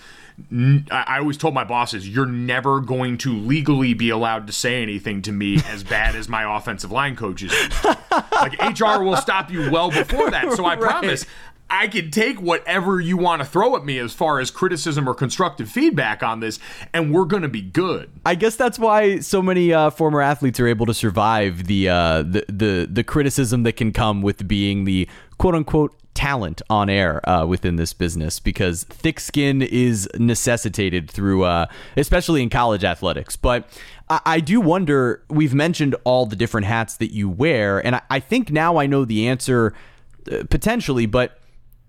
I 0.90 1.04
I 1.06 1.18
always 1.18 1.36
told 1.36 1.54
my 1.54 1.64
bosses, 1.64 2.08
you're 2.08 2.26
never 2.26 2.80
going 2.80 3.18
to 3.18 3.32
legally 3.36 3.94
be 3.94 4.10
allowed 4.10 4.46
to 4.46 4.52
say 4.52 4.82
anything 4.82 5.22
to 5.22 5.32
me 5.32 5.58
as 5.68 5.82
bad 5.84 6.14
as 6.14 6.28
my 6.28 6.56
offensive 6.56 6.90
line 6.90 7.16
coaches. 7.16 7.52
like 8.32 8.60
HR 8.80 9.02
will 9.02 9.16
stop 9.16 9.50
you 9.50 9.70
well 9.70 9.90
before 9.90 10.30
that. 10.30 10.52
So 10.52 10.64
I 10.64 10.70
Right. 10.70 10.80
promise 10.80 11.26
I 11.72 11.86
can 11.86 12.10
take 12.10 12.40
whatever 12.40 13.00
you 13.00 13.16
want 13.16 13.42
to 13.42 13.46
throw 13.46 13.76
at 13.76 13.84
me 13.84 13.98
as 13.98 14.12
far 14.12 14.40
as 14.40 14.50
criticism 14.50 15.08
or 15.08 15.14
constructive 15.14 15.70
feedback 15.70 16.20
on 16.22 16.40
this, 16.40 16.58
and 16.92 17.12
we're 17.14 17.26
going 17.26 17.42
to 17.44 17.48
be 17.48 17.62
good. 17.62 18.10
I 18.26 18.34
guess 18.34 18.56
that's 18.56 18.76
why 18.78 19.20
so 19.20 19.40
many 19.40 19.72
uh, 19.72 19.90
former 19.90 20.20
athletes 20.20 20.58
are 20.58 20.66
able 20.66 20.86
to 20.86 20.94
survive 20.94 21.66
the, 21.66 21.88
uh, 21.88 22.22
the 22.22 22.44
the 22.48 22.88
the 22.90 23.04
criticism 23.04 23.62
that 23.62 23.74
can 23.76 23.92
come 23.92 24.20
with 24.20 24.48
being 24.48 24.84
the 24.84 25.08
quote 25.38 25.54
unquote 25.54 25.94
talent 26.14 26.60
on 26.68 26.90
air 26.90 27.26
uh, 27.28 27.46
within 27.46 27.76
this 27.76 27.92
business 27.92 28.40
because 28.40 28.84
thick 28.84 29.20
skin 29.20 29.62
is 29.62 30.08
necessitated 30.18 31.10
through, 31.10 31.44
uh, 31.44 31.66
especially 31.96 32.42
in 32.42 32.50
college 32.50 32.84
athletics. 32.84 33.36
But 33.36 33.68
I, 34.08 34.20
I, 34.26 34.40
do 34.40 34.60
wonder. 34.60 35.22
We've 35.28 35.54
mentioned 35.54 35.94
all 36.04 36.26
the 36.26 36.36
different 36.36 36.66
hats 36.66 36.96
that 36.96 37.12
you 37.12 37.28
wear, 37.28 37.84
and 37.84 37.96
I, 37.96 38.02
I 38.10 38.20
think 38.20 38.50
now 38.50 38.76
I 38.76 38.86
know 38.86 39.04
the 39.04 39.28
answer 39.28 39.74
uh, 40.30 40.44
potentially, 40.50 41.06
but. 41.06 41.36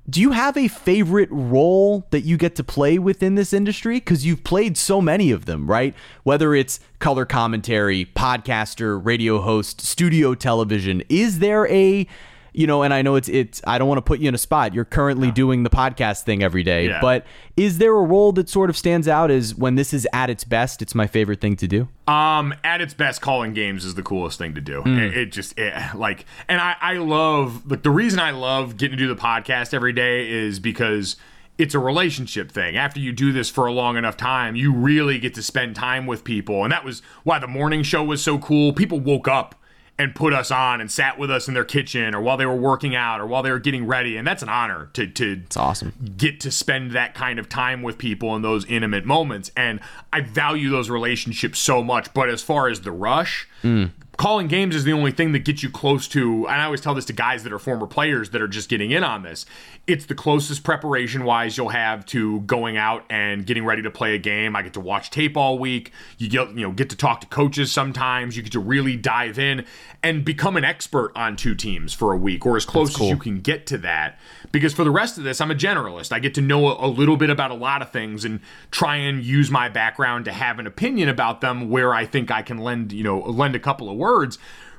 Do 0.09 0.19
you 0.19 0.31
have 0.31 0.57
a 0.57 0.67
favorite 0.67 1.29
role 1.31 2.07
that 2.09 2.21
you 2.21 2.35
get 2.35 2.55
to 2.55 2.63
play 2.63 2.97
within 2.97 3.35
this 3.35 3.53
industry? 3.53 3.97
Because 3.97 4.25
you've 4.25 4.43
played 4.43 4.75
so 4.75 4.99
many 4.99 5.31
of 5.31 5.45
them, 5.45 5.69
right? 5.69 5.93
Whether 6.23 6.55
it's 6.55 6.79
color 6.97 7.23
commentary, 7.23 8.05
podcaster, 8.05 8.99
radio 9.01 9.39
host, 9.39 9.79
studio 9.79 10.33
television, 10.33 11.03
is 11.07 11.37
there 11.37 11.67
a 11.67 12.07
you 12.53 12.67
know, 12.67 12.83
and 12.83 12.93
I 12.93 13.01
know 13.01 13.15
it's 13.15 13.29
it's 13.29 13.61
I 13.65 13.77
don't 13.77 13.87
want 13.87 13.99
to 13.99 14.01
put 14.01 14.19
you 14.19 14.27
in 14.27 14.35
a 14.35 14.39
spot. 14.39 14.73
You're 14.73 14.85
currently 14.85 15.31
doing 15.31 15.63
the 15.63 15.69
podcast 15.69 16.23
thing 16.23 16.43
every 16.43 16.63
day, 16.63 16.87
yeah. 16.87 16.99
but 17.01 17.25
is 17.55 17.77
there 17.77 17.93
a 17.93 18.03
role 18.03 18.31
that 18.33 18.49
sort 18.49 18.69
of 18.69 18.75
stands 18.75 19.07
out 19.07 19.31
as 19.31 19.55
when 19.55 19.75
this 19.75 19.93
is 19.93 20.07
at 20.11 20.29
its 20.29 20.43
best, 20.43 20.81
it's 20.81 20.93
my 20.93 21.07
favorite 21.07 21.39
thing 21.39 21.55
to 21.57 21.67
do? 21.67 21.87
Um, 22.07 22.53
at 22.63 22.81
its 22.81 22.93
best, 22.93 23.21
calling 23.21 23.53
games 23.53 23.85
is 23.85 23.95
the 23.95 24.03
coolest 24.03 24.37
thing 24.37 24.53
to 24.55 24.61
do. 24.61 24.81
Mm. 24.81 24.99
It, 24.99 25.17
it, 25.17 25.31
just 25.31 25.57
it, 25.57 25.73
like, 25.95 26.25
and 26.49 26.59
I 26.59 26.75
I 26.81 26.93
love 26.95 27.69
like 27.69 27.83
the 27.83 27.89
reason 27.89 28.19
I 28.19 28.31
love 28.31 28.77
getting 28.77 28.97
to 28.97 29.03
do 29.03 29.07
the 29.07 29.21
podcast 29.21 29.73
every 29.73 29.93
day 29.93 30.29
is 30.29 30.59
because 30.59 31.15
it's 31.57 31.75
a 31.75 31.79
relationship 31.79 32.51
thing. 32.51 32.75
After 32.75 32.99
you 32.99 33.13
do 33.13 33.31
this 33.31 33.49
for 33.49 33.65
a 33.65 33.71
long 33.71 33.95
enough 33.95 34.17
time, 34.17 34.55
you 34.55 34.73
really 34.73 35.19
get 35.19 35.35
to 35.35 35.43
spend 35.43 35.75
time 35.75 36.05
with 36.05 36.23
people. 36.23 36.63
And 36.63 36.73
that 36.73 36.83
was 36.83 37.01
why 37.23 37.39
the 37.39 37.47
morning 37.47 37.83
show 37.83 38.03
was 38.03 38.21
so 38.21 38.39
cool. 38.39 38.73
People 38.73 38.99
woke 38.99 39.27
up 39.27 39.55
and 40.01 40.15
put 40.15 40.33
us 40.33 40.49
on 40.49 40.81
and 40.81 40.89
sat 40.89 41.19
with 41.19 41.29
us 41.29 41.47
in 41.47 41.53
their 41.53 41.63
kitchen 41.63 42.15
or 42.15 42.21
while 42.21 42.35
they 42.35 42.45
were 42.47 42.55
working 42.55 42.95
out 42.95 43.21
or 43.21 43.27
while 43.27 43.43
they 43.43 43.51
were 43.51 43.59
getting 43.59 43.85
ready. 43.85 44.17
And 44.17 44.25
that's 44.25 44.41
an 44.41 44.49
honor 44.49 44.89
to 44.93 45.05
to 45.05 45.41
it's 45.45 45.55
awesome. 45.55 45.93
get 46.17 46.39
to 46.39 46.49
spend 46.49 46.91
that 46.93 47.13
kind 47.13 47.37
of 47.37 47.47
time 47.47 47.83
with 47.83 47.99
people 47.99 48.35
in 48.35 48.41
those 48.41 48.65
intimate 48.65 49.05
moments. 49.05 49.51
And 49.55 49.79
I 50.11 50.21
value 50.21 50.71
those 50.71 50.89
relationships 50.89 51.59
so 51.59 51.83
much. 51.83 52.11
But 52.15 52.29
as 52.29 52.41
far 52.41 52.67
as 52.67 52.81
the 52.81 52.91
rush 52.91 53.47
mm 53.61 53.91
calling 54.21 54.45
games 54.47 54.75
is 54.75 54.83
the 54.83 54.93
only 54.93 55.11
thing 55.11 55.31
that 55.31 55.39
gets 55.39 55.63
you 55.63 55.69
close 55.71 56.07
to 56.07 56.47
and 56.47 56.61
i 56.61 56.65
always 56.65 56.79
tell 56.79 56.93
this 56.93 57.05
to 57.05 57.13
guys 57.13 57.41
that 57.41 57.51
are 57.51 57.57
former 57.57 57.87
players 57.87 58.29
that 58.29 58.39
are 58.39 58.47
just 58.47 58.69
getting 58.69 58.91
in 58.91 59.03
on 59.03 59.23
this 59.23 59.47
it's 59.87 60.05
the 60.05 60.15
closest 60.15 60.63
preparation 60.63 61.23
wise 61.23 61.57
you'll 61.57 61.69
have 61.69 62.05
to 62.05 62.41
going 62.41 62.77
out 62.77 63.03
and 63.09 63.45
getting 63.45 63.65
ready 63.65 63.81
to 63.81 63.89
play 63.89 64.13
a 64.13 64.19
game. 64.19 64.55
I 64.55 64.61
get 64.61 64.73
to 64.73 64.79
watch 64.79 65.09
tape 65.09 65.35
all 65.35 65.57
week. 65.57 65.91
You 66.17 66.29
get 66.29 66.49
you 66.49 66.61
know 66.61 66.71
get 66.71 66.89
to 66.91 66.95
talk 66.95 67.21
to 67.21 67.27
coaches 67.27 67.71
sometimes. 67.71 68.37
You 68.37 68.43
get 68.43 68.51
to 68.51 68.59
really 68.59 68.95
dive 68.95 69.39
in 69.39 69.65
and 70.03 70.23
become 70.23 70.55
an 70.55 70.63
expert 70.63 71.11
on 71.15 71.35
two 71.35 71.55
teams 71.55 71.93
for 71.93 72.13
a 72.13 72.17
week 72.17 72.45
or 72.45 72.57
as 72.57 72.65
close 72.65 72.95
cool. 72.95 73.07
as 73.07 73.11
you 73.11 73.17
can 73.17 73.39
get 73.39 73.65
to 73.67 73.77
that. 73.79 74.19
Because 74.51 74.73
for 74.73 74.83
the 74.83 74.91
rest 74.91 75.17
of 75.17 75.23
this 75.23 75.41
i'm 75.41 75.51
a 75.51 75.55
generalist. 75.55 76.11
I 76.11 76.19
get 76.19 76.35
to 76.35 76.41
know 76.41 76.67
a, 76.67 76.87
a 76.87 76.89
little 76.89 77.17
bit 77.17 77.29
about 77.29 77.49
a 77.49 77.55
lot 77.55 77.81
of 77.81 77.91
things 77.91 78.23
and 78.23 78.39
try 78.69 78.97
and 78.97 79.23
use 79.23 79.49
my 79.49 79.67
background 79.67 80.25
to 80.25 80.31
have 80.31 80.59
an 80.59 80.67
opinion 80.67 81.09
about 81.09 81.41
them 81.41 81.69
where 81.69 81.93
i 81.93 82.05
think 82.05 82.29
i 82.29 82.41
can 82.41 82.59
lend 82.59 82.91
you 82.91 83.03
know 83.03 83.19
lend 83.19 83.55
a 83.55 83.59
couple 83.59 83.89
of 83.89 83.97
words 83.97 84.10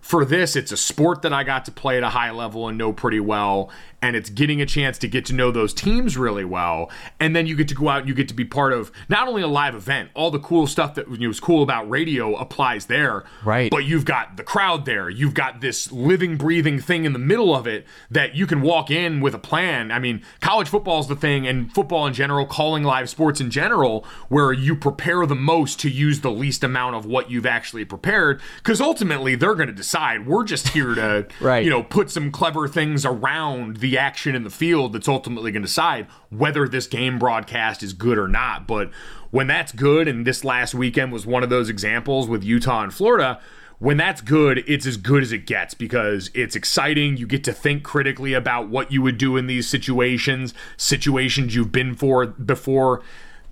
for 0.00 0.24
this, 0.24 0.56
it's 0.56 0.72
a 0.72 0.76
sport 0.76 1.22
that 1.22 1.32
I 1.32 1.44
got 1.44 1.64
to 1.66 1.70
play 1.70 1.96
at 1.96 2.02
a 2.02 2.08
high 2.08 2.32
level 2.32 2.68
and 2.68 2.76
know 2.76 2.92
pretty 2.92 3.20
well 3.20 3.70
and 4.02 4.16
it's 4.16 4.28
getting 4.28 4.60
a 4.60 4.66
chance 4.66 4.98
to 4.98 5.08
get 5.08 5.24
to 5.26 5.32
know 5.32 5.52
those 5.52 5.72
teams 5.72 6.16
really 6.16 6.44
well. 6.44 6.90
And 7.20 7.34
then 7.34 7.46
you 7.46 7.54
get 7.56 7.68
to 7.68 7.74
go 7.74 7.88
out 7.88 8.00
and 8.00 8.08
you 8.08 8.14
get 8.14 8.28
to 8.28 8.34
be 8.34 8.44
part 8.44 8.72
of 8.72 8.90
not 9.08 9.28
only 9.28 9.42
a 9.42 9.46
live 9.46 9.76
event 9.76 10.10
all 10.14 10.30
the 10.30 10.40
cool 10.40 10.66
stuff 10.66 10.96
that 10.96 11.08
was 11.08 11.40
cool 11.40 11.62
about 11.62 11.88
radio 11.88 12.34
applies 12.34 12.86
there 12.86 13.24
right. 13.44 13.70
but 13.70 13.84
you've 13.84 14.04
got 14.04 14.36
the 14.36 14.42
crowd 14.42 14.84
there. 14.84 15.08
You've 15.08 15.34
got 15.34 15.60
this 15.60 15.92
living 15.92 16.36
breathing 16.36 16.80
thing 16.80 17.04
in 17.04 17.12
the 17.12 17.18
middle 17.18 17.54
of 17.54 17.66
it 17.66 17.86
that 18.10 18.34
you 18.34 18.46
can 18.46 18.60
walk 18.60 18.90
in 18.90 19.20
with 19.20 19.34
a 19.34 19.38
plan. 19.38 19.92
I 19.92 20.00
mean 20.00 20.22
college 20.40 20.68
football 20.68 20.98
is 20.98 21.06
the 21.06 21.16
thing 21.16 21.46
and 21.46 21.72
football 21.72 22.06
in 22.06 22.12
general 22.12 22.44
calling 22.44 22.82
live 22.82 23.08
sports 23.08 23.40
in 23.40 23.50
general 23.50 24.04
where 24.28 24.52
you 24.52 24.74
prepare 24.74 25.24
the 25.26 25.36
most 25.36 25.78
to 25.80 25.88
use 25.90 26.20
the 26.20 26.30
least 26.30 26.64
amount 26.64 26.96
of 26.96 27.06
what 27.06 27.30
you've 27.30 27.46
actually 27.46 27.84
prepared 27.84 28.40
because 28.56 28.80
ultimately 28.80 29.36
they're 29.36 29.54
going 29.54 29.68
to 29.68 29.72
decide. 29.72 30.26
We're 30.26 30.44
just 30.44 30.68
here 30.68 30.94
to 30.94 31.28
right. 31.40 31.62
you 31.62 31.70
know 31.70 31.84
put 31.84 32.10
some 32.10 32.32
clever 32.32 32.66
things 32.66 33.06
around 33.06 33.76
the 33.76 33.91
action 33.98 34.34
in 34.34 34.44
the 34.44 34.50
field 34.50 34.92
that's 34.92 35.08
ultimately 35.08 35.52
going 35.52 35.62
to 35.62 35.68
decide 35.68 36.06
whether 36.30 36.68
this 36.68 36.86
game 36.86 37.18
broadcast 37.18 37.82
is 37.82 37.92
good 37.92 38.18
or 38.18 38.28
not. 38.28 38.66
But 38.66 38.90
when 39.30 39.46
that's 39.46 39.72
good, 39.72 40.08
and 40.08 40.26
this 40.26 40.44
last 40.44 40.74
weekend 40.74 41.12
was 41.12 41.26
one 41.26 41.42
of 41.42 41.50
those 41.50 41.68
examples 41.68 42.28
with 42.28 42.44
Utah 42.44 42.82
and 42.82 42.92
Florida, 42.94 43.40
when 43.78 43.96
that's 43.96 44.20
good, 44.20 44.62
it's 44.68 44.86
as 44.86 44.96
good 44.96 45.24
as 45.24 45.32
it 45.32 45.44
gets 45.44 45.74
because 45.74 46.30
it's 46.34 46.54
exciting. 46.54 47.16
You 47.16 47.26
get 47.26 47.42
to 47.44 47.52
think 47.52 47.82
critically 47.82 48.32
about 48.32 48.68
what 48.68 48.92
you 48.92 49.02
would 49.02 49.18
do 49.18 49.36
in 49.36 49.48
these 49.48 49.68
situations, 49.68 50.54
situations 50.76 51.56
you've 51.56 51.72
been 51.72 51.96
for 51.96 52.26
before 52.26 53.02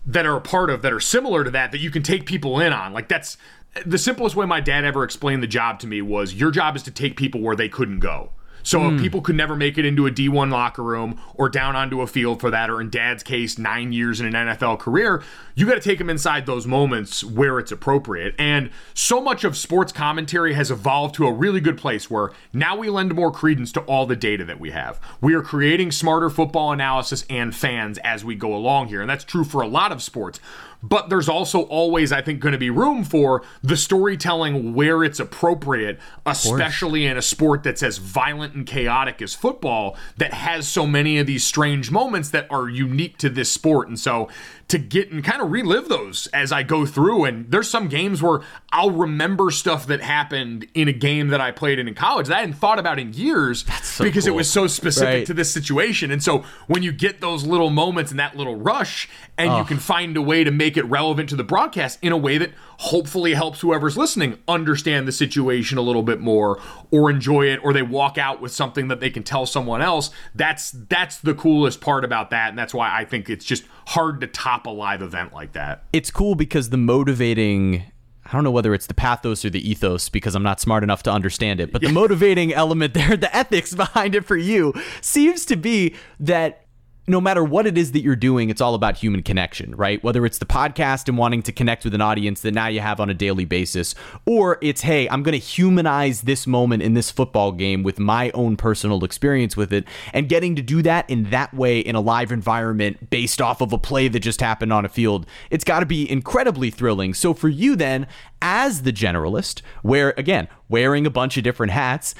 that 0.07 0.26
are 0.26 0.37
a 0.37 0.40
part 0.40 0.70
of 0.70 0.83
that 0.83 0.92
are 0.92 1.00
similar 1.00 1.44
to 1.44 1.50
that 1.50 1.72
that 1.72 1.79
you 1.79 1.90
can 1.90 2.03
take 2.03 2.26
people 2.26 2.61
in 2.61 2.72
on. 2.72 2.92
Like 2.92 3.09
that's 3.09 3.37
the 3.85 3.98
simplest 3.98 4.37
way 4.37 4.46
my 4.46 4.61
dad 4.61 4.85
ever 4.85 5.05
explained 5.05 5.42
the 5.42 5.48
job 5.48 5.79
to 5.81 5.87
me 5.87 6.03
was 6.03 6.35
your 6.35 6.50
job 6.50 6.76
is 6.76 6.83
to 6.85 6.90
take 6.90 7.16
people 7.16 7.40
where 7.40 7.57
they 7.57 7.68
couldn't 7.68 8.00
go. 8.00 8.31
So 8.62 8.81
mm. 8.81 8.94
if 8.94 9.03
people 9.03 9.20
could 9.20 9.37
never 9.37 9.57
make 9.57 9.79
it 9.79 9.85
into 9.85 10.07
a 10.07 10.11
D1 10.11 10.51
locker 10.51 10.83
room 10.83 11.20
or 11.35 11.49
down 11.49 11.77
onto 11.77 12.01
a 12.01 12.07
field 12.07 12.40
for 12.40 12.51
that, 12.51 12.70
or 12.70 12.81
in 12.81 12.90
dad's 12.90 13.23
case, 13.23 13.59
nine 13.59 13.92
years 13.92 14.20
in 14.20 14.27
an 14.27 14.33
NFL 14.33 14.79
career, 14.79 15.23
you 15.55 15.66
got 15.66 15.75
to 15.75 15.81
take 15.81 15.99
them 15.99 16.11
inside 16.11 16.46
those 16.46 16.66
moments 16.66 17.23
where 17.25 17.59
it's 17.59 17.73
appropriate. 17.73 18.35
And 18.38 18.70
so 18.94 19.20
much 19.20 19.44
of 19.44 19.57
sports 19.57 19.92
commentary 19.92 20.55
has 20.55 20.70
evolved 20.70 21.14
to 21.16 21.27
a 21.27 21.33
really 21.33 21.61
good 21.61 21.79
place 21.79 22.11
where 22.11 22.31
now 22.53 22.77
we 22.77 22.88
lend 22.88 23.14
more 23.14 23.31
credence 23.31 23.73
to 23.73 23.81
all 23.83 24.07
the 24.07 24.16
data 24.16 24.44
that 24.44 24.61
we 24.61 24.70
have. 24.70 25.01
We 25.20 25.35
are 25.35 25.42
creating 25.42 25.92
smarter 25.92 26.31
football 26.31 26.73
analysis 26.73 27.25
and 27.29 27.55
fans 27.55 27.99
as 27.99 28.25
we 28.25 28.35
go 28.35 28.55
along 28.55 28.88
here. 28.88 29.01
And 29.01 29.11
that's 29.11 29.25
true 29.25 29.44
for 29.44 29.62
a 29.62 29.68
lot 29.68 29.92
of 29.92 30.03
sports 30.03 30.40
but 30.83 31.09
there's 31.09 31.29
also 31.29 31.62
always, 31.62 32.12
I 32.12 32.23
think, 32.23 32.40
going 32.40 32.53
to 32.53 32.59
be 32.59 32.71
room 32.71 33.05
for 33.05 33.43
the 33.62 33.77
storytelling 33.77 34.75
where 34.75 35.05
it's 35.05 35.21
appropriate, 35.21 35.99
especially 36.25 37.07
in 37.07 37.16
a 37.16 37.23
sport 37.23 37.62
that's 37.62 37.83
as 37.83 37.99
violent 37.99 38.55
and 38.55 38.66
chaotic 38.66 39.21
as 39.21 39.35
football, 39.35 39.97
that 40.16 40.33
has 40.33 40.66
so 40.66 40.87
many 40.87 41.19
of 41.19 41.27
these 41.27 41.45
strange 41.45 41.90
moments 41.90 42.31
that 42.31 42.47
are 42.51 42.69
unique 42.69 43.19
to 43.19 43.29
this 43.29 43.51
sport. 43.51 43.88
And 43.88 43.99
so 43.99 44.29
to 44.71 44.79
get 44.79 45.11
and 45.11 45.25
kind 45.25 45.43
of 45.43 45.51
relive 45.51 45.88
those 45.88 46.29
as 46.29 46.53
I 46.53 46.62
go 46.62 46.87
through. 46.87 47.25
And 47.25 47.51
there's 47.51 47.69
some 47.69 47.88
games 47.88 48.23
where 48.23 48.40
I'll 48.73 48.93
remember 48.93 49.51
stuff 49.51 49.87
that 49.88 50.01
happened 50.01 50.66
in 50.75 50.87
a 50.87 50.93
game 50.93 51.29
that 51.29 51.40
I 51.40 51.51
played 51.51 51.81
in 51.81 51.88
in 51.88 51.95
college 51.95 52.29
that 52.29 52.37
I 52.37 52.40
hadn't 52.40 52.55
thought 52.55 52.79
about 52.79 52.99
in 52.99 53.12
years 53.12 53.64
so 53.83 54.05
because 54.05 54.25
cool. 54.25 54.35
it 54.35 54.37
was 54.37 54.49
so 54.49 54.69
specific 54.69 55.09
right. 55.09 55.27
to 55.27 55.35
this 55.35 55.53
situation. 55.53 56.12
And 56.12 56.23
so 56.23 56.45
when 56.69 56.85
you 56.85 56.93
get 56.93 57.21
those 57.21 57.45
little 57.45 57.71
moments 57.71 58.12
and 58.12 58.21
that 58.21 58.37
little 58.37 58.55
rush, 58.55 59.09
and 59.37 59.51
oh. 59.51 59.59
you 59.59 59.64
can 59.64 59.79
find 59.79 60.16
a 60.16 60.23
way 60.23 60.45
to 60.45 60.51
make 60.51 60.70
it 60.77 60.85
relevant 60.85 61.29
to 61.29 61.37
the 61.37 61.45
broadcast 61.45 61.99
in 62.03 62.13
a 62.13 62.17
way 62.17 62.39
that 62.39 62.53
hopefully 62.79 63.35
helps 63.35 63.61
whoever's 63.61 63.97
listening 63.97 64.39
understand 64.49 65.07
the 65.07 65.13
situation 65.13 65.79
a 65.79 65.83
little 65.83 66.03
bit 66.03 66.21
more 66.21 66.61
or 66.91 67.11
enjoy 67.11 67.47
it 67.47 67.61
or 67.63 67.73
they 67.73 67.83
walk 67.83 68.19
out 68.19 68.41
with 68.41 68.53
something 68.53 68.89
that 68.89 69.01
they 69.01 69.11
can 69.11 69.23
tell 69.23 69.47
someone 69.47 69.83
else 69.83 70.11
that's 70.35 70.71
that's 70.89 71.19
the 71.19 71.35
coolest 71.35 71.81
part 71.81 72.05
about 72.05 72.31
that 72.31 72.51
and 72.51 72.59
that's 72.59 72.75
why 72.75 72.97
I 72.97 73.05
think 73.05 73.29
it's 73.29 73.45
just 73.45 73.65
hard 73.89 74.21
to 74.21 74.27
top 74.27 74.67
a 74.67 74.71
live 74.71 75.03
event 75.03 75.33
like 75.33 75.53
that. 75.53 75.85
It's 75.93 76.11
cool 76.11 76.35
because 76.35 76.71
the 76.71 76.77
motivating 76.77 77.85
I 78.31 78.33
don't 78.33 78.45
know 78.45 78.51
whether 78.53 78.75
it's 78.75 78.87
the 78.87 78.95
pathos 78.95 79.45
or 79.45 79.51
the 79.51 79.69
ethos 79.69 80.09
because 80.09 80.37
I'm 80.37 80.43
not 80.43 80.61
smart 80.61 80.85
enough 80.85 81.03
to 81.05 81.13
understand 81.13 81.59
it, 81.59 81.73
but 81.73 81.83
yeah. 81.83 81.89
the 81.89 81.95
motivating 81.95 82.55
element 82.55 82.95
there, 82.95 83.17
the 83.17 83.35
ethics 83.35 83.75
behind 83.75 84.15
it 84.15 84.25
for 84.25 84.37
you 84.37 84.73
seems 85.01 85.45
to 85.47 85.57
be 85.57 85.97
that 86.21 86.67
no 87.11 87.20
matter 87.20 87.44
what 87.44 87.66
it 87.66 87.77
is 87.77 87.92
that 87.92 88.01
you're 88.01 88.16
doing, 88.16 88.51
it's 88.51 88.61
all 88.61 88.75
about 88.75 88.96
human 88.96 89.23
connection, 89.23 89.75
right? 89.75 90.03
Whether 90.03 90.25
it's 90.25 90.38
the 90.38 90.46
podcast 90.46 91.09
and 91.09 91.18
wanting 91.18 91.42
to 91.42 91.53
connect 91.53 91.85
with 91.85 91.94
an 91.94 92.01
audience 92.01 92.40
that 92.42 92.55
now 92.55 92.68
you 92.68 92.81
have 92.81 93.01
on 93.01 93.11
a 93.11 93.14
daily 93.14 93.44
basis, 93.44 93.94
or 94.27 94.59
it's, 94.62 94.83
hey, 94.83 95.09
I'm 95.09 95.23
going 95.23 95.38
to 95.38 95.44
humanize 95.44 96.23
this 96.23 96.46
moment 96.46 96.83
in 96.83 96.94
this 96.94 97.11
football 97.11 97.53
game 97.53 97.83
with 97.83 97.99
my 97.99 98.31
own 98.31 98.57
personal 98.57 99.05
experience 99.05 99.57
with 99.57 99.73
it, 99.73 99.85
and 100.12 100.29
getting 100.29 100.57
to 100.57 100.62
do 100.62 100.83
that 100.83 101.09
in 101.11 101.31
that 101.31 101.53
way 101.53 101.81
in 101.81 101.94
a 101.94 102.01
live 102.01 102.33
environment 102.33 103.11
based 103.11 103.40
off 103.40 103.61
of 103.61 103.73
a 103.73 103.79
play 103.79 104.09
that 104.09 104.20
just 104.20 104.40
happened 104.40 104.73
on 104.73 104.85
a 104.85 104.88
field, 104.88 105.27
it's 105.51 105.64
got 105.64 105.81
to 105.81 105.87
be 105.87 106.11
incredibly 106.11 106.70
thrilling. 106.70 107.14
So 107.14 107.35
for 107.35 107.49
you 107.49 107.77
then, 107.77 108.07
as 108.42 108.83
the 108.83 108.92
generalist, 108.92 109.61
where 109.83 110.14
again, 110.16 110.49
wearing 110.68 111.05
a 111.05 111.11
bunch 111.11 111.37
of 111.37 111.44
different 111.44 111.73
hats, 111.73 112.14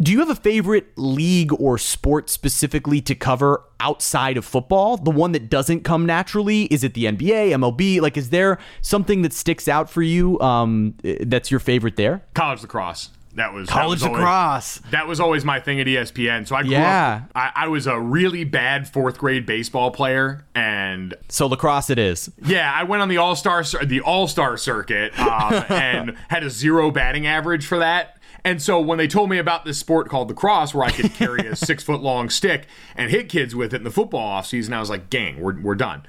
do 0.00 0.12
you 0.12 0.20
have 0.20 0.30
a 0.30 0.34
favorite 0.34 0.86
league 0.96 1.52
or 1.58 1.76
sport 1.76 2.30
specifically 2.30 3.00
to 3.00 3.14
cover 3.14 3.62
outside 3.80 4.36
of 4.36 4.44
football? 4.44 4.96
The 4.96 5.10
one 5.10 5.32
that 5.32 5.50
doesn't 5.50 5.82
come 5.82 6.06
naturally? 6.06 6.64
Is 6.64 6.84
it 6.84 6.94
the 6.94 7.04
NBA, 7.04 7.50
MLB? 7.50 8.00
Like, 8.00 8.16
is 8.16 8.30
there 8.30 8.58
something 8.80 9.22
that 9.22 9.32
sticks 9.32 9.66
out 9.66 9.90
for 9.90 10.02
you 10.02 10.38
um, 10.40 10.94
that's 11.02 11.50
your 11.50 11.60
favorite 11.60 11.96
there? 11.96 12.24
College 12.34 12.62
lacrosse. 12.62 13.10
That 13.34 13.52
was 13.52 13.68
college 13.68 14.00
that 14.00 14.10
was 14.10 14.18
lacrosse. 14.18 14.78
Always, 14.78 14.90
that 14.90 15.06
was 15.06 15.20
always 15.20 15.44
my 15.44 15.60
thing 15.60 15.80
at 15.80 15.86
ESPN. 15.86 16.46
So 16.48 16.56
I 16.56 16.62
grew 16.62 16.72
yeah. 16.72 17.22
up. 17.24 17.30
I, 17.36 17.64
I, 17.64 17.68
was 17.68 17.86
a 17.86 17.98
really 18.00 18.42
bad 18.42 18.88
fourth 18.88 19.18
grade 19.18 19.46
baseball 19.46 19.92
player, 19.92 20.44
and 20.56 21.14
so 21.28 21.46
lacrosse 21.46 21.88
it 21.88 22.00
is. 22.00 22.32
Yeah, 22.44 22.72
I 22.74 22.82
went 22.82 23.00
on 23.00 23.08
the 23.08 23.18
all 23.18 23.36
star 23.36 23.62
the 23.62 24.00
all 24.00 24.26
star 24.26 24.56
circuit 24.56 25.16
um, 25.20 25.52
and 25.68 26.16
had 26.28 26.42
a 26.42 26.50
zero 26.50 26.90
batting 26.90 27.28
average 27.28 27.64
for 27.64 27.78
that 27.78 28.17
And 28.44 28.62
so 28.62 28.80
when 28.80 28.98
they 28.98 29.08
told 29.08 29.30
me 29.30 29.38
about 29.38 29.64
this 29.64 29.78
sport 29.78 30.08
called 30.08 30.28
lacrosse, 30.28 30.74
where 30.74 30.84
I 30.84 30.90
could 30.90 31.12
carry 31.14 31.46
a 31.46 31.56
six 31.56 31.82
foot 31.82 32.00
long 32.00 32.30
stick 32.30 32.66
and 32.96 33.10
hit 33.10 33.28
kids 33.28 33.54
with 33.54 33.74
it 33.74 33.78
in 33.78 33.84
the 33.84 33.90
football 33.90 34.40
offseason, 34.40 34.72
I 34.72 34.80
was 34.80 34.90
like, 34.90 35.10
gang, 35.10 35.40
we're, 35.40 35.60
we're 35.60 35.74
done. 35.74 36.02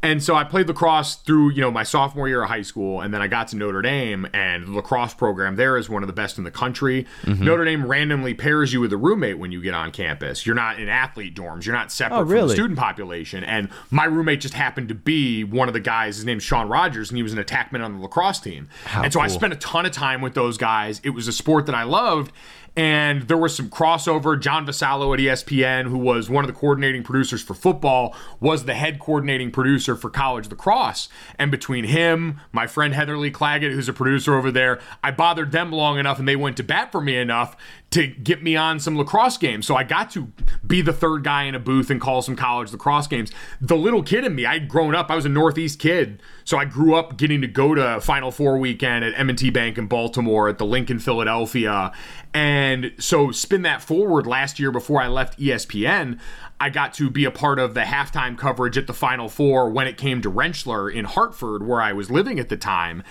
And 0.00 0.22
so 0.22 0.36
I 0.36 0.44
played 0.44 0.68
lacrosse 0.68 1.16
through, 1.16 1.50
you 1.50 1.60
know, 1.60 1.72
my 1.72 1.82
sophomore 1.82 2.28
year 2.28 2.42
of 2.44 2.48
high 2.48 2.62
school, 2.62 3.00
and 3.00 3.12
then 3.12 3.20
I 3.20 3.26
got 3.26 3.48
to 3.48 3.56
Notre 3.56 3.82
Dame, 3.82 4.28
and 4.32 4.68
the 4.68 4.72
lacrosse 4.72 5.12
program 5.12 5.56
there 5.56 5.76
is 5.76 5.88
one 5.88 6.04
of 6.04 6.06
the 6.06 6.12
best 6.12 6.38
in 6.38 6.44
the 6.44 6.52
country. 6.52 7.04
Mm-hmm. 7.22 7.44
Notre 7.44 7.64
Dame 7.64 7.84
randomly 7.84 8.32
pairs 8.32 8.72
you 8.72 8.80
with 8.80 8.92
a 8.92 8.96
roommate 8.96 9.38
when 9.40 9.50
you 9.50 9.60
get 9.60 9.74
on 9.74 9.90
campus. 9.90 10.46
You're 10.46 10.54
not 10.54 10.78
in 10.78 10.88
athlete 10.88 11.34
dorms. 11.34 11.66
You're 11.66 11.74
not 11.74 11.90
separate 11.90 12.18
oh, 12.18 12.22
really? 12.22 12.40
from 12.40 12.48
the 12.48 12.54
student 12.54 12.78
population. 12.78 13.42
And 13.42 13.70
my 13.90 14.04
roommate 14.04 14.40
just 14.40 14.54
happened 14.54 14.88
to 14.88 14.94
be 14.94 15.42
one 15.42 15.66
of 15.66 15.74
the 15.74 15.80
guys. 15.80 16.16
His 16.16 16.24
name's 16.24 16.44
Sean 16.44 16.68
Rogers, 16.68 17.10
and 17.10 17.16
he 17.16 17.24
was 17.24 17.32
an 17.32 17.42
attackman 17.42 17.84
on 17.84 17.96
the 17.96 18.00
lacrosse 18.00 18.38
team. 18.38 18.68
How 18.84 19.02
and 19.02 19.12
so 19.12 19.18
cool. 19.18 19.24
I 19.24 19.28
spent 19.28 19.52
a 19.52 19.56
ton 19.56 19.84
of 19.84 19.90
time 19.90 20.20
with 20.20 20.34
those 20.34 20.58
guys. 20.58 21.00
It 21.02 21.10
was 21.10 21.26
a 21.26 21.32
sport 21.32 21.66
that 21.66 21.74
I 21.74 21.82
loved, 21.82 22.32
and 22.76 23.22
there 23.22 23.36
was 23.36 23.54
some 23.54 23.68
crossover. 23.68 24.40
John 24.40 24.66
Vassallo 24.66 25.12
at 25.14 25.20
ESPN, 25.20 25.88
who 25.88 25.98
was 25.98 26.30
one 26.30 26.44
of 26.44 26.48
the 26.48 26.58
coordinating 26.58 27.02
producers 27.02 27.42
for 27.42 27.54
football, 27.54 28.14
was 28.40 28.64
the 28.64 28.74
head 28.74 28.98
coordinating 28.98 29.50
producer 29.50 29.96
for 29.96 30.10
college 30.10 30.48
lacrosse. 30.48 31.08
And 31.38 31.50
between 31.50 31.84
him, 31.84 32.40
my 32.52 32.66
friend 32.66 32.94
Heatherly 32.94 33.30
Claggett, 33.30 33.72
who's 33.72 33.88
a 33.88 33.92
producer 33.92 34.34
over 34.34 34.50
there, 34.50 34.80
I 35.02 35.10
bothered 35.10 35.52
them 35.52 35.72
long 35.72 35.98
enough 35.98 36.18
and 36.18 36.28
they 36.28 36.36
went 36.36 36.56
to 36.58 36.62
bat 36.62 36.92
for 36.92 37.00
me 37.00 37.16
enough 37.16 37.56
to 37.90 38.06
get 38.06 38.42
me 38.42 38.54
on 38.54 38.78
some 38.78 38.98
lacrosse 38.98 39.38
games. 39.38 39.66
So 39.66 39.74
I 39.74 39.82
got 39.82 40.10
to 40.10 40.30
be 40.66 40.82
the 40.82 40.92
third 40.92 41.24
guy 41.24 41.44
in 41.44 41.54
a 41.54 41.58
booth 41.58 41.88
and 41.88 42.00
call 42.00 42.20
some 42.20 42.36
college 42.36 42.70
lacrosse 42.70 43.06
games. 43.06 43.32
The 43.60 43.76
little 43.76 44.02
kid 44.02 44.24
in 44.24 44.34
me, 44.34 44.44
I'd 44.44 44.68
grown 44.68 44.94
up, 44.94 45.10
I 45.10 45.16
was 45.16 45.24
a 45.24 45.30
Northeast 45.30 45.78
kid. 45.78 46.22
So 46.44 46.58
I 46.58 46.66
grew 46.66 46.94
up 46.94 47.16
getting 47.16 47.40
to 47.40 47.46
go 47.46 47.74
to 47.74 48.00
Final 48.00 48.30
Four 48.30 48.58
weekend 48.58 49.04
at 49.04 49.18
M&T 49.18 49.50
Bank 49.50 49.78
in 49.78 49.86
Baltimore, 49.86 50.48
at 50.48 50.58
the 50.58 50.66
Lincoln 50.66 50.98
Philadelphia. 50.98 51.92
And 52.34 52.92
so 52.98 53.30
spin 53.30 53.62
that 53.62 53.82
forward 53.82 54.26
last 54.26 54.58
year 54.58 54.70
before 54.70 55.00
I 55.00 55.08
left 55.08 55.38
ESPN, 55.38 56.18
I 56.60 56.70
got 56.70 56.92
to 56.94 57.08
be 57.08 57.24
a 57.24 57.30
part 57.30 57.58
of 57.58 57.74
the 57.74 57.82
halftime 57.82 58.36
coverage 58.36 58.76
at 58.76 58.86
the 58.86 58.92
Final 58.92 59.28
Four 59.28 59.70
when 59.70 59.86
it 59.86 59.96
came 59.96 60.20
to 60.22 60.30
Rentschler 60.30 60.92
in 60.92 61.04
Hartford, 61.04 61.66
where 61.66 61.80
I 61.80 61.92
was 61.92 62.10
living 62.10 62.38
at 62.38 62.48
the 62.48 62.56
time. 62.56 63.02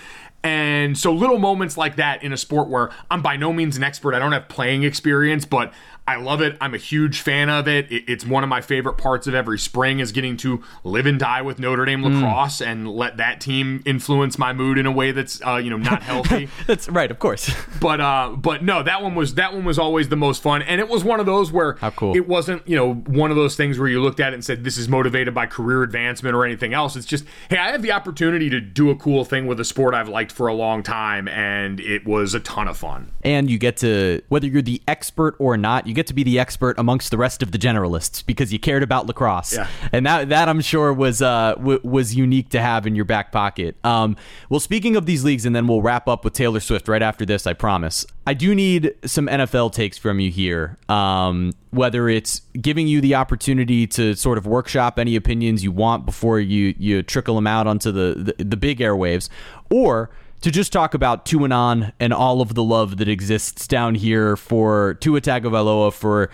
And 0.44 0.96
so 0.96 1.12
little 1.12 1.38
moments 1.38 1.76
like 1.76 1.96
that 1.96 2.22
in 2.22 2.32
a 2.32 2.36
sport 2.36 2.68
where 2.68 2.90
I'm 3.10 3.22
by 3.22 3.36
no 3.36 3.52
means 3.52 3.76
an 3.76 3.82
expert, 3.82 4.14
I 4.14 4.18
don't 4.18 4.32
have 4.32 4.48
playing 4.48 4.84
experience, 4.84 5.44
but 5.44 5.72
I 6.08 6.16
love 6.16 6.40
it. 6.40 6.56
I'm 6.58 6.72
a 6.72 6.78
huge 6.78 7.20
fan 7.20 7.50
of 7.50 7.68
it. 7.68 7.86
It's 7.90 8.24
one 8.24 8.42
of 8.42 8.48
my 8.48 8.62
favorite 8.62 8.94
parts 8.94 9.26
of 9.26 9.34
every 9.34 9.58
spring 9.58 10.00
is 10.00 10.10
getting 10.10 10.38
to 10.38 10.62
live 10.82 11.04
and 11.04 11.18
die 11.18 11.42
with 11.42 11.58
Notre 11.58 11.84
Dame 11.84 12.02
hmm. 12.02 12.22
lacrosse 12.22 12.62
mm. 12.62 12.66
and 12.66 12.90
let 12.90 13.18
that 13.18 13.42
team 13.42 13.82
influence 13.84 14.38
my 14.38 14.54
mood 14.54 14.78
in 14.78 14.86
a 14.86 14.90
way 14.90 15.12
that's 15.12 15.44
uh, 15.46 15.56
you 15.56 15.68
know 15.68 15.76
not 15.76 16.02
healthy. 16.02 16.48
that's 16.66 16.88
right, 16.88 17.10
of 17.10 17.18
course. 17.18 17.54
but 17.82 18.00
uh, 18.00 18.34
but 18.38 18.64
no, 18.64 18.82
that 18.82 19.02
one 19.02 19.14
was 19.16 19.34
that 19.34 19.52
one 19.52 19.66
was 19.66 19.78
always 19.78 20.08
the 20.08 20.16
most 20.16 20.42
fun, 20.42 20.62
and 20.62 20.80
it 20.80 20.88
was 20.88 21.04
one 21.04 21.20
of 21.20 21.26
those 21.26 21.52
where 21.52 21.74
How 21.74 21.90
cool. 21.90 22.16
it 22.16 22.26
wasn't 22.26 22.66
you 22.66 22.74
know 22.74 22.94
one 22.94 23.30
of 23.30 23.36
those 23.36 23.54
things 23.54 23.78
where 23.78 23.88
you 23.88 24.00
looked 24.00 24.18
at 24.18 24.32
it 24.32 24.36
and 24.36 24.42
said 24.42 24.64
this 24.64 24.78
is 24.78 24.88
motivated 24.88 25.34
by 25.34 25.44
career 25.44 25.82
advancement 25.82 26.34
or 26.34 26.42
anything 26.42 26.72
else. 26.72 26.96
It's 26.96 27.04
just 27.04 27.26
hey, 27.50 27.58
I 27.58 27.70
have 27.70 27.82
the 27.82 27.92
opportunity 27.92 28.48
to 28.48 28.62
do 28.62 28.88
a 28.88 28.96
cool 28.96 29.26
thing 29.26 29.46
with 29.46 29.60
a 29.60 29.64
sport 29.64 29.92
I've 29.92 30.08
liked 30.08 30.32
for 30.32 30.46
a 30.46 30.54
long 30.54 30.82
time, 30.82 31.28
and 31.28 31.80
it 31.80 32.06
was 32.06 32.32
a 32.32 32.40
ton 32.40 32.66
of 32.66 32.78
fun. 32.78 33.12
And 33.22 33.50
you 33.50 33.58
get 33.58 33.76
to 33.78 34.22
whether 34.30 34.46
you're 34.46 34.62
the 34.62 34.80
expert 34.88 35.36
or 35.38 35.58
not, 35.58 35.86
you 35.86 35.97
get 35.98 36.06
to 36.06 36.14
be 36.14 36.22
the 36.22 36.38
expert 36.38 36.78
amongst 36.78 37.10
the 37.10 37.18
rest 37.18 37.42
of 37.42 37.50
the 37.50 37.58
generalists 37.58 38.24
because 38.24 38.52
you 38.52 38.58
cared 38.58 38.82
about 38.82 39.06
lacrosse. 39.06 39.54
Yeah. 39.54 39.66
And 39.92 40.06
that 40.06 40.28
that 40.28 40.48
I'm 40.48 40.60
sure 40.60 40.92
was 40.92 41.20
uh 41.20 41.54
w- 41.56 41.80
was 41.82 42.14
unique 42.14 42.50
to 42.50 42.60
have 42.60 42.86
in 42.86 42.94
your 42.94 43.04
back 43.04 43.32
pocket. 43.32 43.76
Um, 43.84 44.16
well, 44.48 44.60
speaking 44.60 44.96
of 44.96 45.06
these 45.06 45.24
leagues, 45.24 45.44
and 45.44 45.54
then 45.54 45.66
we'll 45.66 45.82
wrap 45.82 46.06
up 46.08 46.24
with 46.24 46.34
Taylor 46.34 46.60
Swift 46.60 46.88
right 46.88 47.02
after 47.02 47.26
this. 47.26 47.46
I 47.46 47.52
promise. 47.52 48.06
I 48.26 48.34
do 48.34 48.54
need 48.54 48.94
some 49.04 49.26
NFL 49.26 49.72
takes 49.72 49.98
from 49.98 50.20
you 50.20 50.30
here. 50.30 50.76
Um, 50.88 51.52
whether 51.70 52.08
it's 52.08 52.42
giving 52.60 52.86
you 52.86 53.00
the 53.00 53.14
opportunity 53.14 53.86
to 53.86 54.14
sort 54.14 54.38
of 54.38 54.46
workshop 54.46 54.98
any 54.98 55.16
opinions 55.16 55.64
you 55.64 55.72
want 55.72 56.06
before 56.06 56.38
you 56.40 56.74
you 56.78 57.02
trickle 57.02 57.34
them 57.34 57.46
out 57.46 57.66
onto 57.66 57.90
the, 57.90 58.34
the, 58.38 58.44
the 58.44 58.56
big 58.56 58.78
airwaves, 58.78 59.28
or 59.70 60.10
to 60.40 60.50
just 60.50 60.72
talk 60.72 60.94
about 60.94 61.24
Tuanon 61.24 61.92
and 61.98 62.12
all 62.12 62.40
of 62.40 62.54
the 62.54 62.62
love 62.62 62.98
that 62.98 63.08
exists 63.08 63.66
down 63.66 63.94
here 63.94 64.36
for 64.36 64.94
Tua 65.00 65.20
Tagovailoa 65.20 65.92
for 65.92 66.30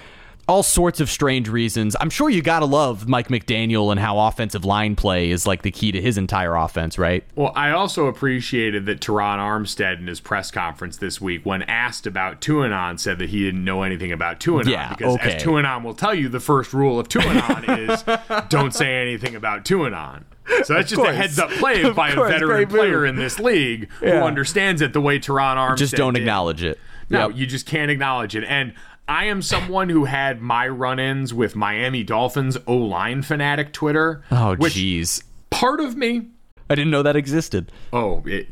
all 0.46 0.62
sorts 0.62 1.00
of 1.00 1.08
strange 1.08 1.48
reasons. 1.48 1.96
I'm 2.00 2.10
sure 2.10 2.28
you 2.28 2.42
gotta 2.42 2.66
love 2.66 3.08
Mike 3.08 3.28
McDaniel 3.28 3.90
and 3.90 3.98
how 3.98 4.18
offensive 4.18 4.64
line 4.64 4.96
play 4.96 5.30
is 5.30 5.46
like 5.46 5.62
the 5.62 5.70
key 5.70 5.92
to 5.92 6.00
his 6.00 6.18
entire 6.18 6.54
offense, 6.54 6.98
right? 6.98 7.24
Well, 7.34 7.52
I 7.54 7.70
also 7.70 8.06
appreciated 8.06 8.86
that 8.86 9.00
Terron 9.00 9.38
Armstead 9.38 9.98
in 9.98 10.06
his 10.06 10.20
press 10.20 10.50
conference 10.50 10.98
this 10.98 11.20
week, 11.20 11.46
when 11.46 11.62
asked 11.62 12.06
about 12.06 12.40
Tuanon, 12.40 12.98
said 12.98 13.18
that 13.18 13.30
he 13.30 13.42
didn't 13.42 13.64
know 13.64 13.82
anything 13.82 14.12
about 14.12 14.40
Tuanon. 14.40 14.68
Yeah, 14.70 14.90
because 14.90 15.14
okay. 15.14 15.36
as 15.36 15.42
Tuanon 15.42 15.82
will 15.82 15.94
tell 15.94 16.14
you, 16.14 16.28
the 16.28 16.40
first 16.40 16.74
rule 16.74 16.98
of 16.98 17.08
Tuanon 17.08 17.64
is 18.38 18.48
don't 18.48 18.74
say 18.74 19.00
anything 19.00 19.34
about 19.34 19.64
Tuanon. 19.64 20.24
So 20.64 20.74
that's 20.74 20.90
just 20.90 21.02
a 21.02 21.12
heads 21.12 21.38
up 21.38 21.50
play 21.50 21.90
by 21.90 22.10
a 22.10 22.16
veteran 22.16 22.68
player 22.68 23.06
in 23.06 23.16
this 23.16 23.38
league 23.38 23.88
yeah. 24.02 24.20
who 24.20 24.26
understands 24.26 24.82
it 24.82 24.92
the 24.92 25.00
way 25.00 25.18
Terron 25.18 25.56
Armstead 25.56 25.78
Just 25.78 25.94
don't 25.94 26.14
did. 26.14 26.22
acknowledge 26.22 26.62
it. 26.62 26.78
No, 27.08 27.28
yep. 27.28 27.36
you 27.36 27.46
just 27.46 27.66
can't 27.66 27.90
acknowledge 27.90 28.36
it. 28.36 28.44
And 28.44 28.74
I 29.08 29.26
am 29.26 29.42
someone 29.42 29.88
who 29.88 30.04
had 30.04 30.40
my 30.40 30.68
run-ins 30.68 31.34
with 31.34 31.56
Miami 31.56 32.02
Dolphins 32.02 32.56
O-line 32.66 33.22
fanatic 33.22 33.72
Twitter. 33.72 34.22
Oh, 34.30 34.56
jeez. 34.58 35.22
Part 35.50 35.80
of 35.80 35.96
me, 35.96 36.28
I 36.68 36.74
didn't 36.74 36.90
know 36.90 37.02
that 37.02 37.16
existed. 37.16 37.70
Oh, 37.92 38.22
it, 38.26 38.48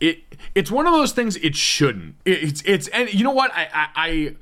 it, 0.00 0.18
it's 0.54 0.70
one 0.70 0.86
of 0.86 0.92
those 0.92 1.12
things. 1.12 1.36
It 1.36 1.56
shouldn't. 1.56 2.16
It, 2.24 2.42
it's, 2.42 2.62
it's, 2.64 2.88
and 2.88 3.12
you 3.12 3.24
know 3.24 3.32
what? 3.32 3.50
I, 3.54 3.68
I, 3.72 3.88
I, 3.96 4.36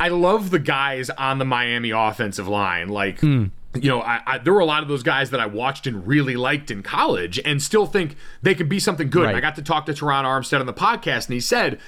I 0.00 0.08
love 0.08 0.50
the 0.50 0.58
guys 0.58 1.10
on 1.10 1.38
the 1.38 1.44
Miami 1.44 1.90
offensive 1.90 2.48
line, 2.48 2.88
like. 2.88 3.20
Mm 3.20 3.50
you 3.74 3.88
know, 3.88 4.00
I, 4.00 4.20
I, 4.26 4.38
there 4.38 4.52
were 4.52 4.60
a 4.60 4.66
lot 4.66 4.82
of 4.82 4.88
those 4.88 5.02
guys 5.02 5.30
that 5.30 5.40
I 5.40 5.46
watched 5.46 5.86
and 5.86 6.06
really 6.06 6.36
liked 6.36 6.70
in 6.70 6.82
college 6.82 7.40
and 7.44 7.62
still 7.62 7.86
think 7.86 8.16
they 8.42 8.54
could 8.54 8.68
be 8.68 8.78
something 8.78 9.08
good. 9.08 9.24
Right. 9.24 9.36
I 9.36 9.40
got 9.40 9.56
to 9.56 9.62
talk 9.62 9.86
to 9.86 9.92
Terron 9.92 10.24
Armstead 10.24 10.60
on 10.60 10.66
the 10.66 10.74
podcast, 10.74 11.26
and 11.26 11.34
he 11.34 11.40
said 11.40 11.78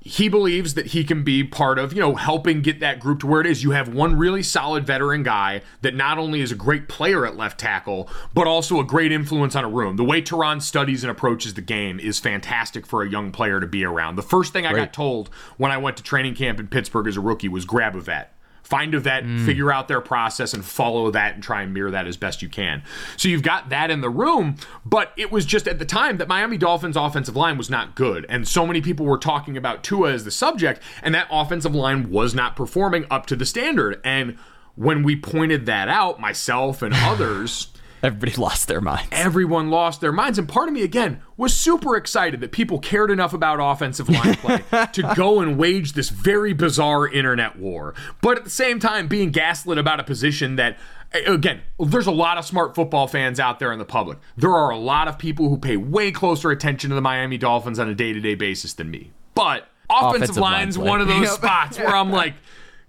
he 0.00 0.28
believes 0.28 0.74
that 0.74 0.86
he 0.86 1.04
can 1.04 1.22
be 1.22 1.42
part 1.42 1.78
of, 1.78 1.92
you 1.92 2.00
know, 2.00 2.14
helping 2.14 2.62
get 2.62 2.80
that 2.80 3.00
group 3.00 3.20
to 3.20 3.26
where 3.26 3.40
it 3.40 3.46
is. 3.46 3.62
You 3.62 3.72
have 3.72 3.92
one 3.92 4.16
really 4.16 4.42
solid 4.42 4.86
veteran 4.86 5.22
guy 5.22 5.62
that 5.82 5.94
not 5.94 6.18
only 6.18 6.40
is 6.40 6.52
a 6.52 6.56
great 6.56 6.88
player 6.88 7.26
at 7.26 7.36
left 7.36 7.58
tackle, 7.58 8.08
but 8.32 8.46
also 8.46 8.80
a 8.80 8.84
great 8.84 9.10
influence 9.10 9.56
on 9.56 9.64
a 9.64 9.68
room. 9.68 9.96
The 9.96 10.04
way 10.04 10.22
Terron 10.22 10.62
studies 10.62 11.02
and 11.02 11.10
approaches 11.10 11.54
the 11.54 11.62
game 11.62 11.98
is 11.98 12.18
fantastic 12.18 12.86
for 12.86 13.02
a 13.02 13.10
young 13.10 13.32
player 13.32 13.60
to 13.60 13.66
be 13.66 13.84
around. 13.84 14.16
The 14.16 14.22
first 14.22 14.52
thing 14.52 14.66
I 14.66 14.72
got 14.72 14.92
told 14.92 15.30
when 15.56 15.72
I 15.72 15.78
went 15.78 15.96
to 15.98 16.02
training 16.02 16.36
camp 16.36 16.60
in 16.60 16.68
Pittsburgh 16.68 17.06
as 17.06 17.16
a 17.16 17.20
rookie 17.20 17.48
was 17.48 17.64
grab 17.64 17.96
a 17.96 18.00
vet 18.00 18.37
find 18.68 18.94
a 18.94 19.00
vet, 19.00 19.24
mm. 19.24 19.46
figure 19.46 19.72
out 19.72 19.88
their 19.88 20.00
process, 20.02 20.52
and 20.52 20.62
follow 20.62 21.10
that 21.10 21.34
and 21.34 21.42
try 21.42 21.62
and 21.62 21.72
mirror 21.72 21.90
that 21.90 22.06
as 22.06 22.18
best 22.18 22.42
you 22.42 22.48
can. 22.50 22.82
So 23.16 23.28
you've 23.28 23.42
got 23.42 23.70
that 23.70 23.90
in 23.90 24.02
the 24.02 24.10
room, 24.10 24.56
but 24.84 25.12
it 25.16 25.32
was 25.32 25.46
just 25.46 25.66
at 25.66 25.78
the 25.78 25.86
time 25.86 26.18
that 26.18 26.28
Miami 26.28 26.58
Dolphins 26.58 26.96
offensive 26.96 27.34
line 27.34 27.56
was 27.56 27.70
not 27.70 27.94
good. 27.94 28.26
And 28.28 28.46
so 28.46 28.66
many 28.66 28.82
people 28.82 29.06
were 29.06 29.18
talking 29.18 29.56
about 29.56 29.82
Tua 29.82 30.12
as 30.12 30.24
the 30.24 30.30
subject, 30.30 30.82
and 31.02 31.14
that 31.14 31.28
offensive 31.30 31.74
line 31.74 32.10
was 32.10 32.34
not 32.34 32.56
performing 32.56 33.06
up 33.10 33.24
to 33.26 33.36
the 33.36 33.46
standard. 33.46 34.00
And 34.04 34.36
when 34.74 35.02
we 35.02 35.16
pointed 35.16 35.64
that 35.66 35.88
out, 35.88 36.20
myself 36.20 36.82
and 36.82 36.94
others, 36.94 37.68
Everybody 38.02 38.32
lost 38.36 38.68
their 38.68 38.80
minds. 38.80 39.08
Everyone 39.12 39.70
lost 39.70 40.00
their 40.00 40.12
minds. 40.12 40.38
And 40.38 40.48
part 40.48 40.68
of 40.68 40.74
me, 40.74 40.82
again, 40.82 41.20
was 41.36 41.54
super 41.54 41.96
excited 41.96 42.40
that 42.40 42.52
people 42.52 42.78
cared 42.78 43.10
enough 43.10 43.32
about 43.32 43.58
offensive 43.60 44.08
line 44.08 44.34
play 44.36 44.62
to 44.92 45.12
go 45.16 45.40
and 45.40 45.58
wage 45.58 45.92
this 45.92 46.10
very 46.10 46.52
bizarre 46.52 47.08
internet 47.08 47.58
war. 47.58 47.94
But 48.20 48.38
at 48.38 48.44
the 48.44 48.50
same 48.50 48.78
time, 48.80 49.08
being 49.08 49.30
gaslit 49.30 49.78
about 49.78 50.00
a 50.00 50.04
position 50.04 50.56
that, 50.56 50.78
again, 51.26 51.62
there's 51.78 52.06
a 52.06 52.12
lot 52.12 52.38
of 52.38 52.44
smart 52.44 52.74
football 52.74 53.06
fans 53.06 53.40
out 53.40 53.58
there 53.58 53.72
in 53.72 53.78
the 53.78 53.84
public. 53.84 54.18
There 54.36 54.54
are 54.54 54.70
a 54.70 54.78
lot 54.78 55.08
of 55.08 55.18
people 55.18 55.48
who 55.48 55.58
pay 55.58 55.76
way 55.76 56.10
closer 56.10 56.50
attention 56.50 56.90
to 56.90 56.94
the 56.94 57.02
Miami 57.02 57.38
Dolphins 57.38 57.78
on 57.78 57.88
a 57.88 57.94
day 57.94 58.12
to 58.12 58.20
day 58.20 58.34
basis 58.34 58.74
than 58.74 58.90
me. 58.90 59.12
But 59.34 59.68
offensive, 59.90 60.22
offensive 60.22 60.36
line's 60.38 60.78
line 60.78 60.88
one 60.88 61.00
of 61.00 61.08
those 61.08 61.30
spots 61.34 61.78
where 61.78 61.94
I'm 61.94 62.10
like, 62.10 62.34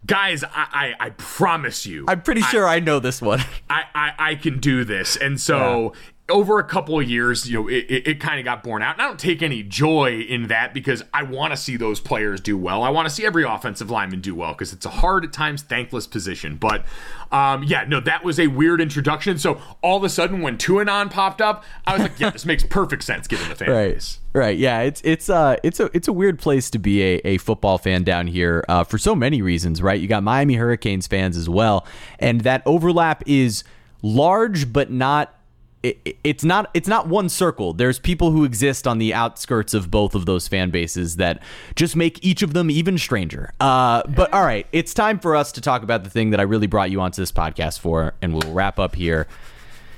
guys, 0.06 0.44
I, 0.44 0.50
I, 0.56 0.94
I, 1.00 1.10
promise 1.12 1.86
you. 1.86 2.06
I'm 2.08 2.22
pretty 2.22 2.42
sure 2.42 2.68
I, 2.68 2.80
know 2.80 3.00
this 3.00 3.22
one. 3.22 3.40
I, 3.70 3.84
I, 4.30 4.36
can 4.36 4.60
do 4.60 4.84
this. 4.84 5.16
And 5.16 5.40
so 5.40 5.94
yeah 5.94 6.00
over 6.30 6.60
a 6.60 6.64
couple 6.64 7.00
of 7.00 7.10
years, 7.10 7.50
you 7.50 7.62
know, 7.62 7.68
it, 7.68 7.86
it, 7.90 8.08
it 8.08 8.20
kind 8.20 8.40
of 8.40 8.46
got 8.46 8.64
borne 8.64 8.82
out. 8.82 8.96
And 8.96 9.02
I 9.02 9.08
don't 9.08 9.20
take 9.20 9.42
any 9.42 9.64
joy 9.64 10.22
in 10.22 10.48
that 10.48 10.74
because 10.74 11.04
I 11.14 11.24
want 11.24 11.52
to 11.52 11.58
see 11.58 11.76
those 11.76 12.00
players 12.00 12.40
do 12.40 12.58
well. 12.58 12.84
I 12.84 12.90
want 12.90 13.08
to 13.08 13.14
see 13.14 13.26
every 13.26 13.44
offensive 13.44 13.90
lineman 13.90 14.22
do 14.22 14.36
well 14.36 14.54
because 14.54 14.72
it's 14.72 14.86
a 14.86 14.90
hard 14.90 15.26
at 15.26 15.34
times 15.34 15.62
thankless 15.64 16.08
position. 16.08 16.56
But 16.56 16.86
um, 17.32 17.64
yeah, 17.64 17.86
no, 17.88 18.00
that 18.02 18.24
was 18.24 18.40
a 18.40 18.48
weird 18.48 18.80
introduction. 18.82 19.38
So 19.38 19.62
all 19.82 19.98
of 19.98 20.04
a 20.04 20.10
sudden, 20.10 20.42
when 20.42 20.58
Tuanon 20.58 21.10
popped 21.10 21.42
up, 21.42 21.64
I 21.86 21.94
was 21.94 22.04
like, 22.04 22.20
yeah, 22.20 22.30
this 22.30 22.46
makes 22.46 22.64
perfect 22.64 23.04
sense 23.04 23.28
given 23.28 23.50
the 23.50 23.56
fan 23.56 23.70
right. 23.70 23.94
base. 23.94 24.20
Right. 24.32 24.58
Yeah. 24.58 24.82
It's 24.82 25.02
it's 25.04 25.30
uh 25.30 25.56
it's 25.64 25.80
a 25.80 25.90
it's 25.94 26.08
a 26.08 26.14
weird 26.14 26.38
place 26.38 26.70
to 26.72 26.80
be 26.80 27.02
a, 27.02 27.22
a 27.26 27.38
football 27.38 27.80
fan 27.80 28.04
down 28.04 28.28
here 28.28 28.64
uh, 28.70 28.84
for 28.84 29.00
so 29.00 29.16
many 29.16 29.42
reasons. 29.42 29.82
Right. 29.82 30.00
You 30.00 30.08
got 30.08 30.22
Miami 30.22 30.54
Hurricanes 30.54 31.08
fans 31.08 31.36
as 31.36 31.50
well, 31.50 31.88
and 32.20 32.42
that 32.42 32.62
overlap 32.68 33.24
is 33.26 33.64
large 34.02 34.72
but 34.72 34.92
not 34.92 35.40
it, 35.84 36.18
it's 36.24 36.44
not 36.44 36.70
it's 36.74 36.88
not 36.88 37.08
one 37.08 37.30
circle. 37.30 37.74
There's 37.74 38.00
people 38.00 38.32
who 38.32 38.44
exist 38.44 38.88
on 38.88 38.98
the 38.98 39.14
outskirts 39.14 39.74
of 39.74 39.90
both 39.90 40.14
of 40.14 40.26
those 40.26 40.48
fan 40.48 40.72
bases 40.72 41.16
that 41.18 41.42
just 41.76 41.96
make 41.96 42.24
each 42.24 42.42
of 42.42 42.54
them 42.54 42.70
even 42.70 42.98
stranger. 42.98 43.54
Uh, 43.60 44.04
but 44.08 44.34
all 44.34 44.44
right, 44.44 44.68
it's 44.72 44.94
time 44.94 45.20
for 45.20 45.36
us 45.36 45.52
to 45.54 45.62
talk 45.62 45.84
about 45.84 46.04
the 46.04 46.10
thing 46.10 46.32
that 46.32 46.40
I 46.40 46.44
really 46.44 46.68
brought 46.68 46.92
you 46.92 47.00
onto 47.00 47.22
this 47.22 47.32
podcast 47.32 47.80
for, 47.80 48.14
and 48.22 48.34
we'll 48.34 48.54
wrap 48.54 48.78
up 48.80 48.96
here. 48.96 49.28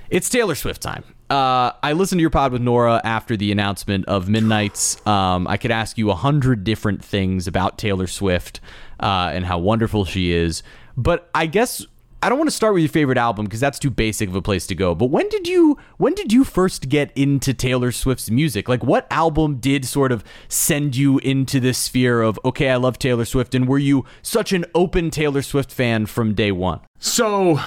It's 0.09 0.29
Taylor 0.29 0.55
Swift 0.55 0.81
time. 0.81 1.03
Uh, 1.29 1.71
I 1.81 1.93
listened 1.93 2.19
to 2.19 2.21
your 2.21 2.29
pod 2.29 2.51
with 2.51 2.61
Nora 2.61 2.99
after 3.05 3.37
the 3.37 3.53
announcement 3.53 4.05
of 4.05 4.27
Midnights. 4.27 5.05
Um, 5.07 5.47
I 5.47 5.55
could 5.55 5.71
ask 5.71 5.97
you 5.97 6.11
a 6.11 6.15
hundred 6.15 6.65
different 6.65 7.03
things 7.03 7.47
about 7.47 7.77
Taylor 7.77 8.07
Swift 8.07 8.59
uh, 8.99 9.31
and 9.33 9.45
how 9.45 9.57
wonderful 9.57 10.03
she 10.03 10.33
is, 10.33 10.61
but 10.97 11.29
I 11.33 11.45
guess 11.45 11.85
I 12.23 12.29
don't 12.29 12.37
want 12.37 12.49
to 12.51 12.55
start 12.55 12.75
with 12.75 12.83
your 12.83 12.89
favorite 12.89 13.17
album 13.17 13.45
because 13.45 13.59
that's 13.59 13.79
too 13.79 13.89
basic 13.89 14.29
of 14.29 14.35
a 14.35 14.43
place 14.43 14.67
to 14.67 14.75
go. 14.75 14.93
But 14.93 15.07
when 15.07 15.27
did 15.29 15.47
you 15.47 15.77
when 15.97 16.13
did 16.13 16.31
you 16.31 16.43
first 16.43 16.87
get 16.87 17.11
into 17.17 17.51
Taylor 17.51 17.91
Swift's 17.91 18.29
music? 18.29 18.69
Like 18.69 18.83
what 18.83 19.07
album 19.09 19.55
did 19.57 19.85
sort 19.85 20.11
of 20.11 20.23
send 20.47 20.95
you 20.95 21.17
into 21.19 21.59
this 21.59 21.79
sphere 21.79 22.21
of 22.21 22.39
okay, 22.45 22.69
I 22.69 22.75
love 22.75 22.99
Taylor 22.99 23.25
Swift 23.25 23.55
and 23.55 23.67
were 23.67 23.79
you 23.79 24.05
such 24.21 24.53
an 24.53 24.65
open 24.75 25.09
Taylor 25.09 25.41
Swift 25.41 25.71
fan 25.71 26.05
from 26.05 26.35
day 26.35 26.51
1? 26.51 26.81
So, 26.99 27.59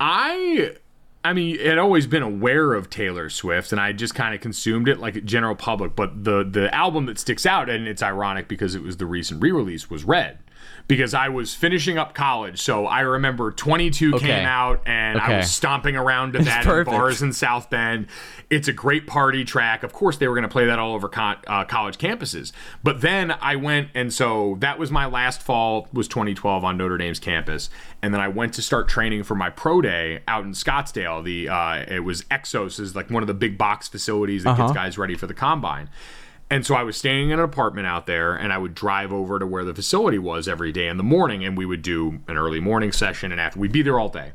I 0.00 0.72
I 1.22 1.32
mean, 1.32 1.58
had 1.60 1.78
always 1.78 2.08
been 2.08 2.22
aware 2.22 2.74
of 2.74 2.90
Taylor 2.90 3.28
Swift, 3.30 3.72
and 3.72 3.80
I 3.80 3.92
just 3.92 4.14
kind 4.14 4.34
of 4.34 4.40
consumed 4.40 4.88
it 4.88 4.98
like 4.98 5.24
general 5.24 5.54
public. 5.54 5.94
But 5.94 6.24
the 6.24 6.44
the 6.44 6.74
album 6.74 7.06
that 7.06 7.20
sticks 7.20 7.46
out, 7.46 7.70
and 7.70 7.86
it's 7.86 8.02
ironic 8.02 8.48
because 8.48 8.74
it 8.74 8.82
was 8.82 8.96
the 8.96 9.06
recent 9.06 9.42
re-release, 9.42 9.88
was 9.90 10.04
Red 10.04 10.38
because 10.88 11.14
I 11.14 11.28
was 11.28 11.54
finishing 11.54 11.98
up 11.98 12.14
college. 12.14 12.60
So 12.60 12.86
I 12.86 13.00
remember 13.00 13.50
22 13.50 14.14
okay. 14.14 14.26
came 14.26 14.46
out 14.46 14.82
and 14.86 15.18
okay. 15.18 15.34
I 15.34 15.36
was 15.38 15.50
stomping 15.50 15.96
around 15.96 16.34
to 16.34 16.38
that 16.44 16.64
in 16.64 16.84
bars 16.84 17.22
in 17.22 17.32
South 17.32 17.70
Bend. 17.70 18.06
It's 18.50 18.68
a 18.68 18.72
great 18.72 19.06
party 19.06 19.44
track. 19.44 19.82
Of 19.82 19.92
course, 19.92 20.18
they 20.18 20.28
were 20.28 20.34
going 20.34 20.42
to 20.44 20.48
play 20.48 20.66
that 20.66 20.78
all 20.78 20.94
over 20.94 21.08
con- 21.08 21.38
uh, 21.48 21.64
college 21.64 21.98
campuses. 21.98 22.52
But 22.84 23.00
then 23.00 23.32
I 23.32 23.56
went, 23.56 23.88
and 23.94 24.12
so 24.12 24.56
that 24.60 24.78
was 24.78 24.92
my 24.92 25.06
last 25.06 25.42
fall 25.42 25.88
was 25.92 26.06
2012 26.06 26.64
on 26.64 26.76
Notre 26.76 26.98
Dame's 26.98 27.18
campus, 27.18 27.68
and 28.02 28.14
then 28.14 28.20
I 28.20 28.28
went 28.28 28.54
to 28.54 28.62
start 28.62 28.88
training 28.88 29.24
for 29.24 29.34
my 29.34 29.50
pro 29.50 29.80
day 29.80 30.20
out 30.28 30.44
in 30.44 30.52
Scottsdale. 30.52 31.24
The 31.24 31.48
uh, 31.48 31.84
it 31.88 32.04
was 32.04 32.22
Exos 32.24 32.78
is 32.78 32.94
like 32.94 33.10
one 33.10 33.24
of 33.24 33.26
the 33.26 33.34
big 33.34 33.58
box 33.58 33.88
facilities 33.88 34.44
that 34.44 34.50
uh-huh. 34.50 34.68
gets 34.68 34.74
guys 34.74 34.98
ready 34.98 35.16
for 35.16 35.26
the 35.26 35.34
combine. 35.34 35.88
And 36.48 36.64
so 36.64 36.76
I 36.76 36.84
was 36.84 36.96
staying 36.96 37.30
in 37.30 37.38
an 37.38 37.44
apartment 37.44 37.88
out 37.88 38.06
there, 38.06 38.34
and 38.34 38.52
I 38.52 38.58
would 38.58 38.74
drive 38.74 39.12
over 39.12 39.38
to 39.38 39.46
where 39.46 39.64
the 39.64 39.74
facility 39.74 40.18
was 40.18 40.46
every 40.46 40.70
day 40.70 40.86
in 40.86 40.96
the 40.96 41.02
morning, 41.02 41.44
and 41.44 41.58
we 41.58 41.66
would 41.66 41.82
do 41.82 42.20
an 42.28 42.36
early 42.36 42.60
morning 42.60 42.92
session, 42.92 43.32
and 43.32 43.40
after 43.40 43.58
we'd 43.58 43.72
be 43.72 43.82
there 43.82 43.98
all 43.98 44.08
day. 44.08 44.32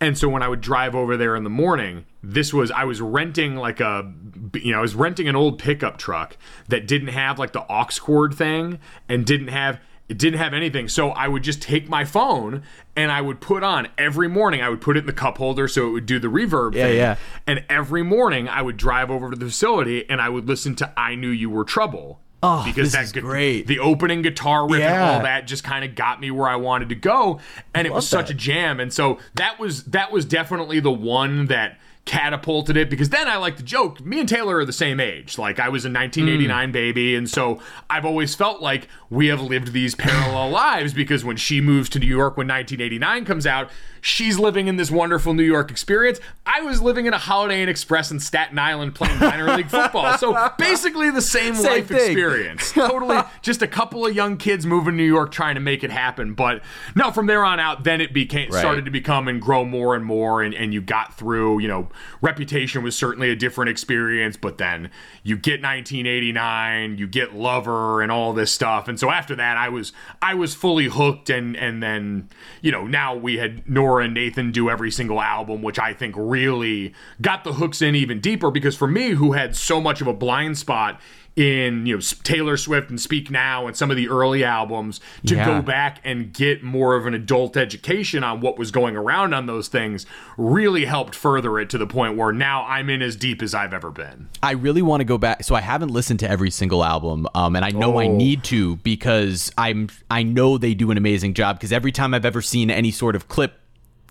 And 0.00 0.18
so 0.18 0.28
when 0.28 0.42
I 0.42 0.48
would 0.48 0.60
drive 0.60 0.96
over 0.96 1.16
there 1.16 1.36
in 1.36 1.44
the 1.44 1.50
morning, 1.50 2.06
this 2.24 2.52
was 2.52 2.72
I 2.72 2.82
was 2.84 3.00
renting 3.00 3.54
like 3.54 3.78
a 3.78 4.12
you 4.54 4.72
know 4.72 4.78
I 4.78 4.80
was 4.80 4.96
renting 4.96 5.28
an 5.28 5.36
old 5.36 5.60
pickup 5.60 5.96
truck 5.96 6.36
that 6.68 6.88
didn't 6.88 7.08
have 7.08 7.38
like 7.38 7.52
the 7.52 7.64
aux 7.72 7.86
cord 8.00 8.34
thing 8.34 8.80
and 9.08 9.24
didn't 9.24 9.48
have 9.48 9.78
it 10.12 10.18
didn't 10.18 10.40
have 10.40 10.52
anything. 10.52 10.88
So 10.88 11.08
I 11.08 11.26
would 11.26 11.42
just 11.42 11.62
take 11.62 11.88
my 11.88 12.04
phone 12.04 12.64
and 12.94 13.10
I 13.10 13.22
would 13.22 13.40
put 13.40 13.62
on 13.62 13.88
every 13.96 14.28
morning. 14.28 14.60
I 14.60 14.68
would 14.68 14.82
put 14.82 14.98
it 14.98 15.00
in 15.00 15.06
the 15.06 15.12
cup 15.14 15.38
holder 15.38 15.66
so 15.66 15.88
it 15.88 15.90
would 15.92 16.04
do 16.04 16.18
the 16.18 16.28
reverb 16.28 16.74
yeah, 16.74 16.84
thing. 16.84 16.96
Yeah. 16.98 17.16
And 17.46 17.64
every 17.70 18.02
morning 18.02 18.46
I 18.46 18.60
would 18.60 18.76
drive 18.76 19.10
over 19.10 19.30
to 19.30 19.36
the 19.36 19.46
facility 19.46 20.08
and 20.10 20.20
I 20.20 20.28
would 20.28 20.46
listen 20.46 20.74
to 20.76 21.00
I 21.00 21.14
Knew 21.14 21.30
You 21.30 21.48
Were 21.48 21.64
Trouble. 21.64 22.20
Oh, 22.42 22.62
because 22.62 22.92
this 22.92 23.04
is 23.04 23.12
great. 23.12 23.66
The 23.68 23.78
opening 23.78 24.20
guitar 24.20 24.68
riff 24.68 24.80
yeah. 24.80 24.92
and 24.92 25.02
all 25.02 25.22
that 25.22 25.46
just 25.46 25.64
kind 25.64 25.82
of 25.82 25.94
got 25.94 26.20
me 26.20 26.30
where 26.30 26.48
I 26.48 26.56
wanted 26.56 26.90
to 26.90 26.96
go, 26.96 27.38
and 27.72 27.86
it 27.86 27.92
was 27.92 28.08
such 28.08 28.26
that. 28.26 28.34
a 28.34 28.36
jam. 28.36 28.80
And 28.80 28.92
so 28.92 29.18
that 29.36 29.60
was 29.60 29.84
that 29.84 30.10
was 30.10 30.24
definitely 30.24 30.80
the 30.80 30.90
one 30.90 31.46
that 31.46 31.78
catapulted 32.04 32.76
it 32.76 32.90
because 32.90 33.10
then 33.10 33.28
I 33.28 33.36
like 33.36 33.56
to 33.58 33.62
joke. 33.62 34.04
Me 34.04 34.18
and 34.20 34.28
Taylor 34.28 34.56
are 34.56 34.64
the 34.64 34.72
same 34.72 34.98
age. 34.98 35.38
Like 35.38 35.60
I 35.60 35.68
was 35.68 35.84
a 35.84 35.88
1989 35.88 36.68
mm. 36.68 36.72
baby, 36.72 37.14
and 37.14 37.30
so 37.30 37.60
I've 37.88 38.04
always 38.04 38.34
felt 38.34 38.60
like 38.60 38.88
we 39.08 39.28
have 39.28 39.40
lived 39.40 39.72
these 39.72 39.94
parallel 39.94 40.50
lives 40.50 40.92
because 40.94 41.24
when 41.24 41.36
she 41.36 41.60
moves 41.60 41.88
to 41.90 41.98
New 41.98 42.06
York 42.06 42.36
when 42.36 42.48
1989 42.48 43.24
comes 43.24 43.46
out, 43.46 43.70
she's 44.00 44.38
living 44.38 44.66
in 44.66 44.76
this 44.76 44.90
wonderful 44.90 45.32
New 45.32 45.44
York 45.44 45.70
experience. 45.70 46.18
I 46.44 46.60
was 46.62 46.82
living 46.82 47.06
in 47.06 47.14
a 47.14 47.18
Holiday 47.18 47.62
Inn 47.62 47.68
Express 47.68 48.10
in 48.10 48.18
Staten 48.20 48.58
Island 48.58 48.94
playing 48.94 49.18
minor 49.20 49.56
league 49.56 49.68
football. 49.68 50.18
So 50.18 50.50
basically 50.58 51.10
the 51.10 51.22
same, 51.22 51.54
same 51.54 51.70
life 51.70 51.88
thing. 51.88 51.96
experience. 51.98 52.72
totally 52.72 53.20
just 53.40 53.62
a 53.62 53.68
couple 53.68 54.04
of 54.04 54.14
young 54.14 54.36
kids 54.36 54.66
moving 54.66 54.92
to 54.92 54.96
New 54.96 55.04
York 55.04 55.30
trying 55.30 55.54
to 55.54 55.60
make 55.60 55.84
it 55.84 55.90
happen. 55.90 56.34
But 56.34 56.62
no, 56.96 57.12
from 57.12 57.26
there 57.26 57.44
on 57.44 57.60
out, 57.60 57.84
then 57.84 58.00
it 58.00 58.12
became 58.12 58.50
right. 58.50 58.58
started 58.58 58.84
to 58.84 58.90
become 58.90 59.28
and 59.28 59.40
grow 59.40 59.64
more 59.64 59.94
and 59.94 60.04
more 60.04 60.42
and, 60.42 60.52
and 60.52 60.74
you 60.74 60.82
got 60.82 61.16
through, 61.16 61.60
you 61.60 61.68
know, 61.68 61.88
reputation 62.20 62.82
was 62.82 62.96
certainly 62.96 63.30
a 63.30 63.36
different 63.36 63.70
experience, 63.70 64.36
but 64.36 64.58
then 64.58 64.90
you 65.22 65.36
get 65.36 65.62
1989, 65.62 66.98
you 66.98 67.06
get 67.06 67.34
Lover 67.34 68.02
and 68.02 68.10
all 68.12 68.32
this 68.32 68.52
stuff. 68.52 68.88
And 68.88 68.98
so 68.98 69.10
after 69.10 69.34
that 69.36 69.56
I 69.56 69.68
was 69.68 69.92
I 70.20 70.34
was 70.34 70.54
fully 70.54 70.86
hooked 70.86 71.30
and 71.30 71.56
and 71.56 71.82
then, 71.82 72.28
you 72.60 72.72
know, 72.72 72.86
now 72.86 73.14
we 73.14 73.38
had 73.38 73.68
Nora 73.68 74.04
and 74.04 74.14
Nathan 74.14 74.52
do 74.52 74.70
every 74.70 74.90
single 74.90 75.20
album, 75.20 75.62
which 75.62 75.78
I 75.78 75.92
think 75.92 76.14
really 76.16 76.94
got 77.20 77.44
the 77.44 77.54
hooks 77.54 77.82
in 77.82 77.94
even 77.94 78.20
deeper. 78.20 78.50
Because 78.50 78.76
for 78.76 78.88
me, 78.88 79.10
who 79.10 79.32
had 79.32 79.56
so 79.56 79.80
much 79.80 80.00
of 80.00 80.06
a 80.06 80.12
blind 80.12 80.58
spot 80.58 81.00
in 81.34 81.86
you 81.86 81.96
know 81.96 82.00
Taylor 82.22 82.56
Swift 82.56 82.90
and 82.90 83.00
Speak 83.00 83.30
Now 83.30 83.66
and 83.66 83.76
some 83.76 83.90
of 83.90 83.96
the 83.96 84.08
early 84.08 84.44
albums 84.44 85.00
to 85.26 85.34
yeah. 85.34 85.46
go 85.46 85.62
back 85.62 86.00
and 86.04 86.32
get 86.32 86.62
more 86.62 86.94
of 86.94 87.06
an 87.06 87.14
adult 87.14 87.56
education 87.56 88.22
on 88.22 88.40
what 88.40 88.58
was 88.58 88.70
going 88.70 88.96
around 88.96 89.32
on 89.32 89.46
those 89.46 89.68
things 89.68 90.04
really 90.36 90.84
helped 90.84 91.14
further 91.14 91.58
it 91.58 91.70
to 91.70 91.78
the 91.78 91.86
point 91.86 92.16
where 92.16 92.32
now 92.32 92.64
I'm 92.66 92.90
in 92.90 93.00
as 93.00 93.16
deep 93.16 93.42
as 93.42 93.54
I've 93.54 93.72
ever 93.72 93.90
been. 93.90 94.28
I 94.42 94.52
really 94.52 94.82
want 94.82 95.00
to 95.00 95.04
go 95.04 95.16
back 95.16 95.42
so 95.44 95.54
I 95.54 95.60
haven't 95.60 95.90
listened 95.90 96.20
to 96.20 96.30
every 96.30 96.50
single 96.50 96.84
album 96.84 97.26
um, 97.34 97.56
and 97.56 97.64
I 97.64 97.70
know 97.70 97.96
oh. 97.96 98.00
I 98.00 98.08
need 98.08 98.44
to 98.44 98.76
because 98.76 99.50
I'm 99.56 99.88
I 100.10 100.22
know 100.22 100.58
they 100.58 100.74
do 100.74 100.90
an 100.90 100.98
amazing 100.98 101.34
job 101.34 101.56
because 101.58 101.72
every 101.72 101.92
time 101.92 102.12
I've 102.12 102.26
ever 102.26 102.42
seen 102.42 102.70
any 102.70 102.90
sort 102.90 103.16
of 103.16 103.28
clip 103.28 103.61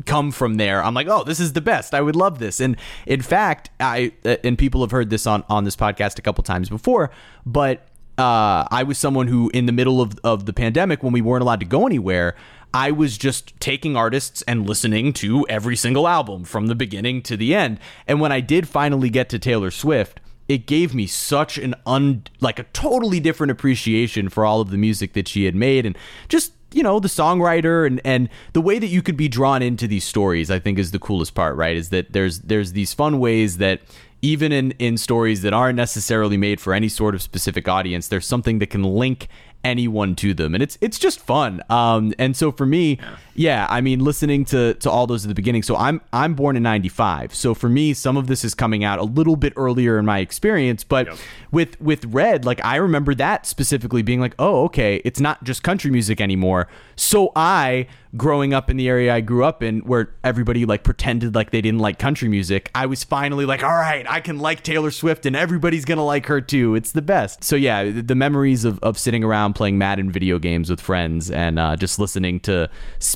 come 0.06 0.32
from 0.32 0.56
there. 0.56 0.84
I'm 0.84 0.93
like, 0.93 1.08
oh, 1.08 1.24
this 1.24 1.39
is 1.39 1.54
the 1.54 1.62
best. 1.62 1.93
I 1.93 2.02
would 2.02 2.16
love 2.16 2.39
this. 2.39 2.60
And 2.60 2.78
in 3.06 3.22
fact, 3.22 3.70
I 3.80 4.14
uh, 4.26 4.38
and 4.43 4.58
people 4.58 4.82
have 4.82 4.91
heard 4.91 5.10
this 5.10 5.28
on 5.28 5.43
on 5.49 5.64
this 5.64 5.76
podcast 5.76 6.20
a 6.20 6.22
couple 6.22 6.43
times 6.43 6.70
before, 6.70 7.12
but 7.45 7.88
uh, 8.18 8.68
I 8.70 8.84
was 8.84 8.97
someone 8.97 9.28
who, 9.28 9.49
in 9.54 9.66
the 9.66 9.72
middle 9.72 10.02
of 10.02 10.20
of 10.24 10.45
the 10.45 10.54
pandemic, 10.54 11.04
when 11.04 11.14
we 11.14 11.22
weren't 11.22 11.41
allowed 11.41 11.62
to 11.62 11.66
go 11.66 11.86
anywhere. 11.86 12.36
I 12.74 12.91
was 12.91 13.18
just 13.18 13.60
taking 13.60 13.97
artists 13.97 14.43
and 14.43 14.66
listening 14.66 15.12
to 15.14 15.45
every 15.49 15.76
single 15.76 16.08
album 16.08 16.45
from 16.45 16.68
the 16.68 16.76
beginning 16.76 17.22
to 17.24 17.36
the 17.36 17.54
end. 17.54 17.82
And 18.08 18.22
when 18.22 18.32
I 18.32 18.39
did 18.39 18.66
finally 18.66 19.10
get 19.10 19.28
to 19.30 19.39
Taylor 19.39 19.72
Swift, 19.72 20.22
it 20.47 20.68
gave 20.68 20.93
me 20.95 21.08
such 21.08 21.58
an 21.58 21.76
un 21.86 22.24
like 22.39 22.60
a 22.60 22.64
totally 22.64 23.20
different 23.20 23.52
appreciation 23.52 24.30
for 24.30 24.45
all 24.45 24.62
of 24.62 24.70
the 24.70 24.78
music 24.78 25.14
that 25.14 25.28
she 25.28 25.45
had 25.45 25.56
made 25.56 25.86
and 25.86 25.97
just 26.30 26.54
you 26.74 26.84
know 26.84 26.99
the 26.99 27.07
songwriter 27.07 27.86
and 27.86 28.01
and 28.03 28.30
the 28.53 28.61
way 28.61 28.80
that 28.80 28.88
you 28.88 29.01
could 29.01 29.17
be 29.17 29.28
drawn 29.28 29.61
into 29.61 29.88
these 29.88 30.03
stories 30.03 30.49
i 30.49 30.57
think 30.57 30.80
is 30.80 30.91
the 30.91 30.99
coolest 30.99 31.34
part 31.34 31.51
right? 31.55 31.78
Is 31.78 31.89
that 31.89 32.13
there's 32.13 32.39
there's 32.39 32.74
these 32.74 32.93
fun 32.93 33.19
ways 33.19 33.57
that 33.57 33.82
even 34.22 34.51
in 34.51 34.72
in 34.80 34.97
stories 34.97 35.41
that 35.41 35.53
aren't 35.53 35.76
necessarily 35.76 36.38
made 36.38 36.59
for 36.59 36.74
any 36.74 36.89
sort 36.89 37.15
of 37.15 37.22
specific 37.22 37.67
audience 37.67 38.07
there's 38.07 38.28
something 38.28 38.59
that 38.59 38.67
can 38.67 38.84
link 38.84 39.28
anyone 39.63 40.15
to 40.15 40.34
them. 40.34 40.55
And 40.55 40.63
it's 40.63 40.78
it's 40.82 40.97
just 40.97 41.19
fun. 41.19 41.61
Um 41.69 42.13
and 42.17 42.36
so 42.36 42.51
for 42.51 42.65
me 42.65 42.99
yeah, 43.34 43.67
i 43.69 43.82
mean 43.82 43.99
listening 43.99 44.45
to 44.45 44.73
to 44.75 44.89
all 44.89 45.07
those 45.07 45.25
at 45.25 45.29
the 45.29 45.36
beginning 45.36 45.63
so 45.63 45.75
i'm 45.75 46.01
i'm 46.13 46.34
born 46.34 46.55
in 46.55 46.63
95 46.63 47.34
so 47.34 47.53
for 47.53 47.69
me 47.69 47.93
some 47.93 48.17
of 48.17 48.27
this 48.27 48.43
is 48.43 48.53
coming 48.53 48.84
out 48.84 48.99
a 48.99 49.03
little 49.03 49.36
bit 49.36 49.53
earlier 49.55 49.97
in 49.97 50.05
my 50.05 50.19
experience 50.19 50.84
but 50.84 51.07
yep. 51.07 51.17
with 51.51 51.79
with 51.82 52.05
red 52.05 52.45
like 52.45 52.63
i 52.63 52.75
remember 52.75 53.15
that 53.15 53.45
specifically 53.45 54.01
being 54.01 54.19
like 54.19 54.36
oh 54.39 54.63
okay 54.65 55.01
it's 55.05 55.19
not 55.19 55.43
just 55.43 55.63
country 55.63 55.91
music 55.91 56.19
anymore 56.21 56.67
so 56.95 57.32
i 57.36 57.88
growing 58.17 58.53
up 58.53 58.69
in 58.69 58.77
the 58.77 58.89
area 58.89 59.13
I 59.13 59.21
grew 59.21 59.45
up 59.45 59.63
in 59.63 59.79
where 59.79 60.13
everybody 60.23 60.65
like 60.65 60.84
pretended 60.84 61.34
like 61.34 61.51
they 61.51 61.61
didn't 61.61 61.79
like 61.79 61.97
country 61.97 62.27
music, 62.27 62.69
I 62.75 62.86
was 62.86 63.03
finally 63.03 63.45
like, 63.45 63.63
all 63.63 63.69
right, 63.69 64.05
I 64.09 64.19
can 64.19 64.39
like 64.39 64.63
Taylor 64.63 64.91
Swift 64.91 65.25
and 65.25 65.36
everybody's 65.36 65.86
going 65.86 65.97
to 65.97 66.03
like 66.03 66.25
her 66.25 66.41
too. 66.41 66.75
It's 66.75 66.91
the 66.91 67.01
best. 67.01 67.43
So 67.43 67.55
yeah, 67.55 67.89
the 67.89 68.15
memories 68.15 68.65
of, 68.65 68.79
of 68.79 68.97
sitting 68.97 69.23
around 69.23 69.53
playing 69.53 69.77
Madden 69.77 70.11
video 70.11 70.39
games 70.39 70.69
with 70.69 70.82
friends 70.82 71.32
and 71.32 71.57
uh, 71.57 71.75
just 71.75 71.99
listening 71.99 72.39
to 72.41 72.69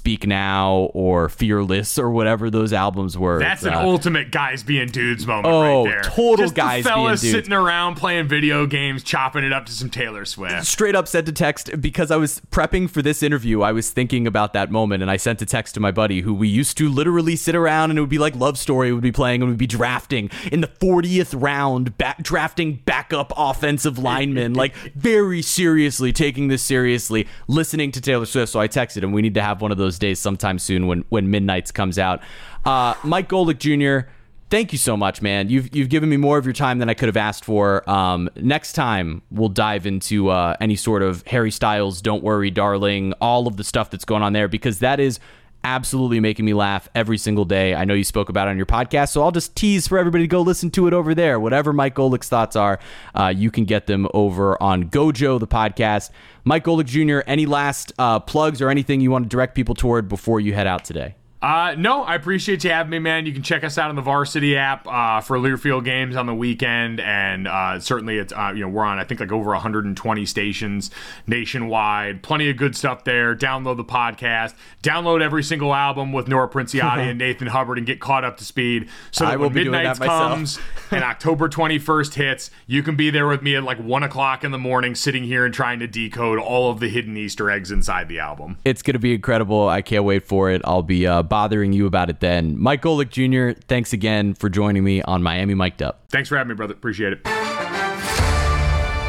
Speak 0.06 0.28
Now 0.28 0.92
or 0.94 1.30
Fearless 1.30 1.98
or 1.98 2.12
whatever 2.12 2.52
those 2.52 2.74
albums 2.74 3.18
were. 3.18 3.40
That's 3.40 3.64
an 3.64 3.74
uh, 3.74 3.82
ultimate 3.82 4.30
guys 4.30 4.62
being 4.62 4.90
dudes 4.90 5.26
moment 5.26 5.52
oh, 5.52 5.84
right 5.84 5.90
there. 5.90 6.04
total 6.04 6.46
just 6.46 6.54
guys 6.54 6.84
the 6.84 6.92
fellas 6.92 7.22
being 7.24 7.34
dudes. 7.34 7.48
sitting 7.48 7.58
around 7.58 7.96
playing 7.96 8.28
video 8.28 8.68
games, 8.68 9.02
chopping 9.02 9.44
it 9.44 9.52
up 9.52 9.66
to 9.66 9.72
some 9.72 9.90
Taylor 9.90 10.24
Swift. 10.24 10.64
Straight 10.68 10.94
up 10.94 11.08
sent 11.08 11.28
a 11.28 11.32
text 11.32 11.82
because 11.82 12.12
I 12.12 12.18
was 12.18 12.40
prepping 12.52 12.88
for 12.88 13.02
this 13.02 13.24
interview. 13.24 13.64
I 13.64 13.72
was 13.72 13.90
thinking 13.90 14.28
about 14.28 14.54
that 14.54 14.70
moment 14.70 15.02
and 15.02 15.10
I 15.10 15.18
sent 15.18 15.42
a 15.42 15.46
text 15.48 15.74
to 15.74 15.80
my 15.80 15.90
buddy 15.90 16.22
who 16.22 16.36
we 16.36 16.50
used 16.50 16.78
to 16.78 16.88
literally 16.88 17.36
sit 17.36 17.56
around 17.56 17.90
and 17.90 17.98
it 17.98 18.02
would 18.04 18.10
be 18.12 18.20
like 18.20 18.36
Love 18.36 18.60
Story 18.60 18.94
would 18.94 19.02
be 19.02 19.12
playing 19.12 19.42
and 19.42 19.50
we'd 19.50 19.58
be 19.58 19.66
drafting 19.66 20.30
in 20.52 20.62
the 20.62 20.68
40th 20.68 21.34
round, 21.36 21.98
back, 21.98 22.22
drafting 22.22 22.76
backup 22.86 23.34
offensive 23.36 23.98
linemen, 23.98 24.54
like 24.54 24.76
very 24.94 25.42
seriously 25.42 26.14
taking 26.14 26.48
this 26.48 26.62
seriously, 26.62 27.28
listening 27.48 27.92
to 27.92 28.00
Taylor 28.00 28.28
Swift. 28.28 28.52
So 28.52 28.60
I 28.60 28.68
texted 28.68 29.02
him, 29.02 29.12
we 29.12 29.24
need 29.24 29.34
to 29.34 29.42
have 29.42 29.64
one 29.64 29.72
of 29.72 29.80
those 29.80 29.95
days 30.00 30.20
sometime 30.20 30.60
soon 30.60 30.88
when, 30.88 31.06
when 31.10 31.30
Midnights 31.30 31.72
comes 31.72 32.00
out. 32.00 32.22
Uh, 32.66 32.96
Mike 33.04 33.30
Golic 33.30 33.60
Jr., 33.60 34.10
Thank 34.52 34.72
you 34.72 34.78
so 34.78 34.96
much, 34.96 35.24
man. 35.24 35.50
You've 35.50 35.76
you've 35.76 35.90
given 35.90 36.08
me 36.08 36.18
more 36.18 36.38
of 36.38 36.46
your 36.46 36.54
time 36.54 36.78
than 36.78 36.88
I 36.88 36.94
could 36.94 37.08
have 37.08 37.18
asked 37.18 37.44
for. 37.44 37.88
Um, 37.90 38.30
next 38.36 38.74
time 38.74 39.24
we'll 39.32 39.50
dive 39.50 39.88
into 39.88 40.30
uh, 40.30 40.56
any 40.62 40.76
sort 40.76 41.02
of 41.02 41.26
Harry 41.26 41.50
Styles, 41.50 42.00
"Don't 42.00 42.24
Worry, 42.24 42.52
Darling," 42.52 43.14
all 43.20 43.48
of 43.48 43.58
the 43.58 43.64
stuff 43.64 43.90
that's 43.90 44.06
going 44.06 44.22
on 44.22 44.34
there 44.34 44.48
because 44.48 44.80
that 44.80 45.00
is 45.00 45.20
absolutely 45.66 46.20
making 46.20 46.46
me 46.46 46.54
laugh 46.54 46.88
every 46.94 47.18
single 47.18 47.44
day. 47.44 47.74
I 47.74 47.86
know 47.86 47.96
you 47.96 48.04
spoke 48.04 48.30
about 48.30 48.48
it 48.48 48.52
on 48.52 48.58
your 48.58 48.68
podcast, 48.68 49.10
so 49.10 49.24
I'll 49.24 49.32
just 49.32 49.56
tease 49.56 49.88
for 49.88 49.98
everybody 49.98 50.24
to 50.24 50.28
go 50.28 50.42
listen 50.42 50.70
to 50.72 50.88
it 50.88 50.94
over 50.94 51.16
there. 51.16 51.40
Whatever 51.40 51.74
Mike 51.74 51.96
Golic's 51.96 52.30
thoughts 52.30 52.56
are, 52.56 52.80
uh, 53.16 53.34
you 53.36 53.50
can 53.50 53.66
get 53.66 53.88
them 53.88 54.08
over 54.14 54.62
on 54.62 54.90
Gojo, 54.90 55.40
the 55.40 55.48
podcast. 55.48 56.12
Mike 56.44 56.64
Golick 56.64 56.86
Jr., 56.86 57.28
any 57.28 57.48
last 57.48 57.92
uh, 57.98 58.20
plugs 58.20 58.62
or 58.62 58.70
anything 58.70 59.02
you 59.02 59.10
want 59.10 59.26
to 59.26 59.30
direct 59.30 59.56
people 59.56 59.74
toward 59.74 60.08
before 60.08 60.40
you 60.40 60.54
head 60.54 60.68
out 60.68 60.86
today? 60.86 61.16
Uh, 61.42 61.76
no, 61.78 62.02
I 62.02 62.16
appreciate 62.16 62.64
you 62.64 62.72
having 62.72 62.90
me, 62.90 62.98
man. 62.98 63.26
You 63.26 63.34
can 63.34 63.44
check 63.44 63.64
us 63.64 63.78
out 63.78 63.90
on 63.90 63.96
the 63.96 64.02
Varsity 64.02 64.58
app 64.58 64.88
uh, 64.88 65.22
for 65.22 65.38
Learfield 65.38 65.84
games 65.84 66.16
on 66.16 66.26
the 66.26 66.34
weekend, 66.34 67.00
and 67.00 67.48
uh, 67.48 67.80
certainly 67.80 68.18
it's 68.18 68.34
uh, 68.34 68.52
you 68.56 68.62
know 68.62 68.70
we're 68.70 68.84
on 68.84 68.98
I 68.98 69.04
think 69.04 69.20
like 69.20 69.32
over 69.32 69.52
120 69.52 70.26
stations 70.26 70.90
nationwide. 71.28 72.24
Plenty 72.24 72.50
of 72.50 72.58
good 72.58 72.76
stuff 72.76 73.04
there. 73.04 73.36
Download 73.36 73.78
the 73.78 73.84
podcast. 73.84 74.56
Download 74.82 75.22
every 75.22 75.44
single 75.44 75.76
album 75.76 76.14
with 76.14 76.28
Nora 76.28 76.50
Princiotti 76.50 76.98
and 77.10 77.20
Nathan 77.20 77.48
Hubbard, 77.48 77.78
and 77.78 77.86
get 77.86 78.00
caught 78.00 78.24
up 78.24 78.38
to 78.38 78.46
speed. 78.46 78.90
So 79.12 79.26
that 79.26 79.40
when 79.40 79.54
midnight 79.54 80.00
comes 80.00 80.58
and 80.90 81.04
October 81.04 81.48
21st 81.48 82.14
hits, 82.16 82.50
you 82.66 82.82
can 82.82 82.96
be 82.96 83.12
there 83.12 83.28
with 83.28 83.44
me 83.44 83.56
at 83.56 83.64
like 83.64 83.78
one 83.78 84.04
o'clock 84.04 84.44
in 84.44 84.52
the 84.52 84.58
morning, 84.58 84.96
sitting 84.96 85.26
here 85.26 85.46
and 85.46 85.54
trying 85.54 85.80
to 85.80 85.88
decode 85.88 86.40
all 86.40 86.72
of 86.72 86.80
the 86.80 86.88
hidden 86.88 87.16
Easter 87.18 87.52
eggs 87.52 87.72
inside 87.72 88.08
the 88.08 88.20
album. 88.20 88.58
It's 88.66 88.82
gonna 88.82 88.98
be 88.98 89.14
incredible. 89.14 89.68
I 89.68 89.82
can't 89.84 90.06
wait 90.06 90.24
for 90.24 90.50
it. 90.50 90.62
I'll 90.64 90.82
be 90.82 91.06
uh, 91.06 91.22
bothering 91.30 91.74
you 91.74 91.86
about 91.86 92.10
it 92.10 92.20
then. 92.20 92.60
Mike 92.60 92.82
Golic 92.82 93.10
Jr., 93.10 93.60
thanks 93.68 93.94
again 93.94 94.34
for 94.34 94.50
joining 94.50 94.84
me 94.84 95.02
on 95.02 95.24
Miami 95.24 95.54
Mic'd 95.54 95.82
Up. 95.82 96.06
Thanks 96.10 96.30
for 96.30 96.38
having 96.38 96.50
me, 96.50 96.56
brother. 96.56 96.74
Appreciate 96.74 97.14
it. 97.14 97.22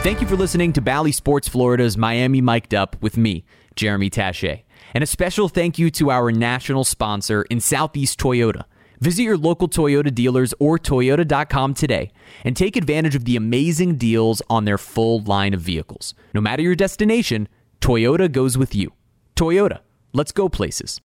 Thank 0.02 0.20
you 0.20 0.26
for 0.26 0.36
listening 0.36 0.72
to 0.74 0.80
Bally 0.80 1.10
Sports 1.12 1.48
Florida's 1.48 1.96
Miami 1.96 2.40
Mic'd 2.40 2.74
Up 2.74 2.96
with 3.00 3.16
me, 3.16 3.44
Jeremy 3.74 4.08
Taché. 4.08 4.62
And 4.94 5.02
a 5.02 5.06
special 5.06 5.48
thank 5.48 5.78
you 5.78 5.90
to 5.90 6.10
our 6.10 6.30
national 6.30 6.84
sponsor 6.84 7.42
in 7.50 7.60
Southeast 7.60 8.18
Toyota. 8.18 8.64
Visit 9.00 9.24
your 9.24 9.36
local 9.36 9.68
Toyota 9.68 10.14
dealers 10.14 10.54
or 10.58 10.78
Toyota.com 10.78 11.74
today 11.74 12.12
and 12.44 12.56
take 12.56 12.76
advantage 12.76 13.14
of 13.14 13.24
the 13.24 13.36
amazing 13.36 13.96
deals 13.96 14.40
on 14.48 14.64
their 14.64 14.78
full 14.78 15.22
line 15.24 15.54
of 15.54 15.60
vehicles. 15.60 16.14
No 16.32 16.40
matter 16.40 16.62
your 16.62 16.74
destination, 16.74 17.48
Toyota 17.80 18.30
goes 18.30 18.56
with 18.56 18.74
you. 18.74 18.92
Toyota, 19.34 19.80
let's 20.12 20.32
go 20.32 20.48
places. 20.48 21.00